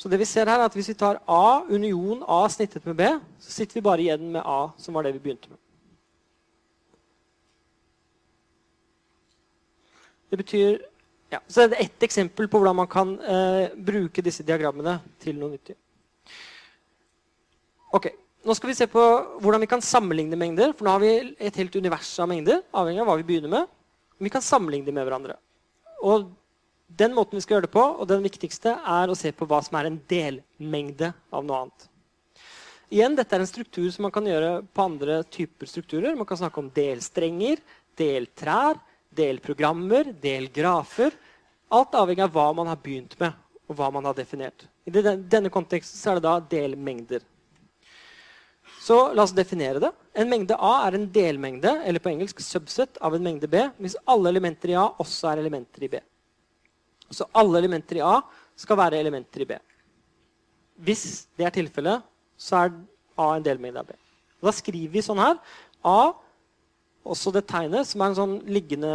[0.00, 2.96] Så det vi ser her er at Hvis vi tar A union A snittet med
[2.96, 3.08] B,
[3.38, 5.58] så sitter vi bare igjen med A, som var det vi begynte med.
[10.30, 10.78] Det betyr
[11.30, 15.36] ja, så er det ett eksempel på hvordan man kan eh, bruke disse diagrammene til
[15.38, 15.76] noe nyttig.
[17.94, 18.08] Ok,
[18.40, 19.02] Nå skal vi se på
[19.44, 20.72] hvordan vi kan sammenligne mengder.
[20.72, 22.62] For nå har vi et helt univers av mengder.
[22.72, 23.66] avhengig av hva Vi begynner med.
[24.16, 25.36] Vi kan sammenligne dem med hverandre.
[26.00, 26.30] Og
[27.00, 29.60] den måten vi skal gjøre det på, og den viktigste, er å se på hva
[29.62, 31.86] som er en delmengde av noe annet.
[32.90, 36.16] Igjen, Dette er en struktur som man kan gjøre på andre typer strukturer.
[36.18, 37.60] Man kan snakke om delstrenger,
[37.98, 38.80] deltrær,
[39.14, 41.14] delprogrammer, delgrafer.
[41.70, 43.36] Alt avhengig av hva man har begynt med,
[43.70, 44.66] og hva man har definert.
[44.82, 47.22] I denne konteksten er det da delmengder.
[48.90, 49.88] Så la oss definere det.
[50.18, 53.94] En mengde A er en delmengde eller på engelsk subset av en mengde B hvis
[54.02, 56.00] alle elementer i A også er elementer i B.
[57.06, 58.16] Så alle elementer i A
[58.58, 59.60] skal være elementer i B.
[60.82, 61.04] Hvis
[61.38, 62.02] det er tilfellet,
[62.34, 62.74] så er
[63.14, 63.94] A en delmengde av B.
[64.40, 65.38] Og da skriver vi sånn her
[65.86, 66.10] A,
[67.06, 68.90] også det tegnet, som er en sånn liggende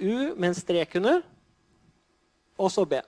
[0.00, 1.20] U med en strek under,
[2.56, 3.04] og så B.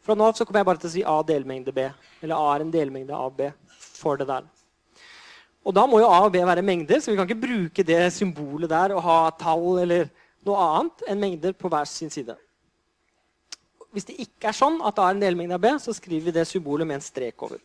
[0.00, 1.90] Fra nå av så kommer jeg bare til å si A delmengde B.
[2.24, 3.52] Eller A er en delmengde av B
[4.00, 4.48] for det der.
[5.64, 8.00] Og da må jo A og B være mengder, så vi kan ikke bruke det
[8.12, 10.10] symbolet der og ha tall eller
[10.44, 12.36] noe annet enn mengder på hver sin side.
[13.94, 16.36] Hvis det ikke er sånn at A er en delmengde av B, så skriver vi
[16.36, 17.60] det symbolet med en strek over.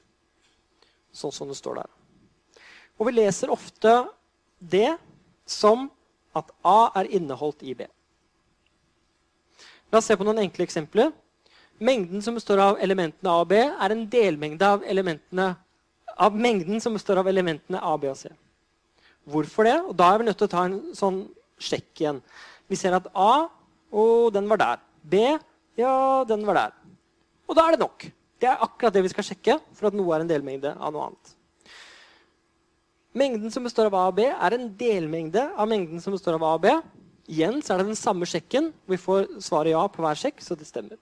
[1.11, 1.89] Sånn som det står der.
[2.99, 3.95] Og vi leser ofte
[4.59, 4.93] det
[5.49, 5.87] som
[6.37, 7.87] at A er inneholdt i B.
[9.89, 11.09] La oss se på noen enkle eksempler.
[11.81, 14.85] Mengden som består av elementene A og B, er en delmengde av,
[16.19, 18.31] av mengden som består av elementene A, B og C.
[19.29, 19.77] Hvorfor det?
[19.87, 21.23] Og Da er vi nødt til å ta en sånn
[21.59, 22.21] sjekk igjen.
[22.69, 23.47] Vi ser at A
[23.91, 24.83] og den var der.
[25.03, 25.23] B
[25.79, 26.71] ja, den var der.
[27.47, 28.05] Og da er det nok.
[28.39, 31.09] Det er akkurat det vi skal sjekke for at noe er en delmengde av noe
[31.09, 31.35] annet.
[33.19, 36.45] Mengden som består av A og B, er en delmengde av mengden som består av
[36.45, 36.73] A og B.
[37.29, 38.71] Igjen så er det den samme sjekken.
[38.89, 40.99] Vi får svaret ja på hver sjekk, så det stemmer.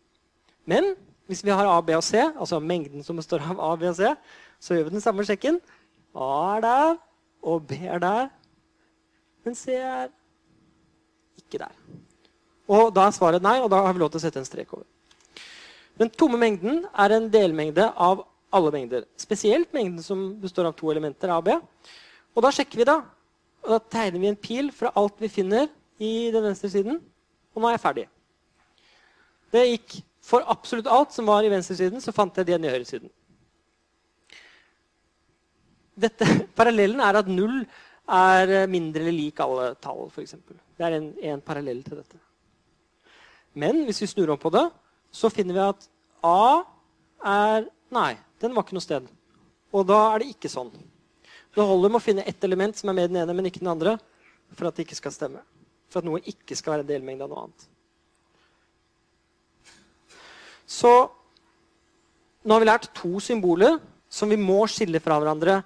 [0.67, 0.93] Men
[1.27, 3.97] hvis vi har A, B og C, altså mengden som består av A, B og
[3.99, 4.13] C,
[4.59, 5.59] så gjør vi den samme sjekken.
[6.17, 6.97] A er der,
[7.45, 8.29] og B er der.
[9.45, 10.09] Men C er
[11.39, 11.75] ikke der.
[12.67, 14.73] Og da er svaret nei, og da har vi lov til å sette en strek
[14.75, 14.87] over.
[15.97, 19.05] Den tomme mengden er en delmengde av alle mengder.
[19.19, 21.55] Spesielt mengden som består av to elementer, A og B.
[22.35, 22.99] Og da sjekker vi, da.
[23.65, 26.99] Og da tegner vi en pil fra alt vi finner i den venstre siden.
[27.55, 28.05] Og nå er jeg ferdig.
[29.53, 32.71] Det gikk For absolutt alt som var i venstresiden, så fant jeg det igjen i
[32.73, 33.11] høyresiden.
[35.97, 37.59] Dette, parallellen er at null
[38.07, 40.37] er mindre eller lik alle tall, f.eks.
[40.77, 42.21] Det er en, en parallell til dette.
[43.57, 44.67] Men hvis vi snur om på det,
[45.11, 45.89] så finner vi at
[46.27, 46.63] A
[47.25, 49.05] er Nei, den var ikke noe sted.
[49.71, 50.73] Og da er det ikke sånn.
[51.55, 53.71] Det holder med å finne ett element som er med den ene, men ikke den
[53.71, 53.93] andre,
[54.51, 55.39] for at det ikke skal stemme
[55.87, 57.67] for at noe ikke skal være delmengde av noe annet.
[60.67, 60.91] Så
[62.43, 63.77] nå har vi lært to symboler
[64.11, 65.61] som vi må skille fra hverandre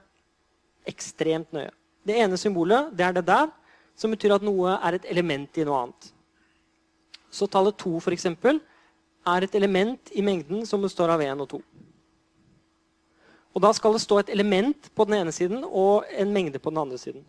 [0.88, 1.72] ekstremt nøye.
[2.06, 3.52] Det ene symbolet det er det der,
[3.96, 6.12] som betyr at noe er et element i noe annet.
[7.32, 8.60] Så tallet 2 for eksempel,
[9.22, 11.60] er et element i mengden som består av 1 og 2.
[13.54, 16.72] Og Da skal det stå et element på den ene siden og en mengde på
[16.72, 17.24] den andre siden.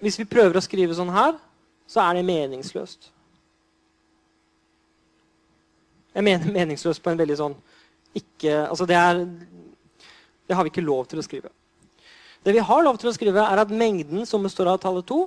[0.00, 1.36] Hvis vi prøver å skrive sånn her,
[1.86, 3.10] så er det meningsløst.
[6.14, 7.58] Jeg mener meningsløst på en veldig sånn
[8.16, 9.20] ikke Altså, det er
[10.50, 11.52] Det har vi ikke lov til å skrive.
[12.42, 15.18] Det vi har lov til å skrive, er at mengden som består av tallet 2,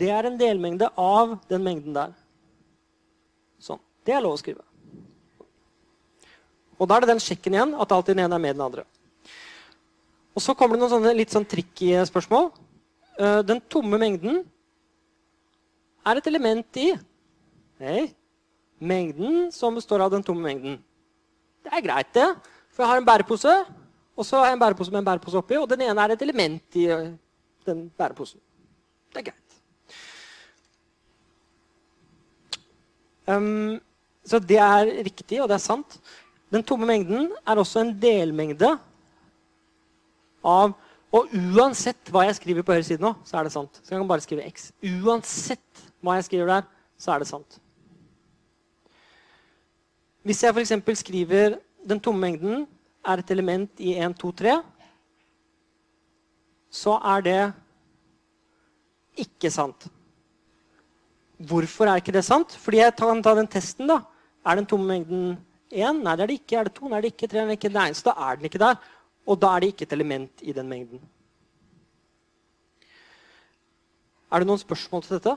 [0.00, 2.14] det er en delmengde av den mengden der.
[3.60, 3.82] Sånn.
[4.08, 4.64] Det er lov å skrive.
[6.80, 8.86] Og da er det den sjekken igjen, at alltid den ene er med den andre.
[10.32, 12.48] Og så kommer det noen sånne litt sånn tricky spørsmål.
[13.20, 14.40] Eh, den tomme mengden
[16.08, 16.94] er et element i
[17.84, 18.06] Nei,
[18.80, 20.78] mengden som består av den tomme mengden.
[21.66, 22.53] Det er greit, det.
[22.74, 23.54] For jeg har en bærepose,
[24.16, 26.22] og så har jeg en bærepose med en bærepose oppi, og den ene er et
[26.22, 27.12] element i eh,
[27.66, 28.40] den bæreposen.
[29.14, 29.40] Det er greit.
[33.26, 33.80] Um,
[34.26, 36.00] så det er riktig, og det er sant.
[36.52, 38.74] Den tomme mengden er også en delmengde
[40.44, 40.74] av
[41.14, 43.76] og uansett hva jeg skriver på høyre side nå, så er det sant.
[43.78, 44.72] Så jeg kan bare skrive X.
[44.82, 46.64] Uansett hva jeg skriver der,
[46.98, 47.60] så er det sant.
[50.26, 50.72] Hvis jeg f.eks.
[50.98, 52.64] skriver den tomme mengden
[53.04, 54.54] er et element i 1, 2, 3,
[56.74, 57.40] så er det
[59.24, 59.86] ikke sant.
[61.44, 62.56] Hvorfor er ikke det sant?
[62.58, 63.86] Fordi jeg kan ta den testen.
[63.86, 64.00] da.
[64.46, 65.36] Er den tomme mengden
[65.70, 66.02] 1?
[66.02, 66.58] Nei, det er det ikke.
[66.58, 66.88] Er det 2?
[66.88, 67.30] Nei, det er ikke.
[67.30, 67.44] 3?
[67.46, 67.72] Nei, ikke.
[67.74, 68.78] Nei, så da er den ikke der.
[69.26, 71.02] Og da er det ikke et element i den mengden.
[74.32, 75.36] Er det noen spørsmål til dette?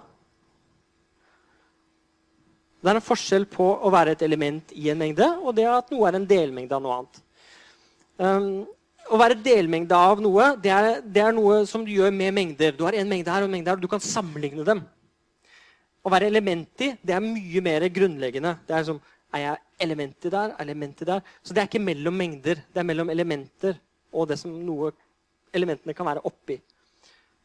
[2.88, 5.90] Det er en forskjell på å være et element i en mengde og det at
[5.92, 7.18] noe er en delmengde av noe annet.
[8.16, 8.46] Um,
[9.12, 12.72] å være delmengde av noe det er, det er, noe som du gjør med mengder.
[12.78, 14.86] Du har en mengde her og en mengde her, og du kan sammenligne dem.
[16.00, 18.56] Å være element i det er mye mer grunnleggende.
[18.64, 19.02] Det er som
[19.36, 20.56] er jeg element i der?
[20.64, 21.28] element i der?
[21.44, 22.64] Så det er ikke mellom mengder.
[22.72, 23.76] Det er mellom elementer
[24.16, 24.94] og det som noe
[25.52, 26.62] elementene kan være oppi.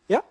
[0.06, 0.22] Ja?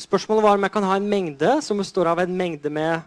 [0.00, 3.02] Spørsmålet var om jeg kan ha en mengde som består av en mengde med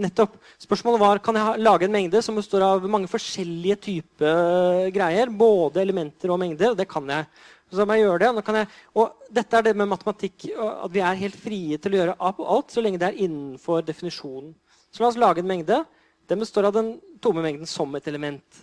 [0.00, 0.38] nettopp.
[0.60, 5.32] Spørsmålet var kan jeg lage en mengde som består av mange forskjellige typer greier.
[5.32, 6.72] Både elementer og mengder.
[6.72, 7.28] Og det kan jeg.
[7.70, 8.56] Så må jeg gjøre det.
[8.56, 12.16] Jeg, og dette er det med matematikk, at vi er helt frie til å gjøre
[12.24, 14.54] alt så lenge det er innenfor definisjonen.
[14.90, 15.84] Så la oss lage en mengde
[16.30, 18.60] Den består av den tomme mengden som et element.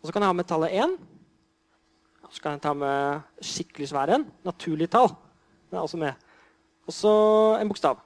[0.00, 0.94] Og så kan jeg ha med tallet 1.
[2.24, 4.24] Og så kan jeg ta med skikkelig svær en.
[4.46, 5.10] Naturlig tall.
[5.68, 6.28] Den er også med.
[6.88, 7.12] Og så
[7.60, 8.00] en bokstav.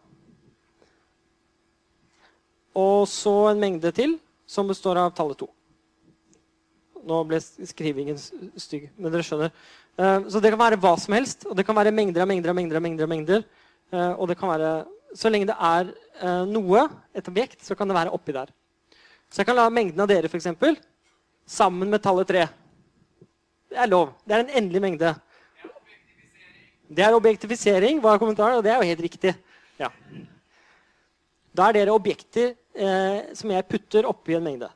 [2.75, 4.17] Og så en mengde til
[4.51, 5.49] som består av tallet 2.
[7.05, 9.53] Nå ble skrivingen stygg, men dere skjønner.
[10.01, 11.47] Eh, så det kan være hva som helst.
[11.47, 12.81] Og det kan være mengder av mengder av mengder.
[12.81, 13.45] av mengder, av mengder.
[13.93, 15.95] Eh, og det kan være, Så lenge det er
[16.27, 18.49] eh, noe, et objekt, så kan det være oppi der.
[19.31, 20.75] Så jeg kan la mengden av dere for eksempel,
[21.47, 22.45] sammen med tallet 3.
[23.71, 24.13] Det er lov.
[24.25, 25.15] Det er en endelig mengde.
[26.95, 29.35] Det er objektifisering, var kommentaren, og det er jo helt riktig.
[29.81, 29.91] Ja.
[31.55, 34.69] Da er dere objekter eh, som jeg putter oppi en mengde.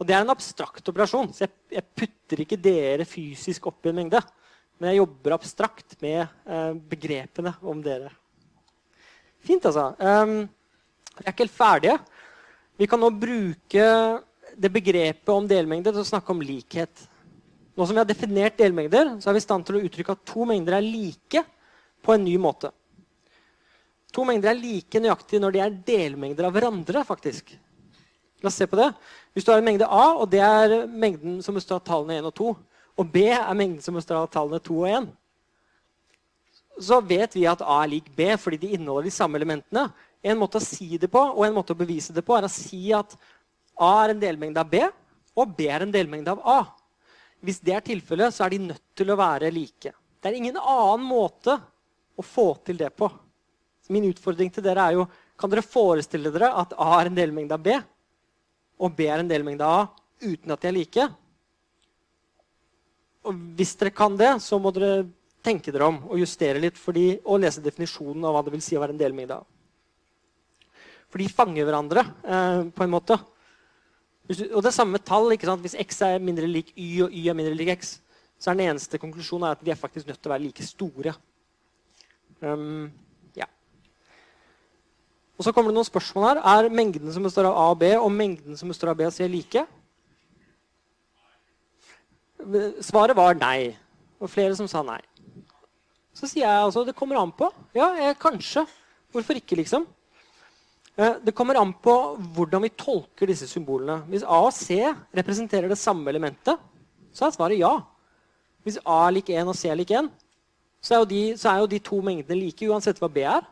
[0.00, 4.00] Og det er en abstrakt operasjon, så jeg, jeg putter ikke dere fysisk oppi en
[4.00, 4.22] mengde.
[4.80, 8.10] Men jeg jobber abstrakt med eh, begrepene om dere.
[9.42, 9.92] Fint, altså.
[9.98, 10.48] Um,
[11.12, 11.96] vi er ikke helt ferdige.
[12.78, 13.86] Vi kan nå bruke
[14.56, 17.06] det begrepet om delmengde til å snakke om likhet.
[17.72, 20.24] Nå som vi har definert delmengder, så er vi i stand til å uttrykke at
[20.28, 21.44] to mengder er like
[22.04, 22.72] på en ny måte.
[24.12, 27.04] To mengder er like nøyaktige når de er delmengder av hverandre.
[27.04, 27.54] faktisk.
[28.42, 28.90] La oss se på det.
[29.32, 32.28] Hvis du har en mengde A, og det er mengden som består av tallene 1
[32.28, 32.54] og 2,
[32.98, 35.10] og B er mengden som består av tallene 2 og 1,
[36.82, 39.86] så vet vi at A er lik B fordi de inneholder de samme elementene.
[40.22, 42.52] En måte å si det på og en måte å bevise det på er å
[42.52, 43.16] si at
[43.82, 44.82] A er en delmengde av B,
[45.38, 46.60] og B er en delmengde av A.
[47.42, 49.94] Hvis det er tilfellet, så er de nødt til å være like.
[50.22, 51.56] Det er ingen annen måte
[52.14, 53.08] å få til det på.
[53.82, 57.16] Så min utfordring til dere er jo kan dere forestille dere at A er en
[57.18, 57.74] delmengde av B,
[58.82, 59.88] og B er en delmengde av A
[60.22, 61.08] uten at de er like?
[63.26, 65.08] Og hvis dere kan det, så må dere
[65.42, 68.78] tenke dere om og justere litt fordi, og lese definisjonen av hva det vil si
[68.78, 69.48] å være en delmengde av.
[71.10, 73.18] For de fanger hverandre eh, på en måte.
[74.30, 75.32] Og det er samme tall.
[75.60, 77.96] Hvis x er mindre lik y, og y er mindre lik x,
[78.38, 81.14] så er den eneste konklusjonen at de er faktisk nødt til å være like store.
[82.42, 82.90] Um,
[83.38, 83.46] ja.
[85.38, 86.42] Og så kommer det noen spørsmål her.
[86.54, 89.14] Er mengden som består av A og B, og mengden som består av B og
[89.14, 89.66] C, like?
[92.82, 93.72] Svaret var nei.
[94.22, 95.00] Og flere som sa nei.
[96.14, 97.48] Så sier jeg altså det kommer an på.
[97.74, 98.66] Ja, jeg, kanskje.
[99.12, 99.86] Hvorfor ikke, liksom?
[100.96, 101.94] Eh, det kommer an på
[102.36, 104.02] hvordan vi tolker disse symbolene.
[104.12, 104.76] Hvis A og C
[105.16, 106.60] representerer det samme elementet,
[107.12, 107.78] så er svaret ja.
[108.62, 110.10] Hvis A er lik 1 og C er lik 1,
[110.82, 113.44] så er, de, så er jo de, to mengdene like uansett hva B er.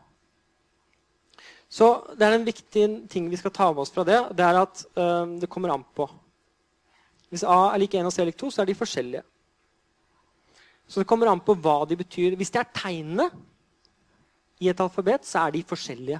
[1.71, 1.87] Så
[2.19, 4.19] det er en viktig ting vi skal ta med oss fra det.
[4.35, 6.09] Det er at um, det kommer an på.
[7.31, 9.23] Hvis A er lik 1 og C er lik 2, så er de forskjellige.
[10.91, 12.35] Så det kommer an på hva de betyr.
[12.35, 13.29] Hvis det er tegnene
[14.59, 16.19] i et alfabet, så er de forskjellige.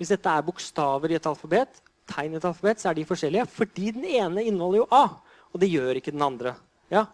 [0.00, 3.44] Hvis dette er bokstaver i et alfabet, tegn i et alfabet, så er de forskjellige.
[3.52, 5.02] Fordi den ene inneholder jo A,
[5.52, 6.54] og det gjør ikke den andre.
[6.88, 7.04] Ja?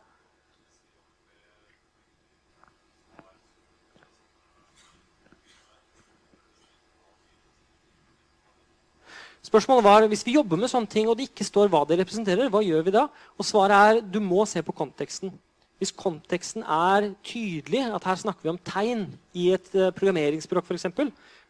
[9.43, 12.47] Spørsmålet var, Hvis vi jobber med sånne ting, og det ikke står hva det representerer,
[12.51, 13.09] hva gjør vi da?
[13.35, 15.35] Og Svaret er du må se på konteksten.
[15.79, 20.87] Hvis konteksten er tydelig, at her snakker vi om tegn i et eh, programmeringsspråk f.eks.,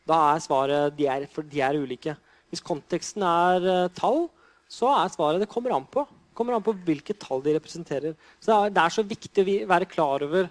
[0.07, 2.15] da er svaret de er, de er ulike.
[2.53, 4.29] Hvis konteksten er uh, tall,
[4.71, 6.05] så er svaret det kommer an på.
[6.07, 8.15] Det kommer an på hvilke tall de representerer.
[8.39, 10.49] Så det er, det er så viktig å være klar over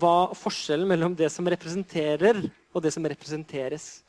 [0.00, 2.40] hva forskjellen mellom det som representerer,
[2.74, 4.02] og det som representeres.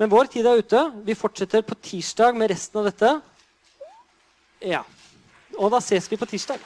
[0.00, 0.82] Men vår tid er ute.
[1.04, 3.10] Vi fortsetter på tirsdag med resten av dette.
[4.64, 4.82] Ja.
[5.56, 6.60] Og da ses vi på tirsdag.